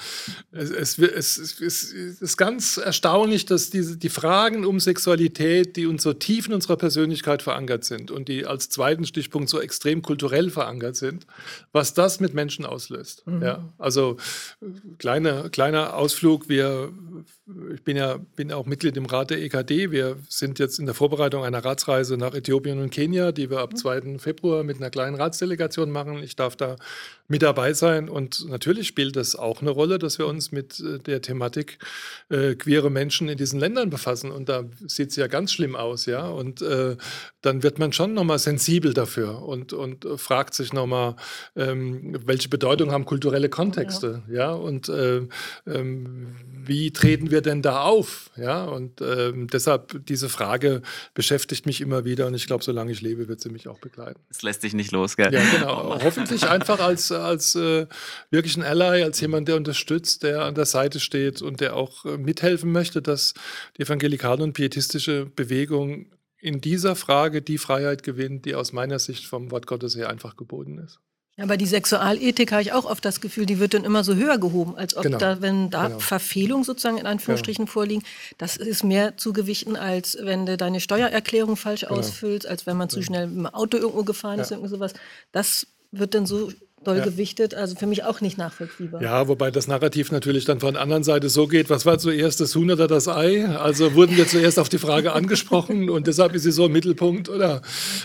es, 0.50 0.70
es, 0.98 0.98
es, 0.98 1.61
es, 1.61 1.92
ist 1.92 2.37
ganz 2.37 2.76
erstaunlich, 2.76 3.46
dass 3.46 3.70
diese, 3.70 3.96
die 3.96 4.09
Fragen 4.09 4.66
um 4.66 4.80
Sexualität, 4.80 5.76
die 5.76 5.87
uns 5.87 6.02
so 6.02 6.12
tief 6.12 6.48
in 6.48 6.54
unserer 6.54 6.76
Persönlichkeit 6.76 7.42
verankert 7.42 7.85
sind 7.85 8.11
und 8.11 8.28
die 8.28 8.46
als 8.46 8.68
zweiten 8.68 9.04
Stichpunkt 9.04 9.48
so 9.48 9.61
extrem 9.61 10.02
kulturell 10.02 10.50
verankert 10.50 10.97
sind, 10.97 11.26
was 11.72 11.95
das 11.95 12.18
mit 12.18 12.34
Menschen 12.34 12.66
auslöst. 12.66 13.26
Mhm. 13.26 13.42
Ja, 13.42 13.64
also 13.78 14.16
kleine, 14.99 15.51
kleiner 15.51 15.95
Ausflug. 15.95 16.49
Wir 16.49 16.92
ich 17.74 17.82
bin 17.82 17.96
ja 17.96 18.18
bin 18.36 18.53
auch 18.53 18.66
Mitglied 18.66 18.96
im 18.96 19.07
Rat 19.07 19.30
der 19.30 19.42
EKD. 19.42 19.90
Wir 19.90 20.16
sind 20.28 20.59
jetzt 20.59 20.78
in 20.78 20.86
der 20.86 20.94
Vorbereitung 20.94 21.44
einer 21.44 21.64
Ratsreise 21.64 22.16
nach 22.16 22.34
Äthiopien 22.34 22.80
und 22.80 22.90
Kenia, 22.90 23.32
die 23.32 23.51
wir 23.51 23.61
ab 23.61 23.76
2. 23.76 24.01
Mhm. 24.03 24.18
Februar 24.18 24.64
mit 24.64 24.78
einer 24.78 24.90
kleinen 24.90 25.16
Ratsdelegation 25.16 25.90
machen. 25.90 26.22
Ich 26.22 26.36
darf 26.36 26.57
da 26.57 26.76
mit 27.30 27.42
dabei 27.42 27.72
sein. 27.74 28.09
Und 28.09 28.48
natürlich 28.48 28.88
spielt 28.88 29.16
das 29.16 29.36
auch 29.36 29.62
eine 29.62 29.70
Rolle, 29.70 29.98
dass 29.98 30.18
wir 30.18 30.26
uns 30.26 30.51
mit 30.51 30.80
äh, 30.80 30.98
der 30.98 31.22
Thematik 31.22 31.78
äh, 32.28 32.57
queere 32.57 32.90
Menschen 32.90 33.28
in 33.28 33.38
diesen 33.38 33.61
Ländern 33.61 33.88
befassen. 33.88 34.32
Und 34.32 34.48
da 34.48 34.64
sieht 34.86 35.11
es 35.11 35.16
ja 35.16 35.28
ganz 35.28 35.53
schlimm 35.53 35.76
aus, 35.76 36.07
ja. 36.07 36.28
Und 36.28 36.61
äh, 36.61 36.96
dann 37.40 37.62
wird 37.62 37.78
man 37.78 37.92
schon 37.92 38.14
nochmal 38.14 38.38
sensibel 38.38 38.94
dafür 38.94 39.42
und, 39.42 39.72
und 39.72 40.07
fragt 40.16 40.55
sich 40.55 40.72
nochmal, 40.72 41.14
ähm, 41.57 42.18
welche 42.26 42.48
Bedeutung 42.48 42.90
haben 42.90 43.05
kulturelle 43.05 43.48
Kontexte, 43.48 44.22
ja. 44.28 44.34
ja? 44.34 44.53
Und 44.53 44.88
äh, 44.88 45.22
ähm, 45.66 46.34
wie 46.64 46.90
treten 46.90 47.30
wir 47.30 47.39
denn 47.43 47.62
da 47.62 47.82
auf? 47.82 48.30
Ja, 48.36 48.64
und 48.64 49.01
ähm, 49.01 49.49
deshalb 49.49 50.07
diese 50.07 50.28
Frage 50.28 50.82
beschäftigt 51.14 51.66
mich 51.66 51.80
immer 51.80 52.05
wieder 52.05 52.26
und 52.26 52.34
ich 52.34 52.47
glaube, 52.47 52.64
solange 52.64 52.93
ich 52.93 53.01
lebe, 53.01 53.28
wird 53.28 53.41
sie 53.41 53.51
mich 53.51 53.68
auch 53.68 53.78
begleiten. 53.78 54.20
Es 54.30 54.43
lässt 54.43 54.62
sich 54.62 54.74
nicht 54.74 54.93
los, 54.93 55.16
gell? 55.16 55.32
Ja, 55.32 55.43
genau. 55.53 55.99
Hoffentlich 56.03 56.49
einfach 56.49 56.80
als, 56.80 57.12
als 57.12 57.55
äh, 57.55 57.86
wirklich 58.30 58.57
ein 58.57 58.62
Ally, 58.62 59.03
als 59.03 59.20
jemand, 59.20 59.49
der 59.49 59.57
unterstützt, 59.57 60.22
der 60.22 60.45
an 60.45 60.55
der 60.55 60.66
Seite 60.66 61.01
steht 61.01 61.43
und 61.43 61.61
der 61.61 61.76
auch 61.76 62.05
äh, 62.05 62.16
mithelfen 62.16 62.72
möchte, 62.72 63.03
dass 63.03 63.34
die 63.76 63.82
evangelikale 63.82 64.43
und 64.43 64.53
pietistische 64.53 65.26
Bewegung 65.26 66.07
in 66.38 66.61
dieser 66.61 66.97
Frage 66.97 67.43
die 67.43 67.59
Freiheit 67.59 68.03
gewinnt, 68.03 68.47
die 68.47 68.55
aus 68.55 68.72
meiner 68.72 68.99
Sicht 68.99 69.26
vom 69.26 69.51
Wort 69.51 69.66
Gottes 69.66 69.97
her 69.97 70.09
einfach 70.09 70.36
geboten 70.36 70.78
ist. 70.78 71.01
Aber 71.39 71.57
die 71.57 71.66
Sexualethik 71.66 72.53
habe 72.53 72.62
ich 72.62 72.72
auch 72.72 72.85
oft 72.85 73.05
das 73.05 73.20
Gefühl, 73.20 73.47
die 73.47 73.59
wird 73.59 73.72
dann 73.72 73.85
immer 73.85 74.05
so 74.05 74.14
höher 74.14 74.39
gehoben, 74.39 74.76
als 74.76 74.97
ob 74.97 75.05
genau. 75.05 75.18
da, 75.18 75.41
wenn 75.41 75.70
da 75.70 75.89
genau. 75.89 75.99
Verfehlungen 75.99 76.64
sozusagen 76.64 76.99
in 76.99 77.07
Anführungsstrichen 77.07 77.66
ja. 77.66 77.70
vorliegen, 77.70 78.03
das 78.37 78.57
ist 78.57 78.85
mehr 78.85 79.16
zugewichten, 79.16 79.76
als 79.76 80.18
wenn 80.20 80.45
du 80.45 80.57
deine 80.57 80.81
Steuererklärung 80.81 81.57
falsch 81.57 81.83
genau. 81.83 81.95
ausfüllst, 81.95 82.47
als 82.47 82.66
wenn 82.66 82.76
man 82.76 82.91
zu 82.91 83.03
schnell 83.03 83.26
mit 83.26 83.37
dem 83.37 83.47
Auto 83.47 83.78
irgendwo 83.78 84.05
gefahren 84.05 84.39
ist, 84.39 84.51
ja. 84.51 84.57
irgendwie 84.57 84.74
sowas. 84.74 84.93
Das 85.33 85.66
wird 85.93 86.14
dann 86.14 86.26
so 86.26 86.53
doll 86.83 86.97
ja. 86.97 87.05
gewichtet, 87.05 87.55
also 87.55 87.74
für 87.74 87.87
mich 87.87 88.05
auch 88.05 88.22
nicht 88.22 88.39
nachvollziehbar. 88.39 89.03
Ja, 89.03 89.28
wobei 89.28 89.51
das 89.51 89.68
Narrativ 89.68 90.12
natürlich 90.12 90.47
dann 90.47 90.61
von 90.61 90.72
der 90.72 90.83
anderen 90.83 91.05
Seite 91.05 91.28
so 91.28 91.47
geht, 91.47 91.68
was 91.68 91.85
war 91.85 91.99
zuerst 91.99 92.41
das 92.41 92.55
Huhn 92.57 92.70
oder 92.70 92.89
das 92.89 93.07
Ei? 93.07 93.47
Also 93.47 93.95
wurden 93.95 94.16
wir 94.16 94.26
zuerst 94.26 94.59
auf 94.59 94.70
die 94.70 94.78
Frage 94.78 95.12
angesprochen 95.20 95.91
und 95.91 96.07
deshalb 96.07 96.35
ist 96.35 96.45
sie 96.45 96.53
so 96.53 96.66
im 96.66 96.72
Mittelpunkt, 96.72 97.28
oder? 97.28 97.61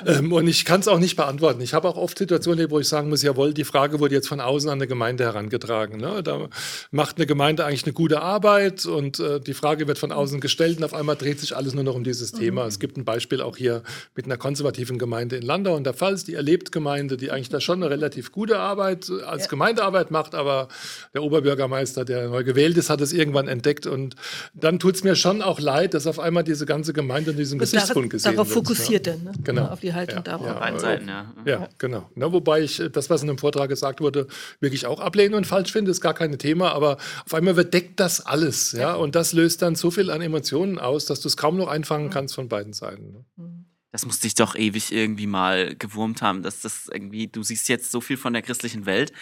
Ähm, 0.06 0.34
und 0.34 0.48
ich 0.48 0.66
kann 0.66 0.82
es 0.82 0.90
auch 0.90 1.00
nicht 1.00 1.16
beantworten. 1.16 1.62
Ich 1.62 1.74
habe 1.74 1.88
auch 1.88 1.96
oft 1.96 2.18
Situationen, 2.18 2.70
wo 2.70 2.80
ich 2.80 2.90
sagen 2.90 3.08
muss, 3.08 3.22
jawohl, 3.22 3.54
die 3.54 3.64
Frage 3.64 4.02
wurde 4.02 4.14
jetzt 4.14 4.28
von 4.28 4.42
außen 4.42 4.70
an 4.70 4.80
eine 4.80 4.88
Gemeinde 4.88 5.24
herangetragen. 5.24 5.98
Ne? 6.02 6.22
Da 6.22 6.50
macht 6.92 7.16
eine 7.16 7.28
Gemeinde 7.28 7.66
eigentlich 7.66 7.86
eine 7.86 7.94
gute 7.94 8.22
Arbeit 8.22 8.86
und 8.86 9.22
äh, 9.22 9.40
die 9.40 9.54
Frage 9.54 9.88
wird 9.88 10.00
von 10.00 10.12
außen 10.12 10.42
gestellt 10.42 10.80
und 10.80 10.84
auf 10.84 10.94
einmal 10.94 11.16
dreht 11.16 11.40
sich 11.40 11.56
alles 11.56 11.76
nur 11.76 11.86
noch 11.86 11.96
um 11.96 12.04
dieses 12.04 12.34
mhm. 12.34 12.40
Thema. 12.40 12.66
Es 12.66 12.80
gibt 12.80 12.98
ein 12.98 13.06
Beispiel 13.06 13.40
auch 13.40 13.56
hier 13.56 13.84
mit 14.16 14.26
einer 14.26 14.36
konservativen 14.36 14.98
Gemeinde 14.98 15.38
in 15.38 15.44
Landau 15.44 15.78
und 15.78 15.86
der 15.86 15.94
Pfalz, 15.94 16.26
die 16.26 16.34
erlebt 16.34 16.74
Gemeinde, 16.74 17.16
die 17.16 17.32
eigentlich 17.32 17.48
da 17.48 17.62
schon 17.62 17.82
eine 17.82 17.90
relativ 17.90 18.34
gute 18.34 18.60
Arbeit 18.60 18.65
Arbeit 18.66 19.10
als 19.26 19.44
ja. 19.44 19.50
Gemeindearbeit 19.50 20.12
macht, 20.12 20.36
aber 20.36 20.68
der 21.14 21.24
Oberbürgermeister, 21.24 22.04
der 22.06 22.30
neu 22.30 22.44
gewählt 22.44 22.78
ist, 22.78 22.90
hat 22.90 23.02
es 23.02 23.14
irgendwann 23.14 23.48
entdeckt. 23.48 23.88
Und 23.88 24.16
dann 24.54 24.80
tut 24.80 24.96
es 24.96 25.04
mir 25.04 25.16
schon 25.16 25.42
auch 25.42 25.60
leid, 25.60 25.94
dass 25.94 26.08
auf 26.08 26.20
einmal 26.20 26.44
diese 26.44 26.66
ganze 26.66 26.94
Gemeinde 26.94 27.32
in 27.32 27.38
diesem 27.38 27.60
Gesichtspunkt 27.60 28.10
gesehen 28.10 28.36
darauf 28.36 28.48
wird. 28.50 28.58
Darauf 28.58 28.68
fokussiert 28.68 29.08
ja. 29.08 29.14
denn, 29.14 29.24
ne? 29.24 29.32
genau. 29.44 29.66
auf 29.68 29.80
die 29.80 29.94
Haltung 29.94 30.18
ja. 30.18 30.24
darauf. 30.24 30.48
Ja. 30.48 30.60
Beiden 30.60 30.80
Seiten, 30.80 31.08
ja. 31.08 31.34
Ja, 31.46 31.70
genau. 31.78 32.10
Na, 32.16 32.32
wobei 32.32 32.62
ich 32.62 32.82
das, 32.92 33.10
was 33.10 33.22
in 33.22 33.28
dem 33.28 33.38
Vortrag 33.38 33.70
gesagt 33.70 34.02
wurde, 34.02 34.28
wirklich 34.60 34.86
auch 34.86 35.00
ablehne 35.00 35.38
und 35.38 35.46
falsch 35.46 35.72
finde, 35.72 35.92
ist 35.92 36.02
gar 36.02 36.14
kein 36.14 36.38
Thema. 36.38 36.72
Aber 36.74 36.98
auf 37.26 37.34
einmal 37.34 37.54
überdeckt 37.54 38.00
das 38.00 38.26
alles. 38.26 38.72
Ja? 38.72 38.96
Und 38.96 39.16
das 39.16 39.34
löst 39.34 39.62
dann 39.62 39.76
so 39.76 39.92
viel 39.92 40.10
an 40.10 40.22
Emotionen 40.22 40.80
aus, 40.80 41.06
dass 41.06 41.20
du 41.22 41.28
es 41.28 41.38
kaum 41.38 41.58
noch 41.58 41.68
einfangen 41.68 42.10
kannst 42.10 42.36
von 42.36 42.50
beiden 42.50 42.74
Seiten. 42.74 43.12
Ne? 43.38 43.55
Das 43.96 44.06
muss 44.06 44.20
dich 44.20 44.36
doch 44.36 44.58
ewig 44.58 44.92
irgendwie 44.92 45.26
mal 45.26 45.74
gewurmt 45.74 46.22
haben, 46.22 46.44
dass 46.44 46.60
das 46.60 46.90
irgendwie, 46.92 47.28
du 47.28 47.44
siehst 47.44 47.70
jetzt 47.70 47.92
so 47.92 48.02
viel 48.02 48.18
von 48.18 48.34
der 48.34 48.42
christlichen 48.42 48.86
Welt 48.86 49.14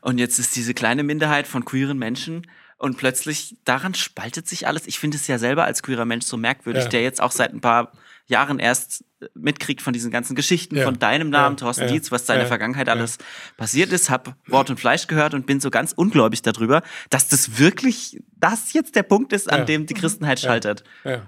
und 0.00 0.18
jetzt 0.18 0.40
ist 0.40 0.56
diese 0.56 0.74
kleine 0.74 1.04
Minderheit 1.04 1.46
von 1.46 1.64
queeren 1.64 1.98
Menschen 1.98 2.44
und 2.78 2.96
plötzlich 2.96 3.58
daran 3.64 3.94
spaltet 3.94 4.48
sich 4.48 4.66
alles. 4.66 4.88
Ich 4.88 4.98
finde 4.98 5.18
es 5.18 5.28
ja 5.28 5.38
selber 5.38 5.66
als 5.66 5.84
queerer 5.84 6.04
Mensch 6.04 6.26
so 6.26 6.36
merkwürdig, 6.36 6.82
ja. 6.82 6.88
der 6.88 7.02
jetzt 7.02 7.20
auch 7.20 7.30
seit 7.30 7.54
ein 7.54 7.60
paar 7.60 7.92
Jahren 8.26 8.58
erst 8.58 9.04
mitkriegt 9.34 9.82
von 9.82 9.92
diesen 9.92 10.10
ganzen 10.10 10.36
Geschichten, 10.36 10.76
ja. 10.76 10.84
von 10.84 10.98
deinem 10.98 11.30
Namen, 11.30 11.56
ja. 11.56 11.60
Thorsten 11.60 11.84
ja. 11.84 11.92
Dietz, 11.92 12.10
was 12.10 12.24
deine. 12.24 12.48
Vergangenheit 12.48 12.88
alles 12.88 13.18
passiert 13.56 13.92
ist, 13.92 14.10
habe 14.10 14.34
Wort 14.46 14.70
und 14.70 14.80
Fleisch 14.80 15.06
gehört 15.06 15.34
und 15.34 15.46
bin 15.46 15.60
so 15.60 15.70
ganz 15.70 15.92
ungläubig 15.92 16.42
darüber, 16.42 16.82
dass 17.10 17.28
das 17.28 17.58
wirklich 17.58 18.20
das 18.40 18.72
jetzt 18.72 18.94
der 18.94 19.02
Punkt 19.02 19.32
ist, 19.32 19.50
an 19.50 19.66
dem 19.66 19.86
die 19.86 19.94
Christenheit 19.94 20.40
schaltet. 20.40 20.84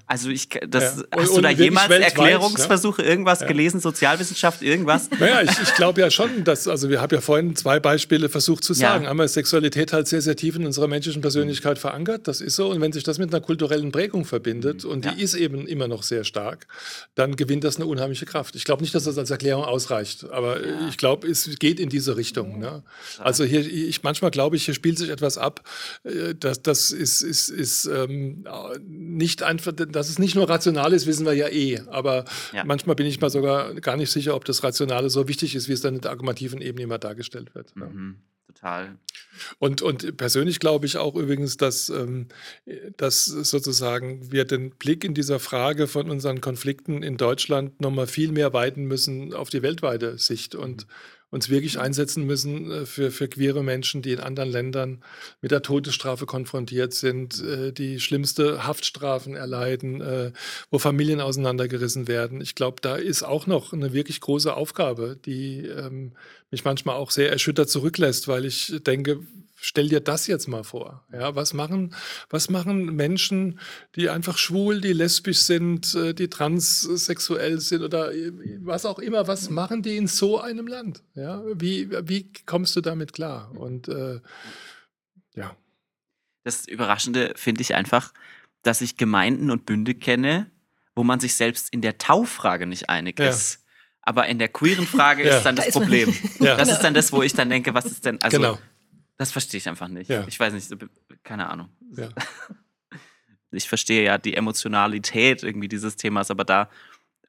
Also 0.07 0.31
ich, 0.31 0.49
das, 0.69 1.05
hast 1.15 1.31
und, 1.31 1.39
du 1.39 1.41
da 1.43 1.51
jemals 1.51 1.91
Erklärungsversuche, 1.91 3.03
irgendwas 3.03 3.41
gelesen, 3.41 3.81
Sozialwissenschaft, 3.81 4.63
irgendwas? 4.63 5.09
Naja, 5.21 5.43
ich, 5.43 5.51
ich 5.61 5.75
glaube 5.75 6.01
ja 6.01 6.11
schon, 6.11 6.45
dass, 6.45 6.67
also 6.67 6.89
wir 6.89 7.01
haben 7.01 7.15
ja 7.15 7.21
vorhin 7.21 7.55
zwei 7.55 7.79
Beispiele 7.79 8.29
versucht 8.31 8.65
zu 8.65 8.73
sagen. 8.73 9.07
Einmal 9.07 9.27
ist 9.27 9.35
Sexualität 9.35 9.93
halt 9.93 10.09
sehr, 10.09 10.23
sehr 10.23 10.37
tief 10.37 10.57
in 10.57 10.65
unserer 10.65 10.89
menschlichen 10.89 11.21
Persönlichkeit 11.21 11.79
verankert, 11.79 12.27
das 12.27 12.41
ist 12.41 12.57
so. 12.57 12.71
Und 12.71 12.81
wenn 12.81 12.93
sich 12.93 13.03
das 13.03 13.19
mit 13.19 13.35
einer 13.35 13.43
kulturellen 13.43 13.93
Prägung 13.93 14.25
verbindet, 14.25 14.85
und 14.85 15.05
die 15.05 15.23
ist 15.23 15.35
eben 15.35 15.67
immer 15.67 15.89
noch 15.89 16.03
sehr 16.03 16.25
stark, 16.25 16.67
dann 17.15 17.37
gewinnt 17.37 17.65
das 17.65 17.79
eine 17.81 17.91
unheimliche 17.91 18.27
Kraft. 18.27 18.57
Ich 18.57 18.65
glaube 18.65 18.83
nicht, 18.83 18.95
dass 18.95 19.05
das 19.05 19.19
als 19.19 19.31
Erklärung 19.31 19.65
ausreicht, 19.65 20.31
aber 20.31 20.65
ja. 20.65 20.89
ich 20.89 20.97
glaube, 20.97 21.27
es 21.29 21.59
geht 21.59 21.81
in 21.81 21.89
diese 21.89 22.17
Richtung. 22.17 22.59
Ne? 22.59 22.83
Also 23.19 23.45
hier, 23.45 23.61
ich 23.61 24.03
manchmal 24.03 24.31
glaube 24.31 24.57
ich, 24.57 24.65
hier 24.65 24.75
spielt 24.75 24.99
sich 24.99 25.11
etwas 25.11 25.39
ab. 25.39 25.63
Äh, 26.05 26.35
das, 26.35 26.63
das 26.63 26.91
ist, 26.91 27.23
ist, 27.23 27.49
ist 27.49 27.87
ähm, 27.87 28.47
nicht 28.87 29.43
einfach, 29.43 29.73
dass 29.73 30.09
es 30.09 30.19
nicht 30.19 30.35
nur 30.35 30.49
rational 30.49 30.93
ist, 30.93 31.07
wissen 31.07 31.27
wir 31.27 31.35
ja 31.35 31.49
eh. 31.49 31.81
Aber 31.87 32.25
ja. 32.53 32.65
manchmal 32.65 32.97
bin 32.97 33.07
ich 33.07 33.21
mal 33.21 33.31
sogar 33.31 33.75
gar 33.75 33.97
nicht 33.97 34.11
sicher, 34.11 34.35
ob 34.35 34.45
das 34.45 34.63
Rationale 34.63 35.11
so 35.11 35.29
wichtig 35.29 35.55
ist, 35.55 35.69
wie 35.69 35.73
es 35.73 35.81
dann 35.81 35.97
in 35.97 36.01
der 36.01 36.11
argumentativen 36.11 36.61
Ebene 36.61 36.85
immer 36.85 36.99
dargestellt 36.99 37.55
wird. 37.55 37.75
Ne? 37.77 37.87
Mhm. 37.87 38.17
Total. 38.55 38.99
Und, 39.59 39.81
und 39.81 40.17
persönlich 40.17 40.59
glaube 40.59 40.87
ich 40.87 40.97
auch 40.97 41.15
übrigens, 41.15 41.57
dass, 41.57 41.89
ähm, 41.89 42.27
dass 42.97 43.25
sozusagen 43.25 44.33
wir 44.33 44.45
den 44.45 44.71
Blick 44.71 45.05
in 45.05 45.15
dieser 45.15 45.39
Frage 45.39 45.87
von 45.87 46.11
unseren 46.11 46.41
Konflikten 46.41 47.03
in 47.03 47.17
Deutschland 47.17 47.81
nochmal 47.81 48.07
viel 48.07 48.33
mehr 48.33 48.53
weiten 48.53 48.85
müssen 48.85 49.33
auf 49.35 49.51
die 49.51 49.63
weltweite 49.63 50.19
Sicht 50.19 50.55
und 50.55 50.87
mhm 50.87 51.20
uns 51.31 51.49
wirklich 51.49 51.79
einsetzen 51.79 52.25
müssen 52.25 52.71
äh, 52.71 52.87
für, 52.87 53.11
für 53.11 53.29
queere 53.29 53.63
Menschen, 53.63 54.03
die 54.03 54.13
in 54.13 54.21
anderen 54.21 54.51
Ländern 54.51 55.03
mit 55.41 55.51
der 55.51 55.63
Todesstrafe 55.63 56.27
konfrontiert 56.27 56.93
sind, 56.93 57.43
äh, 57.43 57.73
die 57.73 58.01
schlimmste 58.01 58.67
Haftstrafen 58.67 59.37
erleiden, 59.37 60.01
äh, 60.01 60.33
wo 60.71 60.79
Familien 60.79 61.21
auseinandergerissen 61.21 62.09
werden. 62.09 62.41
Ich 62.41 62.55
glaube, 62.55 62.79
da 62.81 62.97
ist 62.97 63.23
auch 63.23 63.47
noch 63.47 63.73
eine 63.73 63.93
wirklich 63.93 64.21
große 64.21 64.55
Aufgabe, 64.55 65.17
die 65.25 65.67
ähm, 65.67 66.13
mich 66.51 66.65
manchmal 66.65 66.97
auch 66.97 67.11
sehr 67.11 67.31
erschüttert 67.31 67.71
zurücklässt, 67.71 68.27
weil 68.29 68.45
ich 68.45 68.81
denke, 68.85 69.21
stell 69.61 69.89
dir 69.89 70.01
das 70.01 70.27
jetzt 70.27 70.49
mal 70.49 70.65
vor. 70.65 71.05
Ja, 71.13 71.35
was 71.35 71.53
machen, 71.53 71.95
was 72.29 72.51
machen 72.51 72.97
Menschen, 72.97 73.61
die 73.95 74.09
einfach 74.09 74.39
schwul, 74.39 74.81
die 74.81 74.93
lesbisch 74.93 75.41
sind, 75.41 75.95
äh, 75.95 76.15
die 76.15 76.29
transsexuell 76.29 77.61
sind 77.61 77.83
oder 77.83 78.13
äh, 78.13 78.33
was 78.61 78.87
auch 78.87 78.99
immer, 78.99 79.27
was 79.29 79.51
machen 79.51 79.83
die 79.83 79.97
in 79.97 80.07
so 80.07 80.41
einem 80.41 80.67
Land? 80.67 81.03
Ja, 81.15 81.43
wie, 81.55 81.91
wie 82.09 82.33
kommst 82.47 82.75
du 82.75 82.81
damit 82.81 83.13
klar? 83.13 83.53
Und 83.57 83.89
äh, 83.89 84.21
ja. 85.35 85.57
Das 86.43 86.67
Überraschende 86.67 87.35
finde 87.37 87.61
ich 87.61 87.75
einfach, 87.75 88.15
dass 88.63 88.81
ich 88.81 88.97
Gemeinden 88.97 89.51
und 89.51 89.67
Bünde 89.67 89.95
kenne, 89.95 90.51
wo 90.95 91.05
man 91.05 91.21
sich 91.21 91.35
selbst 91.35 91.73
in 91.73 91.83
der 91.83 91.99
Taufrage 91.99 92.67
nicht 92.67 92.89
einig 92.89 93.19
ja. 93.19 93.29
ist. 93.29 93.65
Aber 94.03 94.27
in 94.27 94.39
der 94.39 94.49
queeren 94.49 94.87
Frage 94.87 95.25
ja. 95.27 95.37
ist 95.37 95.45
dann 95.45 95.57
das 95.57 95.67
da 95.67 95.79
Problem. 95.79 96.15
Ja. 96.39 96.57
Das 96.57 96.71
ist 96.71 96.81
dann 96.81 96.95
das, 96.95 97.13
wo 97.13 97.23
ich 97.23 97.35
dann 97.35 97.51
denke, 97.51 97.75
was 97.75 97.85
ist 97.85 98.07
denn, 98.07 98.21
also 98.23 98.39
genau. 98.39 98.59
Das 99.21 99.33
verstehe 99.33 99.59
ich 99.59 99.69
einfach 99.69 99.89
nicht. 99.89 100.09
Ja. 100.09 100.27
Ich 100.29 100.41
weiß 100.41 100.55
nicht, 100.55 100.75
keine 101.23 101.51
Ahnung. 101.51 101.69
Ja. 101.95 102.09
Ich 103.53 103.69
verstehe 103.69 104.05
ja 104.05 104.17
die 104.17 104.37
Emotionalität 104.37 105.43
irgendwie 105.43 105.67
dieses 105.67 105.97
Themas, 105.97 106.31
aber 106.31 106.45
da 106.45 106.71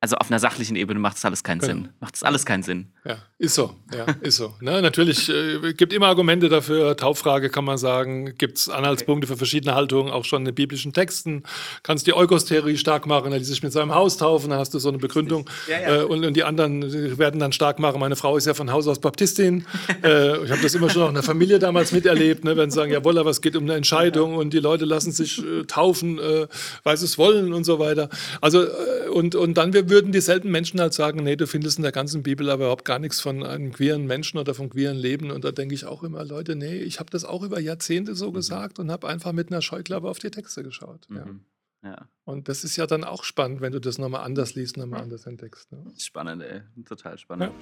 also 0.04 0.16
auf 0.16 0.32
einer 0.32 0.40
sachlichen 0.40 0.76
Ebene 0.76 1.00
macht 1.00 1.18
das 1.18 1.26
alles 1.26 1.44
keinen 1.44 1.60
Genau. 1.60 1.74
Sinn. 1.74 1.90
Macht 2.00 2.16
das 2.16 2.24
alles 2.24 2.44
keinen 2.44 2.64
Sinn. 2.64 2.88
Ja, 3.06 3.18
ist 3.38 3.54
so. 3.54 3.76
Ja, 3.96 4.08
ist 4.22 4.38
so. 4.38 4.56
Ne, 4.60 4.82
natürlich 4.82 5.30
äh, 5.30 5.74
gibt 5.74 5.94
immer 5.94 6.08
Argumente 6.08 6.50
dafür. 6.50 6.98
Tauffrage 6.98 7.50
kann 7.50 7.66
man 7.66 7.78
sagen, 7.78 8.36
gibt 8.36 8.58
es 8.58 8.68
Anhaltspunkte 8.68 9.28
für 9.28 9.38
verschiedene 9.38 9.76
Haltungen, 9.76 10.12
auch 10.12 10.26
schon 10.26 10.44
in 10.44 10.56
biblischen 10.56 10.92
Texten. 10.92 11.44
Kannst 11.84 12.08
die 12.08 12.16
Eukos-Theorie 12.16 12.78
stark 12.78 13.06
machen, 13.06 13.32
er 13.32 13.38
ließ 13.38 13.48
sich 13.48 13.62
mit 13.62 13.74
seinem 13.74 13.94
Haus 13.94 14.18
taufen, 14.18 14.50
da 14.50 14.58
hast 14.58 14.74
du 14.74 14.80
so 14.80 14.90
eine 14.90 14.98
Begründung. 14.98 15.48
Ja, 15.68 15.80
ja. 15.80 16.02
Äh, 16.02 16.04
und, 16.06 16.26
und 16.26 16.34
die 16.34 16.46
anderen 16.46 16.82
äh, 16.82 17.20
werden 17.20 17.40
dann 17.40 17.52
stark 17.52 17.78
machen. 17.78 18.00
Meine 18.00 18.16
Frau 18.16 18.38
ist 18.38 18.48
ja 18.48 18.56
von 18.56 18.72
Haus 18.72 18.88
aus 18.88 18.98
Baptistin. 18.98 19.68
äh, 20.04 20.44
ich 20.44 20.50
habe 20.50 20.64
das 20.64 20.74
immer 20.74 20.90
schon 20.90 21.04
auch 21.04 21.10
in 21.10 21.14
der 21.14 21.24
Familie 21.24 21.60
damals 21.60 21.92
miterlebt, 21.92 22.44
ne, 22.44 22.58
wenn 22.58 22.72
sie 22.72 22.76
sagen, 22.76 22.92
jawohl, 22.92 23.20
aber 23.20 23.30
es 23.30 23.42
geht 23.42 23.56
um 23.56 23.66
eine 23.66 23.76
Entscheidung 23.76 24.36
und 24.36 24.52
die 24.52 24.60
Leute 24.60 24.86
lassen 24.86 25.12
sich 25.12 25.46
äh, 25.46 25.64
taufen, 25.66 26.18
äh, 26.18 26.48
weil 26.82 26.98
sie 26.98 27.06
es 27.06 27.20
wollen 27.20 27.54
und 27.54 27.66
so 27.66 27.78
weiter. 27.78 28.10
Also, 28.42 28.64
äh, 28.64 29.10
und, 29.14 29.36
und 29.36 29.54
dann 29.60 29.74
wir 29.74 29.91
würden 29.92 30.12
dieselben 30.12 30.50
Menschen 30.50 30.80
halt 30.80 30.94
sagen, 30.94 31.24
nee, 31.24 31.36
du 31.36 31.46
findest 31.46 31.78
in 31.78 31.84
der 31.84 31.92
ganzen 31.92 32.24
Bibel 32.24 32.50
aber 32.50 32.64
überhaupt 32.64 32.86
gar 32.86 32.98
nichts 32.98 33.22
von 33.22 33.44
einem 33.44 33.72
queeren 33.72 34.08
Menschen 34.08 34.40
oder 34.40 34.56
vom 34.56 34.70
queeren 34.70 34.98
Leben. 34.98 35.30
Und 35.30 35.44
da 35.44 35.52
denke 35.52 35.76
ich 35.76 35.86
auch 35.86 36.02
immer, 36.02 36.26
Leute, 36.26 36.56
nee, 36.56 36.78
ich 36.78 37.00
habe 37.00 37.12
das 37.12 37.26
auch 37.26 37.44
über 37.44 37.60
Jahrzehnte 37.60 38.16
so 38.16 38.32
gesagt 38.32 38.80
und 38.80 38.90
habe 38.90 39.08
einfach 39.08 39.34
mit 39.34 39.52
einer 39.52 39.62
Scheuklappe 39.62 40.10
auf 40.10 40.18
die 40.18 40.32
Texte 40.32 40.64
geschaut. 40.64 41.08
Ja. 41.10 41.26
Mhm. 41.26 41.46
Ja, 41.84 42.08
Und 42.26 42.48
das 42.48 42.64
ist 42.64 42.76
ja 42.76 42.86
dann 42.86 43.04
auch 43.04 43.24
spannend, 43.24 43.60
wenn 43.60 43.72
du 43.72 43.80
das 43.80 43.98
nochmal 43.98 44.24
anders 44.24 44.54
liest, 44.54 44.78
nochmal 44.78 45.02
anders 45.02 45.26
entdeckst. 45.26 45.72
Ne? 45.72 45.92
spannend, 45.98 46.44
ey. 46.44 46.62
Total 46.86 47.18
spannend. 47.18 47.54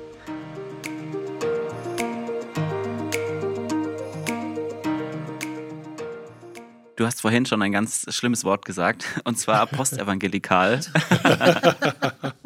Du 6.99 7.05
hast 7.05 7.21
vorhin 7.21 7.45
schon 7.45 7.61
ein 7.61 7.71
ganz 7.71 8.13
schlimmes 8.13 8.43
Wort 8.43 8.65
gesagt, 8.65 9.05
und 9.23 9.39
zwar 9.39 9.65
postevangelikal. 9.67 10.81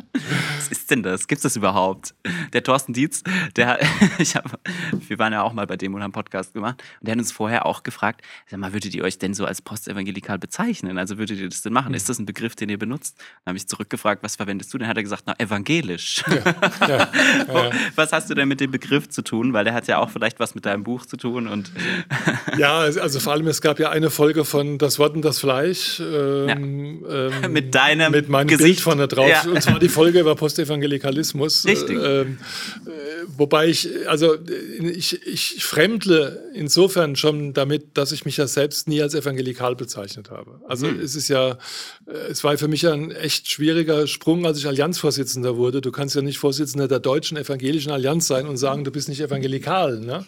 Denn 0.93 1.01
das? 1.01 1.27
Gibt 1.27 1.39
es 1.39 1.43
das 1.43 1.55
überhaupt? 1.55 2.13
Der 2.53 2.61
Thorsten 2.61 2.93
Dietz, 2.93 3.23
der 3.55 3.65
hat, 3.65 3.79
ich 4.19 4.35
hab, 4.35 4.59
wir 4.91 5.17
waren 5.17 5.33
ja 5.33 5.41
auch 5.41 5.51
mal 5.51 5.65
bei 5.65 5.75
dem 5.75 5.95
und 5.95 6.01
haben 6.01 6.05
einen 6.05 6.13
Podcast 6.13 6.53
gemacht, 6.53 6.83
und 6.99 7.07
der 7.07 7.13
hat 7.13 7.19
uns 7.19 7.31
vorher 7.31 7.65
auch 7.65 7.81
gefragt, 7.81 8.21
sag 8.45 8.59
mal, 8.59 8.73
würdet 8.73 8.93
ihr 8.93 9.03
euch 9.03 9.17
denn 9.17 9.33
so 9.33 9.45
als 9.45 9.59
postevangelikal 9.63 10.37
bezeichnen? 10.37 10.99
Also 10.99 11.17
würdet 11.17 11.39
ihr 11.39 11.49
das 11.49 11.63
denn 11.63 11.73
machen? 11.73 11.95
Ist 11.95 12.09
das 12.09 12.19
ein 12.19 12.27
Begriff, 12.27 12.55
den 12.55 12.69
ihr 12.69 12.77
benutzt? 12.77 13.17
Dann 13.17 13.53
habe 13.53 13.57
ich 13.57 13.67
zurückgefragt, 13.67 14.21
was 14.21 14.35
verwendest 14.35 14.71
du? 14.71 14.77
Dann 14.77 14.87
hat 14.87 14.97
er 14.97 15.01
gesagt, 15.01 15.23
na, 15.25 15.33
evangelisch. 15.39 16.23
Ja, 16.83 17.09
ja. 17.47 17.71
Was 17.95 18.11
hast 18.11 18.29
du 18.29 18.33
denn 18.35 18.47
mit 18.47 18.59
dem 18.59 18.69
Begriff 18.69 19.07
zu 19.07 19.21
tun? 19.21 19.53
Weil 19.53 19.63
der 19.63 19.73
hat 19.73 19.87
ja 19.87 19.99
auch 19.99 20.09
vielleicht 20.09 20.39
was 20.39 20.53
mit 20.53 20.65
deinem 20.65 20.83
Buch 20.83 21.05
zu 21.05 21.17
tun 21.17 21.47
und 21.47 21.71
Ja, 22.57 22.79
also 22.79 23.19
vor 23.19 23.33
allem, 23.33 23.47
es 23.47 23.61
gab 23.61 23.79
ja 23.79 23.89
eine 23.89 24.09
Folge 24.09 24.45
von 24.45 24.77
Das 24.77 24.99
Wort 24.99 25.15
und 25.15 25.23
das 25.23 25.39
Fleisch. 25.39 25.99
Ähm, 25.99 27.05
ähm, 27.09 27.51
Mit 27.51 27.73
deinem 27.73 28.11
Mit 28.11 28.29
meinem 28.29 28.47
Gesicht. 28.47 28.63
Bild 28.65 28.79
vorne 28.81 29.07
drauf. 29.07 29.27
Ja. 29.27 29.49
Und 29.49 29.61
zwar 29.61 29.79
die 29.79 29.89
Folge 29.89 30.19
über 30.19 30.35
Postevangelikalismus. 30.83 31.65
Richtig. 31.65 31.97
Ähm, 32.01 32.37
äh, 32.85 32.89
wobei 33.37 33.67
ich, 33.67 33.89
also 34.07 34.35
äh, 34.35 34.89
ich, 34.89 35.25
ich 35.25 35.63
fremdle 35.63 36.43
insofern 36.53 37.15
schon 37.15 37.53
damit, 37.53 37.97
dass 37.97 38.11
ich 38.11 38.25
mich 38.25 38.37
ja 38.37 38.47
selbst 38.47 38.87
nie 38.87 39.01
als 39.01 39.15
evangelikal 39.15 39.75
bezeichnet 39.75 40.29
habe. 40.29 40.59
Also 40.67 40.87
Mhm. 40.87 40.99
es 40.99 41.15
ist 41.15 41.29
ja, 41.29 41.57
äh, 42.05 42.11
es 42.29 42.43
war 42.43 42.57
für 42.57 42.67
mich 42.67 42.83
ja 42.83 42.93
ein 42.93 43.11
echt 43.11 43.49
schwieriger 43.49 44.07
Sprung, 44.07 44.45
als 44.45 44.57
ich 44.57 44.67
Allianzvorsitzender 44.67 45.57
wurde. 45.57 45.81
Du 45.81 45.91
kannst 45.91 46.15
ja 46.15 46.21
nicht 46.21 46.37
Vorsitzender 46.37 46.87
der 46.87 46.99
Deutschen 46.99 47.37
Evangelischen 47.37 47.91
Allianz 47.91 48.27
sein 48.27 48.47
und 48.47 48.57
sagen, 48.57 48.83
du 48.83 48.91
bist 48.91 49.09
nicht 49.09 49.21
evangelikal. 49.21 49.99
Ne? 49.99 50.25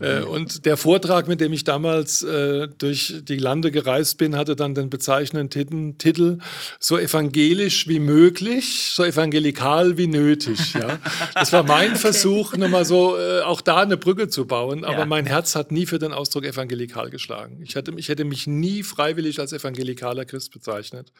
Äh, 0.00 0.22
und 0.22 0.66
der 0.66 0.76
Vortrag, 0.76 1.28
mit 1.28 1.40
dem 1.40 1.52
ich 1.52 1.64
damals 1.64 2.22
äh, 2.22 2.68
durch 2.78 3.14
die 3.22 3.36
Lande 3.38 3.70
gereist 3.70 4.18
bin, 4.18 4.36
hatte 4.36 4.56
dann 4.56 4.74
den 4.74 4.90
bezeichnenden 4.90 5.98
Titel 5.98 6.38
so 6.78 6.98
evangelisch 6.98 7.88
wie 7.88 7.98
möglich, 8.00 8.90
so 8.94 9.04
evangelikal 9.04 9.83
wie 9.96 10.06
nötig. 10.06 10.74
Ja? 10.74 10.98
Das 11.34 11.52
war 11.52 11.62
mein 11.62 11.96
Versuch, 12.06 12.56
nochmal 12.56 12.84
so 12.84 13.16
äh, 13.18 13.40
auch 13.42 13.60
da 13.60 13.82
eine 13.82 13.96
Brücke 13.96 14.28
zu 14.28 14.46
bauen. 14.46 14.84
Aber 14.84 15.00
Ja. 15.00 15.06
mein 15.06 15.26
Herz 15.26 15.54
hat 15.54 15.70
nie 15.72 15.86
für 15.86 15.98
den 15.98 16.12
Ausdruck 16.12 16.44
evangelikal 16.44 17.10
geschlagen. 17.10 17.60
Ich 17.62 17.74
hätte, 17.74 17.92
ich 17.96 18.08
hätte 18.08 18.24
mich 18.24 18.46
nie 18.46 18.82
freiwillig 18.82 19.38
als 19.40 19.52
evangelikaler 19.52 20.24
Christ 20.24 20.52
bezeichnet. 20.52 21.12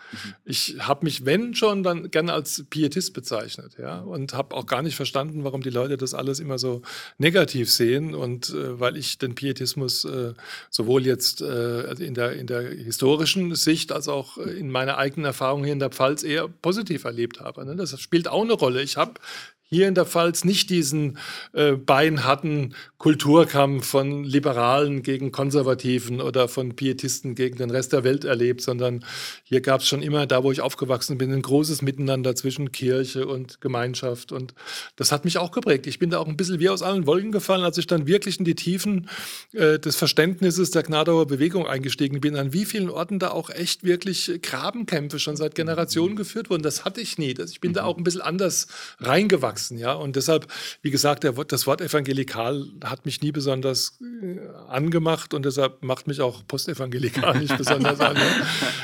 Ich 0.45 0.77
habe 0.81 1.05
mich, 1.05 1.25
wenn 1.25 1.55
schon, 1.55 1.83
dann 1.83 2.11
gerne 2.11 2.33
als 2.33 2.65
Pietist 2.71 3.13
bezeichnet. 3.15 3.77
Ja? 3.79 4.01
Und 4.01 4.35
habe 4.35 4.55
auch 4.57 4.67
gar 4.67 4.83
nicht 4.83 4.97
verstanden, 4.97 5.45
warum 5.45 5.63
die 5.63 5.71
Leute 5.71 5.97
das 5.97 6.15
alles 6.15 6.41
immer 6.41 6.59
so 6.59 6.83
negativ 7.19 7.71
sehen. 7.71 8.15
Und 8.15 8.51
äh, 8.51 8.81
weil 8.81 8.97
ich 8.97 9.19
den 9.19 9.35
Pietismus 9.35 10.05
äh, 10.05 10.33
sowohl 10.71 11.05
jetzt 11.07 11.41
äh, 11.43 11.93
in, 11.95 12.15
der, 12.15 12.33
in 12.33 12.47
der 12.47 12.63
historischen 12.63 13.55
Sicht 13.55 13.93
als 13.93 14.09
auch 14.09 14.39
äh, 14.39 14.51
in 14.59 14.71
meiner 14.71 14.99
eigenen 14.99 15.27
Erfahrung 15.27 15.65
hier 15.65 15.73
in 15.73 15.79
der 15.79 15.91
Pfalz 15.91 16.23
eher 16.23 16.49
positiv 16.49 17.05
erlebt 17.05 17.41
habe. 17.41 17.65
Ne? 17.65 17.77
Das 17.77 17.99
spielt 18.01 18.29
auch 18.29 18.44
eine 18.45 18.55
Rolle. 18.55 18.83
Ich 18.83 18.97
habe 18.97 19.15
hier 19.69 19.89
in 19.89 19.95
der 19.95 20.05
Pfalz 20.05 20.45
nicht 20.45 20.71
diesen 20.71 21.19
äh, 21.53 21.73
beinharten 21.73 22.75
Kulturkampf 22.99 23.87
von 23.87 24.25
Liberalen 24.25 25.03
gegen 25.03 25.33
Konservativen 25.33 26.21
oder 26.21 26.49
von 26.49 26.77
Pietisten 26.77 27.35
gegen 27.35 27.57
den 27.57 27.71
Rest 27.71 27.93
der 27.93 28.05
Welt 28.05 28.25
erlebt, 28.25 28.61
sondern 28.61 29.05
hier 29.43 29.61
gab 29.61 29.81
es 29.81 29.89
schon 29.89 30.03
immer, 30.03 30.27
da 30.27 30.45
wo 30.45 30.53
ich 30.53 30.61
aufgewachsen 30.61 31.19
bin, 31.19 31.33
ein 31.33 31.43
großes 31.43 31.83
Miteinander 31.83 32.35
zwischen 32.35 32.73
Kirche 32.73 33.27
und 33.27 33.61
Gemeinschaft. 33.61 34.33
Und 34.33 34.55
das 34.97 35.13
hat 35.13 35.25
mich 35.25 35.39
auch 35.39 35.51
geprägt. 35.51 35.87
Ich 35.87 35.99
bin 35.99 36.11
da 36.11 36.19
auch 36.19 36.29
ein 36.29 36.37
bisschen 36.37 36.61
wie 36.61 36.69
aus 36.69 36.83
allen 36.83 37.07
Wolken 37.07 37.33
gefallen, 37.33 37.65
als 37.65 37.79
ich 37.79 37.87
dann 37.87 38.07
wirklich 38.07 38.39
in 38.39 38.45
die 38.45 38.55
Tiefen 38.55 39.09
äh, 39.53 39.79
des 39.79 39.97
Verständnisses 39.97 40.71
der 40.71 40.83
Gnadauer 40.83 41.27
Bewegung 41.27 41.67
eingestiegen 41.67 42.21
bin, 42.21 42.37
an 42.37 42.53
wie 42.53 42.65
vielen 42.65 42.91
Orten 42.91 43.19
da 43.19 43.31
auch 43.31 43.51
echt 43.51 43.83
wirklich 43.83 44.31
Grabenkämpfe 44.43 45.19
schon 45.19 45.37
seit 45.37 45.55
Generationen 45.55 46.17
geführt 46.17 46.51
wurden. 46.51 46.63
Das 46.63 46.85
hatte 46.85 47.01
ich 47.01 47.19
nie. 47.19 47.35
Ich 47.39 47.61
bin 47.61 47.73
da 47.73 47.85
auch 47.85 47.97
ein 47.97 48.05
bisschen 48.05 48.21
anders 48.21 48.67
reingewachsen. 48.99 49.54
Ja? 49.79 49.93
Und 49.93 50.17
deshalb, 50.17 50.47
wie 50.83 50.91
gesagt, 50.91 51.25
der, 51.25 51.33
das 51.33 51.67
Wort 51.67 51.81
evangelikal 51.81 52.67
hat 52.85 53.05
mich 53.07 53.23
nie 53.23 53.33
besonders 53.33 53.99
äh, 54.01 54.39
angemacht 54.69 55.35
und 55.35 55.45
deshalb 55.45 55.83
macht 55.83 56.07
mich 56.07 56.21
auch 56.21 56.47
postevangelikal 56.47 57.39
nicht 57.39 57.57
besonders 57.57 58.01
an. 58.01 58.17
Ja? 58.17 58.23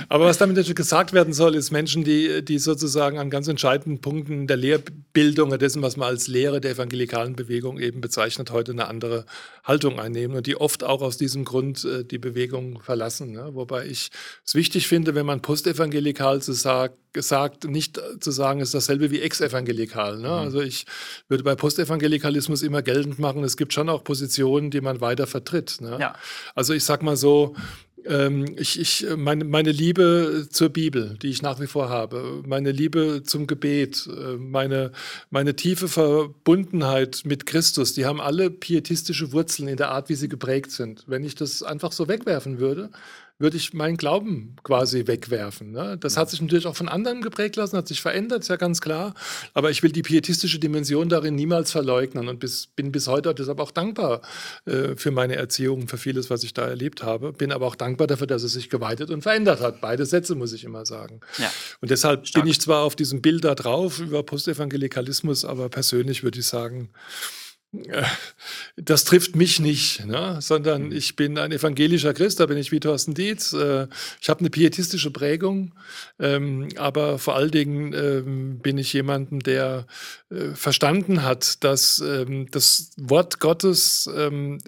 Aber 0.08 0.26
was 0.26 0.38
damit 0.38 0.56
natürlich 0.56 0.76
gesagt 0.76 1.12
werden 1.12 1.32
soll, 1.32 1.54
ist 1.54 1.70
Menschen, 1.70 2.04
die, 2.04 2.44
die 2.44 2.58
sozusagen 2.58 3.18
an 3.18 3.30
ganz 3.30 3.48
entscheidenden 3.48 4.00
Punkten 4.00 4.46
der 4.46 4.56
Lehrbildung 4.56 5.56
dessen, 5.58 5.82
was 5.82 5.96
man 5.96 6.08
als 6.08 6.28
Lehre 6.28 6.60
der 6.60 6.72
evangelikalen 6.72 7.36
Bewegung 7.36 7.78
eben 7.78 8.00
bezeichnet, 8.00 8.50
heute 8.50 8.72
eine 8.72 8.86
andere 8.88 9.26
Haltung 9.64 10.00
einnehmen 10.00 10.36
und 10.36 10.46
die 10.46 10.56
oft 10.56 10.84
auch 10.84 11.02
aus 11.02 11.16
diesem 11.16 11.44
Grund 11.44 11.84
äh, 11.84 12.04
die 12.04 12.18
Bewegung 12.18 12.80
verlassen. 12.82 13.32
Ne? 13.32 13.50
Wobei 13.52 13.86
ich 13.86 14.10
es 14.44 14.54
wichtig 14.54 14.88
finde, 14.88 15.14
wenn 15.14 15.26
man 15.26 15.42
postevangelikal 15.42 16.42
zu 16.42 16.52
sagt, 16.52 16.96
gesagt, 17.12 17.64
nicht 17.64 18.00
zu 18.20 18.30
sagen, 18.30 18.60
ist 18.60 18.74
dasselbe 18.74 19.10
wie 19.10 19.20
ex-evangelikal. 19.20 20.18
Ne? 20.18 20.30
Also 20.30 20.60
ich 20.60 20.86
würde 21.28 21.42
bei 21.42 21.54
Postevangelikalismus 21.56 22.62
immer 22.62 22.82
geltend 22.82 23.18
machen, 23.18 23.42
es 23.42 23.56
gibt 23.56 23.72
schon 23.72 23.88
auch 23.88 24.04
Positionen, 24.04 24.70
die 24.70 24.80
man 24.80 25.00
weiter 25.00 25.26
vertritt. 25.26 25.80
Ne? 25.80 25.98
Ja. 26.00 26.14
Also 26.54 26.72
ich 26.72 26.84
sag 26.84 27.02
mal 27.02 27.16
so, 27.16 27.54
ähm, 28.06 28.54
ich, 28.56 28.78
ich, 28.78 29.06
äh, 29.08 29.16
meine, 29.16 29.44
meine 29.44 29.72
Liebe 29.72 30.46
zur 30.50 30.68
Bibel, 30.68 31.16
die 31.22 31.28
ich 31.28 31.42
nach 31.42 31.60
wie 31.60 31.66
vor 31.66 31.88
habe, 31.88 32.42
meine 32.46 32.72
Liebe 32.72 33.22
zum 33.24 33.46
Gebet, 33.46 34.08
äh, 34.08 34.36
meine, 34.36 34.92
meine 35.30 35.56
tiefe 35.56 35.88
Verbundenheit 35.88 37.22
mit 37.24 37.46
Christus, 37.46 37.94
die 37.94 38.06
haben 38.06 38.20
alle 38.20 38.50
pietistische 38.50 39.32
Wurzeln 39.32 39.68
in 39.68 39.76
der 39.76 39.90
Art, 39.90 40.08
wie 40.08 40.14
sie 40.14 40.28
geprägt 40.28 40.70
sind. 40.70 41.04
Wenn 41.06 41.24
ich 41.24 41.34
das 41.34 41.62
einfach 41.62 41.92
so 41.92 42.08
wegwerfen 42.08 42.58
würde, 42.58 42.90
würde 43.40 43.56
ich 43.56 43.72
meinen 43.72 43.96
Glauben 43.96 44.54
quasi 44.62 45.06
wegwerfen. 45.06 45.72
Ne? 45.72 45.96
Das 45.98 46.16
hat 46.16 46.28
sich 46.28 46.40
natürlich 46.42 46.66
auch 46.66 46.76
von 46.76 46.88
anderen 46.88 47.22
geprägt 47.22 47.56
lassen, 47.56 47.76
hat 47.76 47.88
sich 47.88 48.02
verändert, 48.02 48.42
ist 48.42 48.48
ja 48.48 48.56
ganz 48.56 48.82
klar. 48.82 49.14
Aber 49.54 49.70
ich 49.70 49.82
will 49.82 49.90
die 49.90 50.02
pietistische 50.02 50.58
Dimension 50.58 51.08
darin 51.08 51.34
niemals 51.34 51.72
verleugnen 51.72 52.28
und 52.28 52.38
bis, 52.38 52.66
bin 52.66 52.92
bis 52.92 53.08
heute 53.08 53.34
deshalb 53.34 53.58
auch 53.58 53.70
dankbar 53.70 54.20
äh, 54.66 54.94
für 54.94 55.10
meine 55.10 55.36
Erziehung, 55.36 55.88
für 55.88 55.96
vieles, 55.96 56.28
was 56.28 56.44
ich 56.44 56.52
da 56.52 56.68
erlebt 56.68 57.02
habe. 57.02 57.32
Bin 57.32 57.50
aber 57.50 57.66
auch 57.66 57.76
dankbar 57.76 58.06
dafür, 58.06 58.26
dass 58.26 58.42
es 58.42 58.52
sich 58.52 58.68
geweitet 58.68 59.10
und 59.10 59.22
verändert 59.22 59.60
hat. 59.60 59.80
Beide 59.80 60.04
Sätze 60.04 60.34
muss 60.34 60.52
ich 60.52 60.64
immer 60.64 60.84
sagen. 60.84 61.20
Ja. 61.38 61.50
Und 61.80 61.90
deshalb 61.90 62.26
Stark. 62.26 62.44
bin 62.44 62.50
ich 62.50 62.60
zwar 62.60 62.82
auf 62.82 62.94
diesem 62.94 63.22
Bild 63.22 63.44
da 63.44 63.54
drauf 63.54 64.00
über 64.00 64.22
Postevangelikalismus, 64.22 65.46
aber 65.46 65.70
persönlich 65.70 66.22
würde 66.22 66.40
ich 66.40 66.46
sagen, 66.46 66.90
das 68.76 69.04
trifft 69.04 69.36
mich 69.36 69.60
nicht, 69.60 70.04
ne? 70.04 70.38
sondern 70.40 70.90
ich 70.90 71.14
bin 71.14 71.38
ein 71.38 71.52
evangelischer 71.52 72.12
Christ, 72.14 72.40
da 72.40 72.46
bin 72.46 72.58
ich 72.58 72.72
wie 72.72 72.80
Thorsten 72.80 73.14
Dietz. 73.14 73.52
Äh, 73.52 73.86
ich 74.20 74.28
habe 74.28 74.40
eine 74.40 74.50
pietistische 74.50 75.12
Prägung, 75.12 75.72
ähm, 76.18 76.68
aber 76.76 77.20
vor 77.20 77.36
allen 77.36 77.52
Dingen 77.52 77.92
ähm, 77.92 78.58
bin 78.58 78.76
ich 78.76 78.92
jemanden, 78.92 79.38
der 79.38 79.86
äh, 80.30 80.50
verstanden 80.54 81.22
hat, 81.22 81.62
dass 81.62 82.00
ähm, 82.00 82.48
das 82.50 82.90
Wort 82.96 83.38
Gottes 83.38 84.08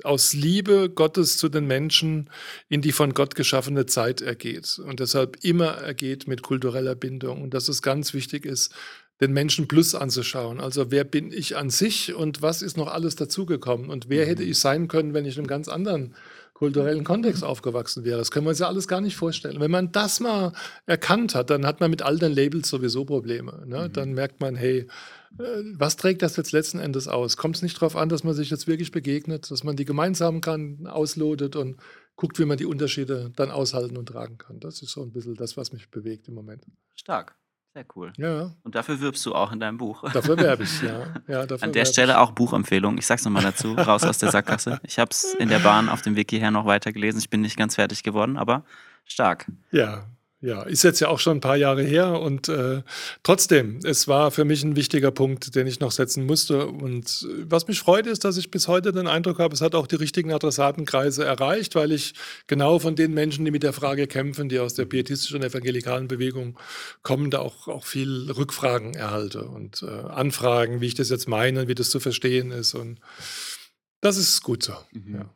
aus 0.04 0.32
Liebe 0.32 0.88
Gottes 0.88 1.36
zu 1.36 1.48
den 1.48 1.66
Menschen 1.66 2.30
in 2.68 2.82
die 2.82 2.92
von 2.92 3.14
Gott 3.14 3.34
geschaffene 3.34 3.86
Zeit 3.86 4.20
ergeht 4.20 4.78
und 4.84 5.00
deshalb 5.00 5.38
immer 5.42 5.78
ergeht 5.78 6.28
mit 6.28 6.42
kultureller 6.42 6.94
Bindung 6.94 7.42
und 7.42 7.54
dass 7.54 7.68
es 7.68 7.82
ganz 7.82 8.14
wichtig 8.14 8.44
ist, 8.44 8.72
den 9.22 9.32
Menschen 9.32 9.68
plus 9.68 9.94
anzuschauen. 9.94 10.60
Also 10.60 10.90
wer 10.90 11.04
bin 11.04 11.32
ich 11.32 11.56
an 11.56 11.70
sich 11.70 12.12
und 12.12 12.42
was 12.42 12.60
ist 12.60 12.76
noch 12.76 12.88
alles 12.88 13.14
dazugekommen 13.14 13.88
und 13.88 14.08
wer 14.08 14.26
hätte 14.26 14.42
ich 14.42 14.58
sein 14.58 14.88
können, 14.88 15.14
wenn 15.14 15.24
ich 15.24 15.36
in 15.36 15.42
einem 15.42 15.46
ganz 15.46 15.68
anderen 15.68 16.14
kulturellen 16.54 17.04
Kontext 17.04 17.42
aufgewachsen 17.44 18.04
wäre. 18.04 18.18
Das 18.18 18.30
können 18.30 18.46
wir 18.46 18.50
uns 18.50 18.58
ja 18.58 18.66
alles 18.66 18.86
gar 18.86 19.00
nicht 19.00 19.16
vorstellen. 19.16 19.60
Wenn 19.60 19.70
man 19.70 19.90
das 19.92 20.20
mal 20.20 20.52
erkannt 20.86 21.34
hat, 21.34 21.50
dann 21.50 21.66
hat 21.66 21.80
man 21.80 21.90
mit 21.90 22.02
all 22.02 22.18
den 22.18 22.32
Labels 22.32 22.68
sowieso 22.68 23.04
Probleme. 23.04 23.64
Ne? 23.66 23.88
Mhm. 23.88 23.92
Dann 23.92 24.12
merkt 24.12 24.40
man, 24.40 24.56
hey, 24.56 24.86
äh, 25.38 25.42
was 25.74 25.96
trägt 25.96 26.22
das 26.22 26.36
jetzt 26.36 26.52
letzten 26.52 26.78
Endes 26.78 27.08
aus? 27.08 27.36
Kommt 27.36 27.56
es 27.56 27.62
nicht 27.62 27.76
darauf 27.76 27.96
an, 27.96 28.08
dass 28.08 28.22
man 28.22 28.34
sich 28.34 28.50
jetzt 28.50 28.66
wirklich 28.66 28.92
begegnet, 28.92 29.50
dass 29.50 29.64
man 29.64 29.76
die 29.76 29.84
Gemeinsamkeiten 29.84 30.86
auslotet 30.86 31.56
und 31.56 31.80
guckt, 32.16 32.38
wie 32.38 32.44
man 32.44 32.58
die 32.58 32.66
Unterschiede 32.66 33.32
dann 33.34 33.50
aushalten 33.50 33.96
und 33.96 34.06
tragen 34.06 34.38
kann. 34.38 34.60
Das 34.60 34.82
ist 34.82 34.92
so 34.92 35.02
ein 35.02 35.12
bisschen 35.12 35.34
das, 35.34 35.56
was 35.56 35.72
mich 35.72 35.90
bewegt 35.90 36.28
im 36.28 36.34
Moment. 36.34 36.64
Stark. 36.94 37.34
Sehr 37.74 37.86
cool. 37.96 38.12
Ja. 38.18 38.50
Und 38.64 38.74
dafür 38.74 39.00
wirbst 39.00 39.24
du 39.24 39.34
auch 39.34 39.50
in 39.50 39.58
deinem 39.58 39.78
Buch. 39.78 40.04
Dafür 40.12 40.36
werbe 40.36 40.64
ich, 40.64 40.82
ja. 40.82 41.06
ja 41.26 41.56
An 41.60 41.72
der 41.72 41.86
Stelle 41.86 42.20
auch 42.20 42.32
Buchempfehlung. 42.32 42.98
Ich 42.98 43.06
sag's 43.06 43.24
nochmal 43.24 43.42
dazu, 43.42 43.72
raus 43.72 44.04
aus 44.04 44.18
der 44.18 44.30
Sackgasse. 44.30 44.78
Ich 44.82 44.98
habe 44.98 45.10
es 45.10 45.34
in 45.38 45.48
der 45.48 45.58
Bahn 45.60 45.88
auf 45.88 46.02
dem 46.02 46.14
Weg 46.14 46.30
hierher 46.30 46.50
noch 46.50 46.66
weitergelesen. 46.66 47.18
Ich 47.18 47.30
bin 47.30 47.40
nicht 47.40 47.56
ganz 47.56 47.76
fertig 47.76 48.02
geworden, 48.02 48.36
aber 48.36 48.64
stark. 49.06 49.50
Ja, 49.70 50.04
ja, 50.42 50.62
ist 50.64 50.82
jetzt 50.82 50.98
ja 50.98 51.06
auch 51.06 51.20
schon 51.20 51.36
ein 51.36 51.40
paar 51.40 51.56
Jahre 51.56 51.84
her 51.84 52.20
und 52.20 52.48
äh, 52.48 52.82
trotzdem, 53.22 53.78
es 53.84 54.08
war 54.08 54.32
für 54.32 54.44
mich 54.44 54.64
ein 54.64 54.74
wichtiger 54.74 55.12
Punkt, 55.12 55.54
den 55.54 55.68
ich 55.68 55.78
noch 55.78 55.92
setzen 55.92 56.26
musste. 56.26 56.66
Und 56.66 57.24
äh, 57.30 57.44
was 57.48 57.68
mich 57.68 57.78
freut, 57.78 58.08
ist, 58.08 58.24
dass 58.24 58.36
ich 58.36 58.50
bis 58.50 58.66
heute 58.66 58.90
den 58.90 59.06
Eindruck 59.06 59.38
habe, 59.38 59.54
es 59.54 59.60
hat 59.60 59.76
auch 59.76 59.86
die 59.86 59.94
richtigen 59.94 60.32
Adressatenkreise 60.32 61.24
erreicht, 61.24 61.76
weil 61.76 61.92
ich 61.92 62.14
genau 62.48 62.80
von 62.80 62.96
den 62.96 63.14
Menschen, 63.14 63.44
die 63.44 63.52
mit 63.52 63.62
der 63.62 63.72
Frage 63.72 64.08
kämpfen, 64.08 64.48
die 64.48 64.58
aus 64.58 64.74
der 64.74 64.84
pietistischen 64.84 65.36
und 65.36 65.44
evangelikalen 65.44 66.08
Bewegung 66.08 66.58
kommen, 67.02 67.30
da 67.30 67.38
auch, 67.38 67.68
auch 67.68 67.84
viel 67.84 68.28
Rückfragen 68.28 68.94
erhalte 68.94 69.44
und 69.44 69.84
äh, 69.84 69.86
Anfragen, 69.86 70.80
wie 70.80 70.86
ich 70.86 70.94
das 70.94 71.08
jetzt 71.08 71.28
meine, 71.28 71.68
wie 71.68 71.76
das 71.76 71.90
zu 71.90 72.00
verstehen 72.00 72.50
ist. 72.50 72.74
Und 72.74 72.98
das 74.00 74.16
ist 74.16 74.42
gut 74.42 74.64
so. 74.64 74.74
Mhm. 74.90 75.14
Ja. 75.14 75.34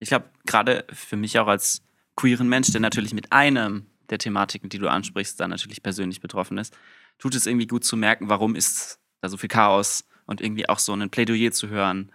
Ich 0.00 0.08
glaube, 0.08 0.24
gerade 0.44 0.84
für 0.92 1.16
mich 1.16 1.38
auch 1.38 1.46
als 1.46 1.82
queeren 2.16 2.48
Mensch, 2.48 2.72
der 2.72 2.80
natürlich 2.80 3.14
mit 3.14 3.30
einem 3.30 3.86
der 4.10 4.18
Thematiken, 4.18 4.68
die 4.68 4.78
du 4.78 4.88
ansprichst, 4.88 5.40
da 5.40 5.48
natürlich 5.48 5.82
persönlich 5.82 6.20
betroffen 6.20 6.58
ist, 6.58 6.76
tut 7.18 7.34
es 7.34 7.46
irgendwie 7.46 7.66
gut 7.66 7.84
zu 7.84 7.96
merken, 7.96 8.28
warum 8.28 8.54
ist 8.54 8.98
da 9.20 9.28
so 9.28 9.36
viel 9.36 9.48
Chaos 9.48 10.04
und 10.26 10.40
irgendwie 10.40 10.68
auch 10.68 10.78
so 10.78 10.92
ein 10.92 11.10
Plädoyer 11.10 11.52
zu 11.52 11.68
hören, 11.68 12.10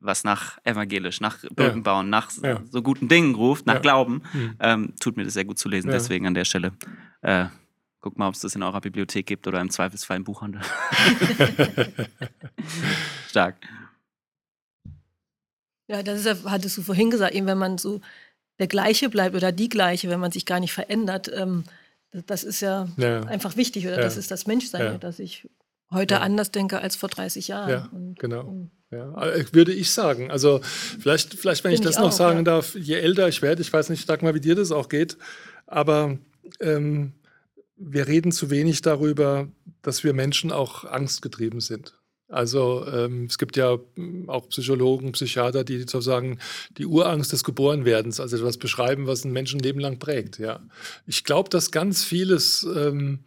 was 0.00 0.24
nach 0.24 0.58
evangelisch, 0.64 1.20
nach 1.20 1.38
Brücken 1.54 1.82
bauen, 1.82 2.06
ja. 2.06 2.10
nach 2.10 2.30
ja. 2.42 2.60
so 2.70 2.82
guten 2.82 3.08
Dingen 3.08 3.34
ruft, 3.34 3.66
nach 3.66 3.74
ja. 3.74 3.80
Glauben, 3.80 4.22
mhm. 4.32 4.56
ähm, 4.60 4.94
tut 4.98 5.16
mir 5.16 5.24
das 5.24 5.34
sehr 5.34 5.44
gut 5.44 5.58
zu 5.58 5.68
lesen. 5.68 5.90
Deswegen 5.90 6.26
an 6.26 6.34
der 6.34 6.44
Stelle. 6.44 6.72
Äh, 7.20 7.46
guck 8.00 8.18
mal, 8.18 8.28
ob 8.28 8.34
es 8.34 8.40
das 8.40 8.54
in 8.54 8.62
eurer 8.62 8.80
Bibliothek 8.80 9.26
gibt 9.26 9.46
oder 9.46 9.60
im 9.60 9.70
Zweifelsfall 9.70 10.16
im 10.16 10.24
Buchhandel. 10.24 10.62
Stark. 13.28 13.56
Ja, 15.86 16.02
das 16.02 16.20
ist 16.20 16.26
ja, 16.26 16.50
hattest 16.50 16.78
du 16.78 16.82
vorhin 16.82 17.10
gesagt, 17.10 17.34
eben 17.34 17.46
wenn 17.46 17.58
man 17.58 17.76
so 17.76 18.00
der 18.60 18.68
gleiche 18.68 19.08
bleibt 19.08 19.34
oder 19.34 19.50
die 19.50 19.68
gleiche, 19.68 20.08
wenn 20.08 20.20
man 20.20 20.30
sich 20.30 20.46
gar 20.46 20.60
nicht 20.60 20.72
verändert, 20.72 21.30
ähm, 21.34 21.64
das 22.12 22.44
ist 22.44 22.60
ja, 22.60 22.88
ja, 22.96 23.22
einfach 23.22 23.56
wichtig 23.56 23.86
oder 23.86 23.96
ja. 23.96 24.02
das 24.02 24.16
ist 24.16 24.30
das 24.30 24.46
Menschsein, 24.46 24.82
ja. 24.82 24.98
dass 24.98 25.18
ich 25.18 25.48
heute 25.90 26.20
anders 26.20 26.52
denke 26.52 26.80
als 26.80 26.94
vor 26.94 27.08
30 27.08 27.48
Jahren. 27.48 27.70
Ja, 27.70 27.88
und, 27.92 28.18
genau. 28.18 28.42
Und 28.42 28.70
ja, 28.90 29.22
äh, 29.22 29.44
würde 29.52 29.72
ich 29.72 29.90
sagen. 29.90 30.30
Also 30.30 30.60
vielleicht, 30.62 31.34
vielleicht 31.34 31.64
wenn 31.64 31.72
ich 31.72 31.80
das 31.80 31.96
ich 31.96 32.00
noch 32.00 32.08
auch, 32.08 32.12
sagen 32.12 32.44
darf, 32.44 32.74
je 32.74 32.96
älter 32.96 33.28
ich 33.28 33.40
werde, 33.42 33.62
ich 33.62 33.72
weiß 33.72 33.88
nicht, 33.88 34.06
sag 34.06 34.22
mal, 34.22 34.34
wie 34.34 34.40
dir 34.40 34.54
das 34.54 34.72
auch 34.72 34.88
geht, 34.88 35.16
aber 35.66 36.18
ähm, 36.60 37.12
wir 37.76 38.08
reden 38.08 38.32
zu 38.32 38.50
wenig 38.50 38.82
darüber, 38.82 39.48
dass 39.82 40.04
wir 40.04 40.12
Menschen 40.12 40.52
auch 40.52 40.84
angstgetrieben 40.84 41.60
sind. 41.60 41.94
Also 42.30 42.86
ähm, 42.86 43.24
es 43.24 43.38
gibt 43.38 43.56
ja 43.56 43.78
hm, 43.96 44.28
auch 44.30 44.48
Psychologen, 44.48 45.12
Psychiater, 45.12 45.64
die 45.64 45.80
sozusagen 45.80 46.38
die 46.78 46.86
Urangst 46.86 47.32
des 47.32 47.44
Geborenwerdens, 47.44 48.20
also 48.20 48.36
etwas 48.36 48.56
beschreiben, 48.56 49.06
was 49.06 49.24
ein 49.24 49.32
Menschenleben 49.32 49.80
lang 49.80 49.98
prägt. 49.98 50.38
Ja. 50.38 50.60
Ich 51.06 51.24
glaube, 51.24 51.50
dass 51.50 51.70
ganz 51.70 52.04
vieles 52.04 52.66
ähm, 52.74 53.20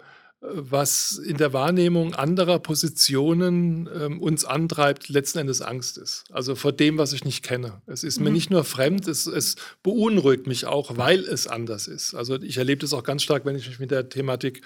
was 0.45 1.21
in 1.25 1.37
der 1.37 1.53
Wahrnehmung 1.53 2.15
anderer 2.15 2.59
Positionen 2.59 3.89
ähm, 3.95 4.21
uns 4.21 4.43
antreibt, 4.43 5.07
letzten 5.07 5.39
Endes 5.39 5.61
Angst 5.61 5.97
ist. 5.97 6.25
Also 6.31 6.55
vor 6.55 6.73
dem, 6.73 6.97
was 6.97 7.13
ich 7.13 7.23
nicht 7.23 7.43
kenne. 7.43 7.81
Es 7.85 8.03
ist 8.03 8.19
mhm. 8.19 8.25
mir 8.25 8.31
nicht 8.31 8.49
nur 8.49 8.65
fremd, 8.65 9.07
es, 9.07 9.25
es, 9.25 9.55
beunruhigt 9.83 10.45
mich 10.45 10.65
auch, 10.65 10.97
weil 10.97 11.21
es 11.21 11.47
anders 11.47 11.87
ist. 11.87 12.13
Also 12.13 12.35
ich 12.41 12.57
erlebe 12.57 12.81
das 12.81 12.93
auch 12.93 13.03
ganz 13.03 13.23
stark, 13.23 13.45
wenn 13.45 13.55
ich 13.55 13.67
mich 13.67 13.79
mit 13.79 13.91
der 13.91 14.09
Thematik 14.09 14.61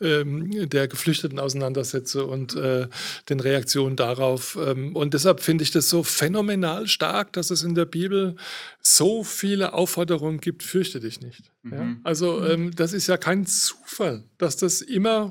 ähm, 0.00 0.68
der 0.68 0.86
Geflüchteten 0.86 1.38
auseinandersetze 1.38 2.26
und 2.26 2.54
äh, 2.54 2.88
den 3.30 3.40
Reaktionen 3.40 3.96
darauf. 3.96 4.58
Ähm, 4.62 4.94
und 4.94 5.14
deshalb 5.14 5.40
finde 5.40 5.64
ich 5.64 5.70
das 5.70 5.88
so 5.88 6.02
phänomenal 6.02 6.86
stark, 6.88 7.32
dass 7.32 7.50
es 7.50 7.62
in 7.62 7.74
der 7.74 7.86
Bibel 7.86 8.36
so 8.82 9.24
viele 9.24 9.72
Aufforderungen 9.72 10.40
gibt, 10.40 10.62
fürchte 10.62 11.00
dich 11.00 11.22
nicht. 11.22 11.50
Mhm. 11.62 11.72
Ja? 11.72 11.96
Also 12.04 12.40
mhm. 12.40 12.50
ähm, 12.50 12.70
das 12.74 12.92
ist 12.92 13.06
ja 13.06 13.16
kein 13.16 13.46
Zufall, 13.46 14.24
dass 14.36 14.56
das 14.56 14.82
immer 14.82 15.21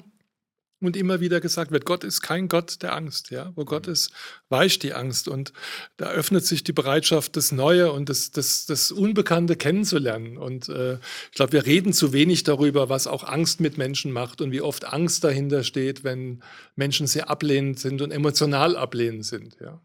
und 0.87 0.97
immer 0.97 1.19
wieder 1.19 1.39
gesagt 1.39 1.71
wird, 1.71 1.85
Gott 1.85 2.03
ist 2.03 2.21
kein 2.21 2.47
Gott 2.47 2.81
der 2.81 2.95
Angst, 2.95 3.29
ja. 3.29 3.51
Wo 3.55 3.65
Gott 3.65 3.87
mhm. 3.87 3.93
ist, 3.93 4.11
weicht 4.49 4.83
die 4.83 4.93
Angst 4.93 5.27
und 5.27 5.53
da 5.97 6.09
öffnet 6.09 6.45
sich 6.45 6.63
die 6.63 6.73
Bereitschaft, 6.73 7.35
das 7.35 7.51
Neue 7.51 7.91
und 7.91 8.09
das, 8.09 8.31
das, 8.31 8.65
das 8.65 8.91
Unbekannte 8.91 9.55
kennenzulernen. 9.55 10.37
Und 10.37 10.69
äh, 10.69 10.95
ich 10.95 11.35
glaube, 11.35 11.53
wir 11.53 11.65
reden 11.65 11.93
zu 11.93 12.13
wenig 12.13 12.43
darüber, 12.43 12.89
was 12.89 13.07
auch 13.07 13.23
Angst 13.23 13.59
mit 13.59 13.77
Menschen 13.77 14.11
macht 14.11 14.41
und 14.41 14.51
wie 14.51 14.61
oft 14.61 14.85
Angst 14.85 15.23
dahinter 15.23 15.63
steht, 15.63 16.03
wenn 16.03 16.41
Menschen 16.75 17.07
sehr 17.07 17.29
ablehnend 17.29 17.79
sind 17.79 18.01
und 18.01 18.11
emotional 18.11 18.75
ablehnend 18.75 19.25
sind, 19.25 19.57
ja. 19.61 19.79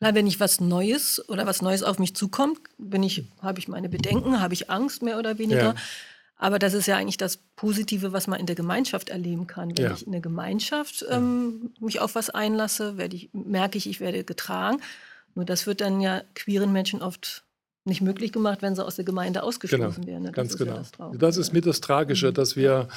Klar, 0.00 0.14
wenn 0.14 0.26
ich 0.26 0.40
was 0.40 0.60
Neues 0.60 1.28
oder 1.28 1.46
was 1.46 1.60
Neues 1.60 1.82
auf 1.82 1.98
mich 1.98 2.16
zukommt, 2.16 2.58
bin 2.78 3.02
ich, 3.02 3.24
habe 3.42 3.58
ich 3.58 3.68
meine 3.68 3.90
Bedenken, 3.90 4.40
habe 4.40 4.54
ich 4.54 4.70
Angst 4.70 5.02
mehr 5.02 5.18
oder 5.18 5.36
weniger. 5.36 5.62
Ja. 5.62 5.74
Aber 6.42 6.58
das 6.58 6.72
ist 6.72 6.86
ja 6.86 6.96
eigentlich 6.96 7.18
das 7.18 7.36
Positive, 7.54 8.14
was 8.14 8.26
man 8.26 8.40
in 8.40 8.46
der 8.46 8.56
Gemeinschaft 8.56 9.10
erleben 9.10 9.46
kann. 9.46 9.76
Wenn 9.76 9.84
ja. 9.84 9.92
ich 9.92 10.06
in 10.06 10.12
der 10.12 10.22
Gemeinschaft 10.22 11.04
ähm, 11.10 11.74
mich 11.80 12.00
auf 12.00 12.14
was 12.14 12.30
einlasse, 12.30 12.96
werde 12.96 13.14
ich, 13.14 13.28
merke 13.34 13.76
ich, 13.76 13.86
ich 13.86 14.00
werde 14.00 14.24
getragen. 14.24 14.80
Nur 15.34 15.44
das 15.44 15.66
wird 15.66 15.82
dann 15.82 16.00
ja 16.00 16.22
queeren 16.34 16.72
Menschen 16.72 17.02
oft 17.02 17.44
nicht 17.84 18.02
möglich 18.02 18.32
gemacht, 18.32 18.60
wenn 18.60 18.74
sie 18.74 18.84
aus 18.84 18.96
der 18.96 19.04
Gemeinde 19.04 19.42
ausgeschlossen 19.42 20.02
genau, 20.02 20.06
werden. 20.06 20.22
Ne? 20.24 20.32
Ganz 20.32 20.56
genau. 20.56 20.74
Ja 20.74 20.82
das, 20.82 21.18
das, 21.18 21.36
ist 21.38 21.52
mit 21.52 21.66
das 21.66 21.80
Tragische, 21.80 22.28
mhm. 22.28 22.34
dass 22.34 22.56
wir 22.56 22.88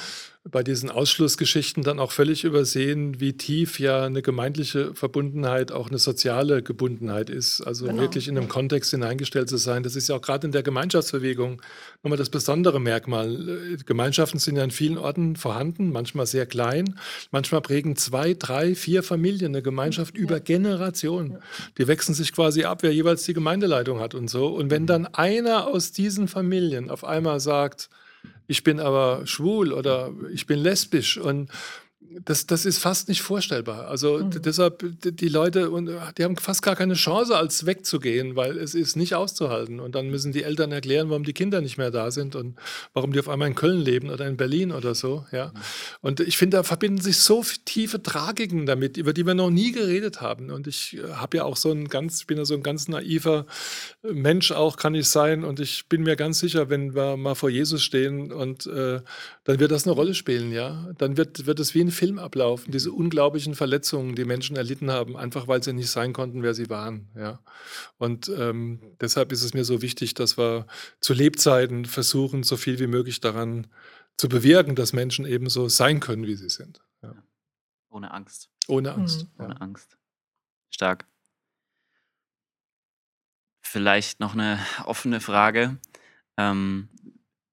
bei 0.50 0.62
diesen 0.62 0.90
Ausschlussgeschichten 0.90 1.82
dann 1.82 1.98
auch 1.98 2.12
völlig 2.12 2.44
übersehen, 2.44 3.18
wie 3.18 3.32
tief 3.32 3.80
ja 3.80 4.04
eine 4.04 4.20
gemeindliche 4.20 4.94
Verbundenheit 4.94 5.72
auch 5.72 5.88
eine 5.88 5.96
soziale 5.96 6.62
Gebundenheit 6.62 7.30
ist. 7.30 7.62
Also 7.62 7.86
genau. 7.86 8.02
wirklich 8.02 8.28
in 8.28 8.36
einem 8.36 8.48
Kontext 8.48 8.90
hineingestellt 8.90 9.48
zu 9.48 9.56
sein. 9.56 9.82
Das 9.82 9.96
ist 9.96 10.08
ja 10.08 10.16
auch 10.16 10.20
gerade 10.20 10.46
in 10.46 10.52
der 10.52 10.62
Gemeinschaftsbewegung 10.62 11.62
nochmal 12.02 12.18
das 12.18 12.28
besondere 12.28 12.78
Merkmal. 12.78 13.78
Gemeinschaften 13.86 14.38
sind 14.38 14.56
ja 14.56 14.64
in 14.64 14.70
vielen 14.70 14.98
Orten 14.98 15.36
vorhanden, 15.36 15.90
manchmal 15.90 16.26
sehr 16.26 16.44
klein. 16.44 16.96
Manchmal 17.30 17.62
prägen 17.62 17.96
zwei, 17.96 18.34
drei, 18.34 18.74
vier 18.74 19.02
Familien 19.02 19.54
eine 19.54 19.62
Gemeinschaft 19.62 20.14
ja. 20.14 20.20
über 20.20 20.40
Generationen. 20.40 21.32
Ja. 21.32 21.38
Die 21.78 21.88
wechseln 21.88 22.14
sich 22.14 22.34
quasi 22.34 22.64
ab, 22.64 22.82
wer 22.82 22.92
jeweils 22.92 23.24
die 23.24 23.32
Gemeindeleitung 23.32 23.98
hat 23.98 24.14
und 24.14 24.28
so. 24.28 24.48
Und 24.48 24.68
wenn 24.74 24.88
dann 24.88 25.06
einer 25.06 25.68
aus 25.68 25.92
diesen 25.92 26.26
Familien 26.26 26.90
auf 26.90 27.04
einmal 27.04 27.38
sagt, 27.38 27.88
ich 28.48 28.64
bin 28.64 28.80
aber 28.80 29.24
schwul 29.24 29.72
oder 29.72 30.10
ich 30.32 30.48
bin 30.48 30.58
lesbisch 30.58 31.16
und 31.16 31.48
das, 32.24 32.46
das 32.46 32.64
ist 32.64 32.78
fast 32.78 33.08
nicht 33.08 33.22
vorstellbar. 33.22 33.88
Also 33.88 34.18
mhm. 34.18 34.42
deshalb, 34.42 34.84
die 35.02 35.28
Leute, 35.28 35.70
die 36.16 36.24
haben 36.24 36.36
fast 36.36 36.62
gar 36.62 36.76
keine 36.76 36.94
Chance, 36.94 37.36
als 37.36 37.66
wegzugehen, 37.66 38.36
weil 38.36 38.58
es 38.58 38.74
ist 38.74 38.96
nicht 38.96 39.14
auszuhalten. 39.14 39.80
Und 39.80 39.94
dann 39.94 40.10
müssen 40.10 40.32
die 40.32 40.42
Eltern 40.42 40.72
erklären, 40.72 41.10
warum 41.10 41.24
die 41.24 41.32
Kinder 41.32 41.60
nicht 41.60 41.78
mehr 41.78 41.90
da 41.90 42.10
sind 42.10 42.36
und 42.36 42.56
warum 42.92 43.12
die 43.12 43.18
auf 43.18 43.28
einmal 43.28 43.48
in 43.48 43.54
Köln 43.54 43.80
leben 43.80 44.10
oder 44.10 44.26
in 44.26 44.36
Berlin 44.36 44.72
oder 44.72 44.94
so. 44.94 45.26
Ja. 45.32 45.46
Mhm. 45.46 45.60
Und 46.02 46.20
ich 46.20 46.36
finde, 46.36 46.58
da 46.58 46.62
verbinden 46.62 47.00
sich 47.00 47.18
so 47.18 47.44
tiefe 47.64 48.02
Tragiken 48.02 48.66
damit, 48.66 48.96
über 48.96 49.12
die 49.12 49.26
wir 49.26 49.34
noch 49.34 49.50
nie 49.50 49.72
geredet 49.72 50.20
haben. 50.20 50.50
Und 50.50 50.66
ich 50.66 50.96
äh, 50.96 51.14
habe 51.14 51.38
ja 51.38 51.44
auch 51.44 51.56
so 51.56 51.72
ein 51.72 51.88
ganz, 51.88 52.20
ich 52.20 52.26
bin 52.26 52.38
ja 52.38 52.44
so 52.44 52.54
ein 52.54 52.62
ganz 52.62 52.88
naiver 52.88 53.46
Mensch 54.02 54.52
auch, 54.52 54.76
kann 54.76 54.94
ich 54.94 55.08
sein. 55.08 55.44
Und 55.44 55.60
ich 55.60 55.88
bin 55.88 56.02
mir 56.02 56.16
ganz 56.16 56.38
sicher, 56.38 56.70
wenn 56.70 56.94
wir 56.94 57.16
mal 57.16 57.34
vor 57.34 57.50
Jesus 57.50 57.82
stehen 57.82 58.32
und 58.32 58.66
äh, 58.66 59.00
dann 59.44 59.60
wird 59.60 59.70
das 59.70 59.86
eine 59.86 59.94
Rolle 59.94 60.14
spielen, 60.14 60.52
ja. 60.52 60.90
Dann 60.98 61.16
wird, 61.16 61.46
wird 61.46 61.60
es 61.60 61.74
wie 61.74 61.80
ein 61.80 61.90
Film 61.94 62.18
ablaufen, 62.18 62.70
diese 62.70 62.92
unglaublichen 62.92 63.54
Verletzungen, 63.54 64.14
die 64.14 64.26
Menschen 64.26 64.56
erlitten 64.56 64.90
haben, 64.90 65.16
einfach 65.16 65.48
weil 65.48 65.62
sie 65.62 65.72
nicht 65.72 65.90
sein 65.90 66.12
konnten, 66.12 66.42
wer 66.42 66.52
sie 66.52 66.68
waren. 66.68 67.08
Ja. 67.16 67.40
Und 67.96 68.28
ähm, 68.28 68.80
deshalb 69.00 69.32
ist 69.32 69.42
es 69.42 69.54
mir 69.54 69.64
so 69.64 69.80
wichtig, 69.80 70.12
dass 70.12 70.36
wir 70.36 70.66
zu 71.00 71.14
Lebzeiten 71.14 71.86
versuchen, 71.86 72.42
so 72.42 72.56
viel 72.58 72.78
wie 72.78 72.86
möglich 72.86 73.20
daran 73.20 73.68
zu 74.16 74.28
bewirken, 74.28 74.76
dass 74.76 74.92
Menschen 74.92 75.24
eben 75.24 75.48
so 75.48 75.68
sein 75.68 76.00
können, 76.00 76.26
wie 76.26 76.36
sie 76.36 76.50
sind. 76.50 76.82
Ja. 77.02 77.14
Ohne 77.90 78.10
Angst. 78.12 78.50
Ohne 78.68 78.92
Angst. 78.92 79.26
Mhm. 79.38 79.44
Ohne 79.44 79.60
Angst. 79.60 79.96
Stark. 80.70 81.06
Vielleicht 83.62 84.20
noch 84.20 84.34
eine 84.34 84.58
offene 84.84 85.20
Frage. 85.20 85.78
Ähm, 86.36 86.88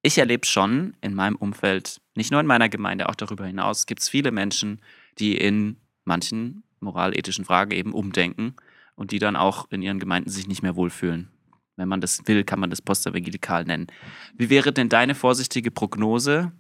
ich 0.02 0.18
erlebe 0.18 0.46
schon 0.46 0.96
in 1.02 1.14
meinem 1.14 1.36
Umfeld, 1.36 2.02
nicht 2.16 2.32
nur 2.32 2.40
in 2.40 2.48
meiner 2.48 2.70
Gemeinde, 2.70 3.10
auch 3.10 3.16
darüber 3.16 3.46
hinaus, 3.46 3.86
gibt 3.86 4.02
es 4.02 4.10
viele 4.10 4.32
Menschen, 4.32 4.82
die 5.20 5.38
in 5.38 5.78
manchen 6.06 6.64
moralethischen 6.80 7.46
Fragen 7.46 7.72
eben 7.72 7.94
umdenken 7.94 8.56
und 8.96 9.12
die 9.12 9.20
dann 9.20 9.36
auch 9.36 9.70
in 9.70 9.82
ihren 9.82 10.00
Gemeinden 10.00 10.30
sich 10.30 10.48
nicht 10.48 10.64
mehr 10.64 10.76
wohlfühlen. 10.76 11.30
wenn 11.78 11.88
man 11.88 12.02
das 12.02 12.22
will, 12.28 12.44
kann 12.44 12.60
man 12.60 12.70
das 12.70 12.82
postevangelikal 12.82 13.64
nennen. 13.64 13.88
Wie 14.36 14.50
wäre 14.52 14.72
denn 14.72 14.90
deine 14.90 15.16
vorsichtige 15.16 15.72
Prognose, 15.72 16.52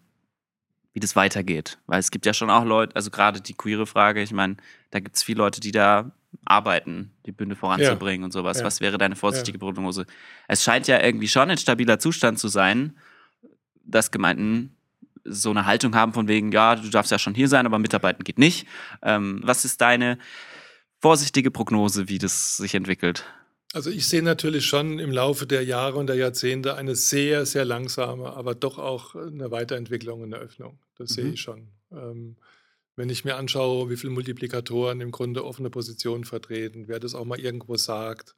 wie 0.93 0.99
das 0.99 1.15
weitergeht? 1.15 1.77
Weil 1.85 1.99
es 1.99 2.09
gibt 2.09 2.25
ja 2.25 2.33
schon 2.33 2.49
auch 2.49 2.65
Leute, 2.65 2.95
also 2.95 3.11
gerade 3.11 3.39
die 3.39 3.53
queere 3.53 3.85
Frage, 3.85 4.21
ich 4.21 4.31
meine, 4.31 4.57
da 4.89 4.99
gibt 4.99 5.17
es 5.17 5.23
viele 5.23 5.39
Leute, 5.39 5.59
die 5.59 5.71
da 5.71 6.11
arbeiten, 6.45 7.11
die 7.25 7.31
Bünde 7.31 7.55
voranzubringen 7.55 8.21
ja. 8.21 8.25
und 8.25 8.31
sowas. 8.31 8.59
Ja. 8.59 8.65
Was 8.65 8.81
wäre 8.81 8.97
deine 8.97 9.15
vorsichtige 9.15 9.57
ja. 9.57 9.59
Prognose? 9.59 10.05
Es 10.47 10.63
scheint 10.63 10.87
ja 10.87 10.99
irgendwie 11.03 11.27
schon 11.27 11.51
ein 11.51 11.57
stabiler 11.57 11.99
Zustand 11.99 12.39
zu 12.39 12.47
sein, 12.47 12.95
dass 13.91 14.11
Gemeinden 14.11 14.75
so 15.23 15.51
eine 15.51 15.65
Haltung 15.65 15.95
haben 15.95 16.13
von 16.13 16.27
wegen, 16.27 16.51
ja, 16.51 16.75
du 16.75 16.89
darfst 16.89 17.11
ja 17.11 17.19
schon 17.19 17.35
hier 17.35 17.47
sein, 17.47 17.65
aber 17.65 17.79
mitarbeiten 17.79 18.23
geht 18.23 18.39
nicht. 18.39 18.67
Ähm, 19.03 19.41
was 19.43 19.65
ist 19.65 19.81
deine 19.81 20.17
vorsichtige 20.99 21.51
Prognose, 21.51 22.07
wie 22.07 22.17
das 22.17 22.57
sich 22.57 22.75
entwickelt? 22.75 23.25
Also 23.73 23.89
ich 23.89 24.07
sehe 24.07 24.21
natürlich 24.21 24.65
schon 24.65 24.99
im 24.99 25.11
Laufe 25.11 25.47
der 25.47 25.63
Jahre 25.63 25.97
und 25.97 26.07
der 26.07 26.17
Jahrzehnte 26.17 26.75
eine 26.75 26.95
sehr, 26.95 27.45
sehr 27.45 27.63
langsame, 27.63 28.33
aber 28.33 28.53
doch 28.53 28.77
auch 28.77 29.15
eine 29.15 29.49
Weiterentwicklung 29.51 30.21
und 30.21 30.33
eine 30.33 30.43
Öffnung. 30.43 30.79
Das 30.97 31.11
mhm. 31.11 31.13
sehe 31.13 31.29
ich 31.33 31.41
schon. 31.41 31.67
Ähm, 31.91 32.35
wenn 32.97 33.09
ich 33.09 33.23
mir 33.23 33.37
anschaue, 33.37 33.89
wie 33.89 33.95
viele 33.95 34.11
Multiplikatoren 34.11 34.99
im 34.99 35.11
Grunde 35.11 35.45
offene 35.45 35.69
Positionen 35.69 36.25
vertreten, 36.25 36.87
wer 36.87 36.99
das 36.99 37.15
auch 37.15 37.25
mal 37.25 37.39
irgendwo 37.39 37.77
sagt, 37.77 38.35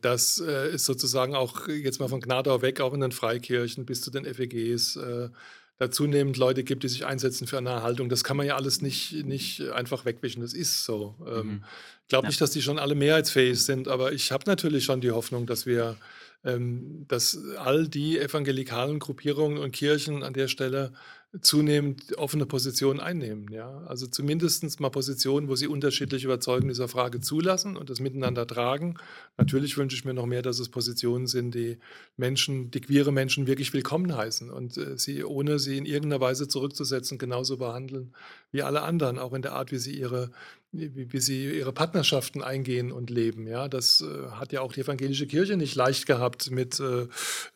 das 0.00 0.42
äh, 0.44 0.74
ist 0.74 0.86
sozusagen 0.86 1.34
auch 1.34 1.68
jetzt 1.68 2.00
mal 2.00 2.08
von 2.08 2.20
Gnadau 2.20 2.62
weg, 2.62 2.80
auch 2.80 2.94
in 2.94 3.00
den 3.00 3.12
Freikirchen 3.12 3.84
bis 3.84 4.00
zu 4.00 4.10
den 4.10 4.24
FEGs, 4.24 4.96
äh, 4.96 5.28
da 5.76 5.90
zunehmend 5.90 6.36
Leute 6.36 6.62
gibt, 6.64 6.82
die 6.82 6.88
sich 6.88 7.06
einsetzen 7.06 7.46
für 7.46 7.58
eine 7.58 7.82
Haltung. 7.82 8.08
Das 8.08 8.24
kann 8.24 8.36
man 8.36 8.46
ja 8.46 8.56
alles 8.56 8.82
nicht, 8.82 9.24
nicht 9.24 9.62
einfach 9.70 10.04
wegwischen. 10.04 10.42
Das 10.42 10.52
ist 10.52 10.84
so. 10.84 11.14
Ähm, 11.26 11.46
mhm. 11.46 11.64
Ich 12.02 12.08
glaube 12.08 12.26
ja. 12.26 12.28
nicht, 12.28 12.40
dass 12.40 12.50
die 12.50 12.62
schon 12.62 12.78
alle 12.78 12.94
mehrheitsfähig 12.94 13.62
sind, 13.62 13.88
aber 13.88 14.12
ich 14.12 14.32
habe 14.32 14.44
natürlich 14.46 14.84
schon 14.84 15.00
die 15.00 15.10
Hoffnung, 15.10 15.46
dass 15.46 15.64
wir, 15.64 15.96
ähm, 16.44 17.06
dass 17.08 17.38
all 17.56 17.88
die 17.88 18.18
evangelikalen 18.18 18.98
Gruppierungen 18.98 19.58
und 19.58 19.72
Kirchen 19.72 20.22
an 20.22 20.34
der 20.34 20.48
Stelle 20.48 20.92
zunehmend 21.40 22.18
offene 22.18 22.44
Positionen 22.44 22.98
einnehmen. 22.98 23.52
Ja? 23.52 23.84
Also 23.86 24.08
zumindest 24.08 24.80
mal 24.80 24.90
Positionen, 24.90 25.48
wo 25.48 25.54
sie 25.54 25.68
unterschiedliche 25.68 26.26
Überzeugungen 26.26 26.68
dieser 26.68 26.88
Frage 26.88 27.20
zulassen 27.20 27.76
und 27.76 27.88
das 27.88 28.00
miteinander 28.00 28.48
tragen. 28.48 28.96
Natürlich 29.36 29.76
wünsche 29.76 29.96
ich 29.96 30.04
mir 30.04 30.12
noch 30.12 30.26
mehr, 30.26 30.42
dass 30.42 30.58
es 30.58 30.70
Positionen 30.70 31.28
sind, 31.28 31.54
die 31.54 31.78
Menschen, 32.16 32.72
die 32.72 32.80
queere 32.80 33.12
Menschen 33.12 33.46
wirklich 33.46 33.72
willkommen 33.72 34.16
heißen 34.16 34.50
und 34.50 34.76
äh, 34.76 34.98
sie, 34.98 35.22
ohne 35.22 35.60
sie 35.60 35.78
in 35.78 35.86
irgendeiner 35.86 36.20
Weise 36.20 36.48
zurückzusetzen, 36.48 37.16
genauso 37.16 37.58
behandeln 37.58 38.12
wie 38.50 38.62
alle 38.62 38.82
anderen, 38.82 39.18
auch 39.18 39.32
in 39.32 39.42
der 39.42 39.52
Art, 39.52 39.70
wie 39.70 39.78
sie 39.78 39.96
ihre 39.96 40.32
wie, 40.72 41.12
wie, 41.12 41.20
sie 41.20 41.58
ihre 41.58 41.72
Partnerschaften 41.72 42.42
eingehen 42.42 42.92
und 42.92 43.10
leben. 43.10 43.48
Ja, 43.48 43.66
das 43.66 44.02
äh, 44.02 44.30
hat 44.36 44.52
ja 44.52 44.60
auch 44.60 44.72
die 44.72 44.82
evangelische 44.82 45.26
Kirche 45.26 45.56
nicht 45.56 45.74
leicht 45.74 46.06
gehabt 46.06 46.52
mit 46.52 46.78
äh, 46.78 47.08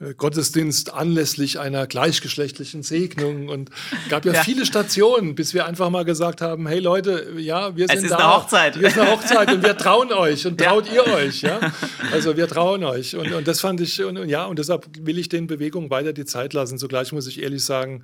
äh 0.05 0.15
Gottesdienst 0.17 0.93
anlässlich 0.93 1.61
einer 1.61 1.87
gleichgeschlechtlichen 1.87 2.83
Segnung 2.83 3.49
und 3.49 3.71
gab 4.09 4.25
ja, 4.25 4.33
ja, 4.33 4.43
viele 4.43 4.67
Stationen, 4.67 5.37
bis 5.37 5.55
wir 5.55 5.65
einfach 5.65 5.91
mal 5.91 6.05
gesagt 6.05 6.41
haben: 6.41 6.67
Hey 6.67 6.81
Leute, 6.81 7.35
ja, 7.39 7.77
wir 7.77 7.87
sind 7.87 7.99
es 7.99 8.05
ist 8.05 8.11
da. 8.11 8.17
Eine 8.17 8.35
Hochzeit. 8.35 8.81
Wir 8.81 8.91
sind 8.91 9.03
eine 9.03 9.13
Hochzeit 9.13 9.53
und 9.53 9.63
wir 9.63 9.77
trauen 9.77 10.13
euch 10.13 10.45
und 10.45 10.59
traut 10.61 10.89
ja. 10.89 10.95
ihr 10.95 11.07
euch. 11.15 11.43
Ja, 11.43 11.73
also 12.11 12.37
wir 12.37 12.49
trauen 12.49 12.83
euch 12.83 13.15
und, 13.15 13.33
und 13.33 13.47
das 13.47 13.61
fand 13.61 13.81
ich 13.81 14.03
und, 14.03 14.19
und 14.19 14.29
ja 14.29 14.45
und 14.45 14.59
deshalb 14.59 14.89
will 14.99 15.19
ich 15.19 15.29
den 15.29 15.47
Bewegungen 15.47 15.89
weiter 15.89 16.13
die 16.13 16.25
Zeit 16.25 16.53
lassen. 16.53 16.79
Zugleich 16.79 17.13
muss 17.13 17.29
ich 17.29 17.41
ehrlich 17.41 17.65
sagen, 17.65 18.03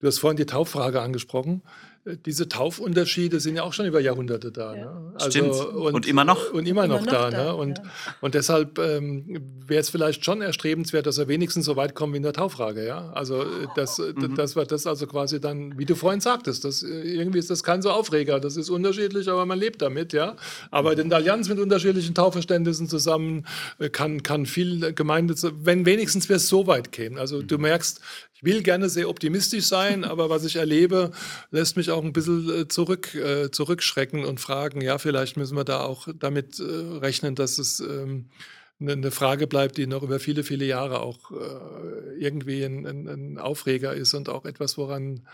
du 0.00 0.08
hast 0.08 0.18
vorhin 0.18 0.36
die 0.36 0.46
Tauffrage 0.46 1.00
angesprochen 1.00 1.62
diese 2.04 2.48
Taufunterschiede 2.48 3.40
sind 3.40 3.56
ja 3.56 3.62
auch 3.62 3.72
schon 3.72 3.86
über 3.86 4.00
Jahrhunderte 4.00 4.50
da. 4.50 4.74
Ja. 4.74 4.84
Ne? 4.84 5.12
Also, 5.14 5.30
Stimmt. 5.30 5.54
Und, 5.54 5.94
und, 5.94 6.06
immer 6.06 6.24
noch. 6.24 6.52
Und 6.52 6.66
immer 6.66 6.86
noch, 6.86 7.02
immer 7.02 7.10
da. 7.10 7.30
da. 7.30 7.44
Ne? 7.44 7.54
Und, 7.54 7.78
ja. 7.78 7.84
und 8.20 8.34
deshalb 8.34 8.78
ähm, 8.78 9.40
wäre 9.66 9.80
es 9.80 9.90
vielleicht 9.90 10.24
schon 10.24 10.40
erstrebenswert, 10.40 11.06
dass 11.06 11.18
er 11.18 11.28
wenigstens 11.28 11.66
so 11.66 11.76
weit 11.76 11.94
kommt 11.94 12.14
wie 12.14 12.18
in 12.18 12.22
der 12.22 12.32
Tauffrage. 12.32 12.86
Ja? 12.86 13.10
Also, 13.12 13.42
äh, 13.42 13.66
das, 13.76 13.98
mhm. 13.98 14.34
dass 14.34 14.56
wir 14.56 14.64
das 14.64 14.86
also 14.86 15.06
quasi 15.06 15.40
dann, 15.40 15.78
wie 15.78 15.84
du 15.84 15.94
vorhin 15.94 16.20
sagtest, 16.20 16.64
das, 16.64 16.82
äh, 16.82 16.86
irgendwie 16.86 17.38
ist 17.38 17.50
das 17.50 17.62
kein 17.62 17.82
so 17.82 17.90
Aufreger. 17.90 18.40
Das 18.40 18.56
ist 18.56 18.70
unterschiedlich, 18.70 19.28
aber 19.28 19.44
man 19.44 19.58
lebt 19.58 19.82
damit. 19.82 20.12
Ja? 20.12 20.36
Aber 20.70 20.96
in 20.96 21.08
der 21.08 21.18
Allianz 21.18 21.48
mit 21.48 21.58
unterschiedlichen 21.58 22.14
Tauverständnissen 22.14 22.88
zusammen 22.88 23.46
äh, 23.78 23.90
kann, 23.90 24.22
kann 24.22 24.46
viel 24.46 24.92
Gemeinde, 24.94 25.34
wenn 25.62 25.84
wenigstens 25.84 26.28
wir 26.28 26.36
es 26.36 26.48
so 26.48 26.66
weit 26.66 26.92
kämen. 26.92 27.18
Also, 27.18 27.42
du 27.42 27.56
mhm. 27.56 27.62
merkst, 27.62 28.00
ich 28.38 28.44
will 28.44 28.62
gerne 28.62 28.88
sehr 28.88 29.08
optimistisch 29.08 29.66
sein, 29.66 30.04
aber 30.04 30.30
was 30.30 30.44
ich 30.44 30.54
erlebe, 30.54 31.10
lässt 31.50 31.76
mich 31.76 31.90
auch 31.90 32.04
ein 32.04 32.12
bisschen 32.12 32.48
äh, 32.48 32.68
zurück, 32.68 33.12
äh, 33.16 33.50
zurückschrecken 33.50 34.24
und 34.24 34.38
fragen, 34.38 34.80
ja, 34.80 34.98
vielleicht 34.98 35.36
müssen 35.36 35.56
wir 35.56 35.64
da 35.64 35.80
auch 35.80 36.06
damit 36.16 36.60
äh, 36.60 36.62
rechnen, 36.98 37.34
dass 37.34 37.58
es 37.58 37.80
ähm, 37.80 38.26
eine 38.78 38.94
ne 38.94 39.10
Frage 39.10 39.48
bleibt, 39.48 39.76
die 39.76 39.88
noch 39.88 40.04
über 40.04 40.20
viele, 40.20 40.44
viele 40.44 40.66
Jahre 40.66 41.00
auch 41.00 41.32
äh, 41.32 42.14
irgendwie 42.16 42.62
ein, 42.62 42.86
ein, 42.86 43.08
ein, 43.08 43.38
Aufreger 43.38 43.94
ist 43.94 44.14
und 44.14 44.28
auch 44.28 44.44
etwas, 44.44 44.78
woran 44.78 45.26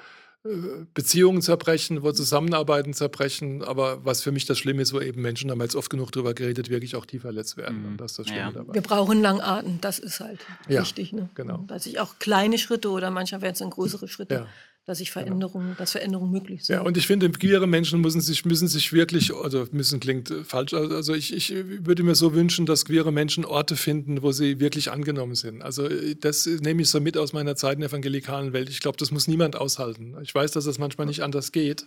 Beziehungen 0.92 1.40
zerbrechen, 1.40 2.02
wo 2.02 2.12
Zusammenarbeiten 2.12 2.92
zerbrechen, 2.92 3.62
aber 3.64 4.04
was 4.04 4.22
für 4.22 4.30
mich 4.30 4.44
das 4.44 4.58
Schlimme 4.58 4.82
ist, 4.82 4.92
wo 4.92 5.00
eben 5.00 5.22
Menschen, 5.22 5.50
haben 5.50 5.60
jetzt 5.62 5.74
oft 5.74 5.88
genug 5.88 6.12
drüber 6.12 6.34
geredet, 6.34 6.68
wirklich 6.68 6.96
auch 6.96 7.06
tief 7.06 7.22
verletzt 7.22 7.56
werden. 7.56 7.80
Mhm. 7.80 7.88
Und 7.92 7.96
das 8.00 8.12
ist 8.12 8.18
das 8.18 8.26
Schlimme 8.26 8.40
ja. 8.42 8.52
dabei. 8.52 8.74
Wir 8.74 8.82
brauchen 8.82 9.22
Langarten, 9.22 9.78
das 9.80 9.98
ist 9.98 10.20
halt 10.20 10.40
ja, 10.68 10.82
wichtig. 10.82 11.14
Ne? 11.14 11.30
Genau. 11.34 11.64
Dass 11.66 11.86
ich 11.86 11.98
auch 11.98 12.18
kleine 12.18 12.58
Schritte 12.58 12.90
oder 12.90 13.10
manchmal 13.10 13.40
werden 13.40 13.54
es 13.54 13.60
dann 13.60 13.70
größere 13.70 14.06
Schritte. 14.06 14.34
Ja 14.34 14.46
dass 14.86 14.98
sich 14.98 15.12
genau. 15.12 15.24
Veränderungen, 15.26 15.66
genau. 15.66 15.78
dass 15.78 15.92
Veränderungen 15.92 16.30
möglich 16.30 16.64
sind. 16.64 16.76
Ja, 16.76 16.82
und 16.82 16.96
ich 16.96 17.06
finde, 17.06 17.30
queere 17.30 17.66
Menschen 17.66 18.00
müssen 18.00 18.20
sich, 18.20 18.44
müssen 18.44 18.68
sich 18.68 18.92
wirklich, 18.92 19.34
also 19.34 19.66
müssen 19.72 19.98
klingt 20.00 20.32
falsch, 20.44 20.74
also 20.74 21.14
ich, 21.14 21.32
ich 21.34 21.54
würde 21.54 22.02
mir 22.02 22.14
so 22.14 22.34
wünschen, 22.34 22.66
dass 22.66 22.84
queere 22.84 23.12
Menschen 23.12 23.44
Orte 23.44 23.76
finden, 23.76 24.22
wo 24.22 24.32
sie 24.32 24.60
wirklich 24.60 24.90
angenommen 24.90 25.34
sind. 25.34 25.62
Also 25.62 25.88
das 26.20 26.46
nehme 26.46 26.82
ich 26.82 26.90
so 26.90 27.00
mit 27.00 27.16
aus 27.16 27.32
meiner 27.32 27.56
Zeit 27.56 27.74
in 27.74 27.80
der 27.80 27.90
evangelikalen 27.90 28.52
Welt. 28.52 28.68
Ich 28.68 28.80
glaube, 28.80 28.98
das 28.98 29.10
muss 29.10 29.26
niemand 29.26 29.56
aushalten. 29.56 30.14
Ich 30.22 30.34
weiß, 30.34 30.52
dass 30.52 30.64
das 30.64 30.78
manchmal 30.78 31.06
nicht 31.06 31.22
anders 31.22 31.52
geht 31.52 31.86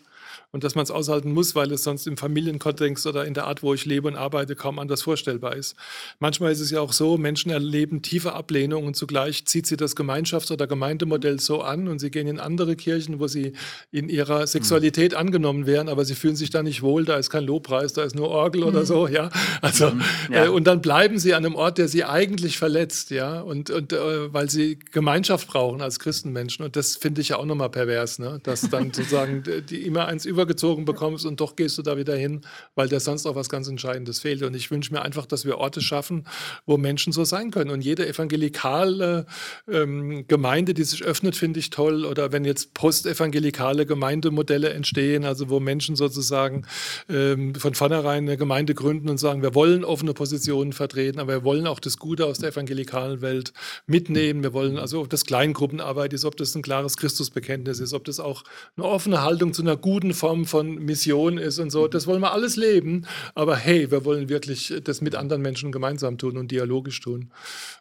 und 0.51 0.63
dass 0.63 0.75
man 0.75 0.83
es 0.83 0.91
aushalten 0.91 1.33
muss, 1.33 1.55
weil 1.55 1.71
es 1.71 1.83
sonst 1.83 2.07
im 2.07 2.17
Familienkontext 2.17 3.05
oder 3.05 3.25
in 3.25 3.33
der 3.33 3.45
Art, 3.45 3.63
wo 3.63 3.73
ich 3.73 3.85
lebe 3.85 4.07
und 4.07 4.15
arbeite, 4.15 4.55
kaum 4.55 4.79
anders 4.79 5.01
vorstellbar 5.01 5.55
ist. 5.55 5.75
Manchmal 6.19 6.51
ist 6.51 6.61
es 6.61 6.71
ja 6.71 6.79
auch 6.79 6.93
so, 6.93 7.17
Menschen 7.17 7.51
erleben 7.51 8.01
tiefe 8.01 8.33
Ablehnung 8.33 8.85
und 8.85 8.95
zugleich 8.95 9.45
zieht 9.45 9.67
sie 9.67 9.77
das 9.77 9.95
Gemeinschafts- 9.95 10.51
oder 10.51 10.65
Gemeindemodell 10.65 11.39
so 11.39 11.61
an 11.61 11.87
und 11.87 11.99
sie 11.99 12.11
gehen 12.11 12.27
in 12.27 12.39
andere 12.39 12.75
Kirchen, 12.75 13.19
wo 13.19 13.27
sie 13.27 13.53
in 13.91 14.07
ihrer 14.09 14.47
Sexualität 14.47 15.11
mhm. 15.11 15.17
angenommen 15.17 15.65
werden, 15.65 15.89
aber 15.89 16.05
sie 16.05 16.15
fühlen 16.15 16.35
sich 16.35 16.49
da 16.49 16.63
nicht 16.63 16.81
wohl, 16.81 17.05
da 17.05 17.17
ist 17.17 17.29
kein 17.29 17.43
Lobpreis, 17.43 17.93
da 17.93 18.03
ist 18.03 18.15
nur 18.15 18.29
Orgel 18.29 18.61
mhm. 18.61 18.67
oder 18.67 18.85
so, 18.85 19.07
ja. 19.07 19.29
Also, 19.61 19.91
mhm. 19.91 20.01
ja. 20.31 20.45
Äh, 20.45 20.49
und 20.49 20.65
dann 20.65 20.81
bleiben 20.81 21.19
sie 21.19 21.33
an 21.33 21.45
einem 21.45 21.55
Ort, 21.55 21.77
der 21.77 21.87
sie 21.87 22.05
eigentlich 22.05 22.57
verletzt, 22.57 23.11
ja, 23.11 23.41
und, 23.41 23.69
und 23.69 23.91
äh, 23.91 24.33
weil 24.33 24.49
sie 24.49 24.79
Gemeinschaft 24.79 25.47
brauchen 25.47 25.81
als 25.81 25.99
Christenmenschen. 25.99 26.63
Und 26.63 26.75
das 26.75 26.95
finde 26.95 27.21
ich 27.21 27.29
ja 27.29 27.37
auch 27.37 27.45
nochmal 27.45 27.69
pervers, 27.69 28.19
ne? 28.19 28.39
dass 28.43 28.61
dann 28.69 28.93
sozusagen 28.93 29.43
die 29.69 29.83
immer 29.83 30.05
eins 30.05 30.25
übergezogen 30.37 30.85
bekommst 30.85 31.25
und 31.25 31.41
doch 31.41 31.55
gehst 31.55 31.77
du 31.79 31.81
da 31.81 31.97
wieder 31.97 32.15
hin, 32.15 32.41
weil 32.75 32.87
da 32.87 32.99
sonst 32.99 33.25
auch 33.25 33.35
was 33.35 33.49
ganz 33.49 33.67
Entscheidendes 33.67 34.19
fehlt. 34.19 34.43
Und 34.43 34.55
ich 34.55 34.69
wünsche 34.69 34.93
mir 34.93 35.01
einfach, 35.01 35.25
dass 35.25 35.45
wir 35.45 35.57
Orte 35.57 35.81
schaffen, 35.81 36.25
wo 36.67 36.77
Menschen 36.77 37.11
so 37.11 37.23
sein 37.23 37.49
können. 37.49 37.71
Und 37.71 37.81
jede 37.81 38.07
evangelikale 38.07 39.25
ähm, 39.67 40.25
Gemeinde, 40.27 40.75
die 40.75 40.83
sich 40.83 41.03
öffnet, 41.03 41.35
finde 41.35 41.59
ich 41.59 41.71
toll. 41.71 42.05
Oder 42.05 42.31
wenn 42.31 42.45
jetzt 42.45 42.75
postevangelikale 42.75 43.87
Gemeindemodelle 43.87 44.69
entstehen, 44.69 45.25
also 45.25 45.49
wo 45.49 45.59
Menschen 45.59 45.95
sozusagen 45.95 46.67
ähm, 47.09 47.55
von 47.55 47.73
vornherein 47.73 48.23
eine 48.23 48.37
Gemeinde 48.37 48.75
gründen 48.75 49.09
und 49.09 49.17
sagen, 49.17 49.41
wir 49.41 49.55
wollen 49.55 49.83
offene 49.83 50.13
Positionen 50.13 50.71
vertreten, 50.71 51.19
aber 51.19 51.33
wir 51.33 51.43
wollen 51.43 51.65
auch 51.65 51.79
das 51.79 51.97
Gute 51.97 52.27
aus 52.27 52.37
der 52.37 52.49
evangelikalen 52.49 53.21
Welt 53.21 53.53
mitnehmen. 53.87 54.43
Wir 54.43 54.53
wollen 54.53 54.77
also, 54.77 55.01
ob 55.01 55.09
das 55.09 55.25
Kleingruppenarbeit 55.25 56.13
ist, 56.13 56.25
ob 56.25 56.37
das 56.37 56.53
ein 56.53 56.61
klares 56.61 56.97
Christusbekenntnis 56.97 57.79
ist, 57.79 57.93
ob 57.93 58.05
das 58.05 58.19
auch 58.19 58.43
eine 58.75 58.85
offene 58.85 59.23
Haltung 59.23 59.53
zu 59.53 59.61
einer 59.61 59.77
guten 59.77 60.13
Form 60.13 60.26
von 60.45 60.75
Mission 60.75 61.37
ist 61.37 61.59
und 61.59 61.69
so. 61.69 61.87
Das 61.87 62.07
wollen 62.07 62.21
wir 62.21 62.33
alles 62.33 62.55
leben. 62.55 63.05
Aber 63.35 63.55
hey, 63.55 63.89
wir 63.91 64.05
wollen 64.05 64.29
wirklich 64.29 64.73
das 64.83 65.01
mit 65.01 65.15
anderen 65.15 65.41
Menschen 65.41 65.71
gemeinsam 65.71 66.17
tun 66.17 66.37
und 66.37 66.51
dialogisch 66.51 66.99
tun. 66.99 67.31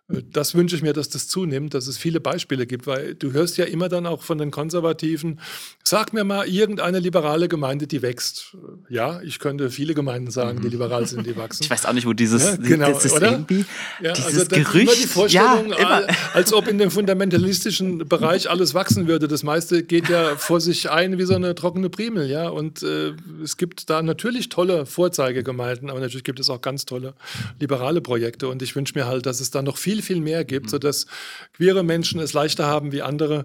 Äh, 0.09 0.23
das 0.33 0.55
wünsche 0.55 0.77
ich 0.77 0.83
mir, 0.83 0.93
dass 0.93 1.09
das 1.09 1.29
zunimmt, 1.29 1.75
dass 1.75 1.87
es 1.87 1.99
viele 1.99 2.21
Beispiele 2.21 2.67
gibt, 2.67 2.87
weil 2.87 3.15
du 3.15 3.33
hörst 3.33 3.57
ja 3.57 3.65
immer 3.65 3.89
dann 3.89 4.07
auch 4.07 4.23
von 4.23 4.39
den 4.39 4.51
Konservativen, 4.51 5.41
sag 5.83 6.13
mir 6.13 6.25
mal 6.25 6.47
irgendeine 6.47 6.99
liberale 6.99 7.49
Gemeinde, 7.49 7.87
die 7.87 8.03
wächst. 8.03 8.57
Ja, 8.89 9.21
ich 9.23 9.39
könnte 9.39 9.71
viele 9.71 9.95
Gemeinden 9.95 10.31
sagen, 10.31 10.61
die 10.61 10.67
mhm. 10.67 10.73
liberal 10.73 11.07
sind, 11.07 11.27
die 11.27 11.37
wachsen. 11.37 11.65
Ich 11.65 11.71
weiß 11.71 11.87
auch 11.87 11.93
nicht, 11.93 12.07
wo 12.07 12.13
dieses, 12.13 12.45
ja, 12.45 12.57
genau, 12.57 12.93
dieses 12.93 13.13
oder? 13.13 13.33
irgendwie, 13.33 13.65
ja, 14.03 14.13
dieses 14.13 14.39
also 14.39 14.47
Gerücht, 14.47 14.83
immer 14.83 14.95
die 14.95 15.07
Vorstellung, 15.07 15.71
ja, 15.71 15.99
immer. 15.99 16.07
als 16.35 16.53
ob 16.53 16.69
in 16.69 16.79
dem 16.79 16.91
fundamentalistischen 16.91 18.09
Bereich 18.09 18.51
alles 18.51 18.75
wachsen 18.75 19.07
würde. 19.07 19.29
Das 19.29 19.43
meiste 19.43 19.83
geht 19.83 20.09
ja 20.09 20.37
vor 20.37 20.61
sich 20.61 20.91
ein 20.91 21.19
wie 21.19 21.25
so 21.25 21.35
eine 21.35 21.55
trockene 21.55 21.91
Primel, 21.91 22.29
ja. 22.31 22.49
Und 22.49 22.83
äh, 22.83 23.13
es 23.43 23.57
gibt 23.57 23.91
da 23.91 24.03
natürlich 24.03 24.49
tolle 24.49 24.87
Vorzeigegemeinden, 24.87 25.91
aber 25.91 26.01
natürlich 26.01 26.25
gibt 26.25 26.41
es 26.41 26.51
auch 26.51 26.61
ganz 26.61 26.85
tolle 26.85 27.15
liberale 27.61 28.01
Projekte. 28.01 28.49
Und 28.49 28.63
ich 28.63 28.75
wünsche 28.77 28.95
mir 28.97 29.07
halt, 29.07 29.27
dass 29.27 29.41
es 29.41 29.51
da 29.51 29.63
noch 29.63 29.77
viel 29.77 29.96
viel, 29.97 30.03
viel 30.03 30.21
mehr 30.21 30.45
gibt, 30.45 30.67
mhm. 30.67 30.71
sodass 30.71 31.07
queere 31.55 31.83
Menschen 31.83 32.21
es 32.21 32.33
leichter 32.33 32.67
haben 32.67 32.93
wie 32.93 33.03
andere 33.03 33.45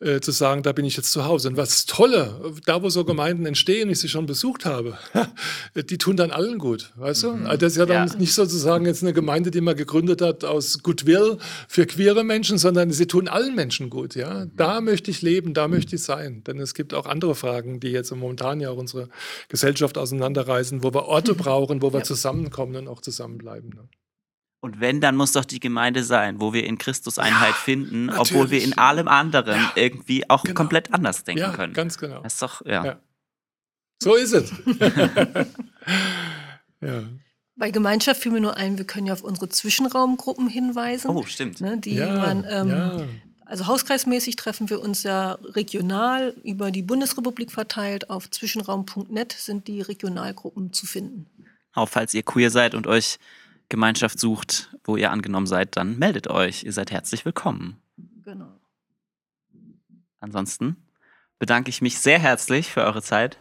äh, 0.00 0.20
zu 0.20 0.30
sagen, 0.30 0.62
da 0.62 0.72
bin 0.72 0.84
ich 0.84 0.96
jetzt 0.96 1.12
zu 1.12 1.24
Hause. 1.24 1.48
Und 1.48 1.56
was 1.56 1.86
Tolle, 1.86 2.54
da 2.66 2.82
wo 2.82 2.88
so 2.88 3.04
Gemeinden 3.04 3.46
entstehen, 3.46 3.90
ich 3.90 4.00
sie 4.00 4.08
schon 4.08 4.26
besucht 4.26 4.64
habe, 4.64 4.98
die 5.74 5.98
tun 5.98 6.16
dann 6.16 6.30
allen 6.30 6.58
gut, 6.58 6.92
weißt 6.96 7.24
du? 7.24 7.32
Mhm. 7.32 7.46
Also 7.46 7.56
das 7.58 7.72
ist 7.72 7.78
ja 7.78 7.86
dann 7.86 8.08
ja. 8.08 8.16
nicht 8.16 8.34
sozusagen 8.34 8.86
jetzt 8.86 9.02
eine 9.02 9.12
Gemeinde, 9.12 9.50
die 9.50 9.60
man 9.60 9.76
gegründet 9.76 10.22
hat 10.22 10.44
aus 10.44 10.82
Goodwill 10.82 11.38
für 11.68 11.86
queere 11.86 12.24
Menschen, 12.24 12.58
sondern 12.58 12.90
sie 12.90 13.06
tun 13.06 13.28
allen 13.28 13.54
Menschen 13.54 13.90
gut, 13.90 14.14
ja? 14.14 14.44
Mhm. 14.44 14.52
Da 14.56 14.80
möchte 14.80 15.10
ich 15.10 15.22
leben, 15.22 15.54
da 15.54 15.68
möchte 15.68 15.96
ich 15.96 16.02
sein. 16.02 16.42
Denn 16.46 16.58
es 16.58 16.74
gibt 16.74 16.94
auch 16.94 17.06
andere 17.06 17.34
Fragen, 17.34 17.80
die 17.80 17.88
jetzt 17.88 18.14
momentan 18.14 18.60
ja 18.60 18.70
auch 18.70 18.78
unsere 18.78 19.08
Gesellschaft 19.48 19.98
auseinanderreißen, 19.98 20.82
wo 20.82 20.92
wir 20.94 21.06
Orte 21.06 21.34
brauchen, 21.44 21.82
wo 21.82 21.92
wir 21.92 22.00
ja. 22.00 22.04
zusammenkommen 22.04 22.76
und 22.76 22.88
auch 22.88 23.00
zusammenbleiben. 23.00 23.70
Ne? 23.70 23.88
Und 24.62 24.78
wenn, 24.78 25.00
dann 25.00 25.16
muss 25.16 25.32
doch 25.32 25.46
die 25.46 25.58
Gemeinde 25.58 26.04
sein, 26.04 26.38
wo 26.40 26.52
wir 26.52 26.64
in 26.64 26.76
Christus 26.76 27.18
Einheit 27.18 27.50
ja, 27.50 27.56
finden, 27.56 28.06
natürlich. 28.06 28.32
obwohl 28.32 28.50
wir 28.50 28.62
in 28.62 28.76
allem 28.76 29.08
anderen 29.08 29.58
ja, 29.58 29.72
irgendwie 29.74 30.28
auch 30.28 30.42
genau. 30.42 30.54
komplett 30.54 30.92
anders 30.92 31.24
denken 31.24 31.40
ja, 31.40 31.52
können. 31.52 31.72
Ganz 31.72 31.96
genau. 31.96 32.20
Das 32.22 32.34
ist 32.34 32.42
doch, 32.42 32.64
ja. 32.66 33.00
So 34.02 34.14
ist 34.14 34.32
es. 34.32 34.52
ja. 36.80 37.04
Bei 37.56 37.70
Gemeinschaft 37.70 38.22
fiel 38.22 38.32
mir 38.32 38.40
nur 38.40 38.56
ein, 38.56 38.78
wir 38.78 38.86
können 38.86 39.06
ja 39.06 39.14
auf 39.14 39.22
unsere 39.22 39.48
Zwischenraumgruppen 39.48 40.48
hinweisen. 40.48 41.10
Oh, 41.10 41.24
stimmt. 41.24 41.60
Ne, 41.60 41.78
die 41.78 41.98
man, 41.98 42.46
ähm, 42.48 43.08
also 43.44 43.66
hauskreismäßig 43.66 44.36
treffen 44.36 44.70
wir 44.70 44.80
uns 44.80 45.02
ja 45.02 45.32
regional 45.42 46.34
über 46.44 46.70
die 46.70 46.82
Bundesrepublik 46.82 47.50
verteilt. 47.50 48.08
Auf 48.08 48.30
zwischenraum.net 48.30 49.32
sind 49.32 49.68
die 49.68 49.80
Regionalgruppen 49.80 50.72
zu 50.72 50.86
finden. 50.86 51.26
Auch 51.72 51.88
falls 51.88 52.14
ihr 52.14 52.22
queer 52.22 52.50
seid 52.50 52.74
und 52.74 52.86
euch 52.86 53.18
Gemeinschaft 53.70 54.18
sucht, 54.18 54.76
wo 54.84 54.96
ihr 54.96 55.10
angenommen 55.10 55.46
seid, 55.46 55.76
dann 55.76 55.98
meldet 55.98 56.28
euch. 56.28 56.64
Ihr 56.64 56.72
seid 56.72 56.90
herzlich 56.90 57.24
willkommen. 57.24 57.80
Genau. 58.24 58.52
Ansonsten 60.20 60.76
bedanke 61.38 61.70
ich 61.70 61.80
mich 61.80 61.98
sehr 61.98 62.18
herzlich 62.18 62.70
für 62.70 62.82
eure 62.82 63.00
Zeit. 63.00 63.38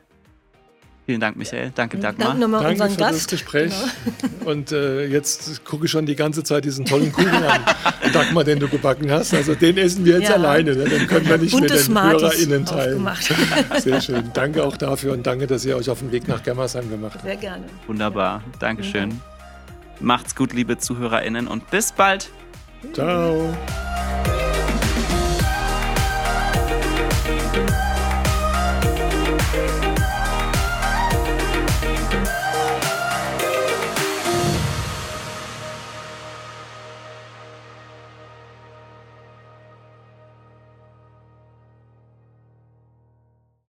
Vielen 1.09 1.21
Dank, 1.21 1.37
Michael. 1.37 1.71
Danke, 1.73 1.97
Dagmar. 1.97 2.27
Danke 2.27 2.41
nochmal 2.41 2.61
Danke 2.61 2.83
unseren 2.83 2.91
für 2.91 2.99
Gast. 2.99 3.15
das 3.15 3.27
Gespräch. 3.27 3.73
Genau. 3.73 4.45
Und 4.51 4.71
äh, 4.71 5.07
jetzt 5.07 5.65
gucke 5.65 5.85
ich 5.85 5.91
schon 5.91 6.05
die 6.05 6.15
ganze 6.15 6.43
Zeit 6.43 6.65
diesen 6.65 6.85
tollen 6.85 7.11
Kuchen 7.11 7.33
an, 7.33 7.61
Dagmar, 8.13 8.43
den 8.43 8.59
du 8.59 8.67
gebacken 8.67 9.09
hast. 9.11 9.33
Also 9.33 9.55
den 9.55 9.79
essen 9.79 10.05
wir 10.05 10.19
jetzt 10.19 10.29
ja. 10.29 10.35
alleine. 10.35 10.75
Ne? 10.75 10.83
Den 10.83 11.07
können 11.07 11.27
wir 11.27 11.39
nicht 11.39 11.59
mit 11.59 11.71
den 11.71 11.79
Smarties 11.79 12.21
HörerInnen 12.21 12.65
teilen. 12.65 13.09
Sehr 13.79 14.01
schön. 14.01 14.29
Danke 14.33 14.63
auch 14.63 14.77
dafür 14.77 15.13
und 15.13 15.25
danke, 15.25 15.47
dass 15.47 15.65
ihr 15.65 15.75
euch 15.75 15.89
auf 15.89 15.97
den 15.97 16.11
Weg 16.11 16.27
nach 16.27 16.43
Gemmersheim 16.43 16.87
gemacht 16.87 17.15
habt. 17.15 17.25
Sehr 17.25 17.37
gerne. 17.37 17.65
Wunderbar. 17.87 18.43
Dankeschön. 18.59 19.09
Mhm. 19.09 19.38
Macht's 19.99 20.35
gut, 20.35 20.53
liebe 20.53 20.77
ZuhörerInnen, 20.77 21.47
und 21.47 21.69
bis 21.71 21.91
bald. 21.91 22.29
Ciao. 22.93 23.53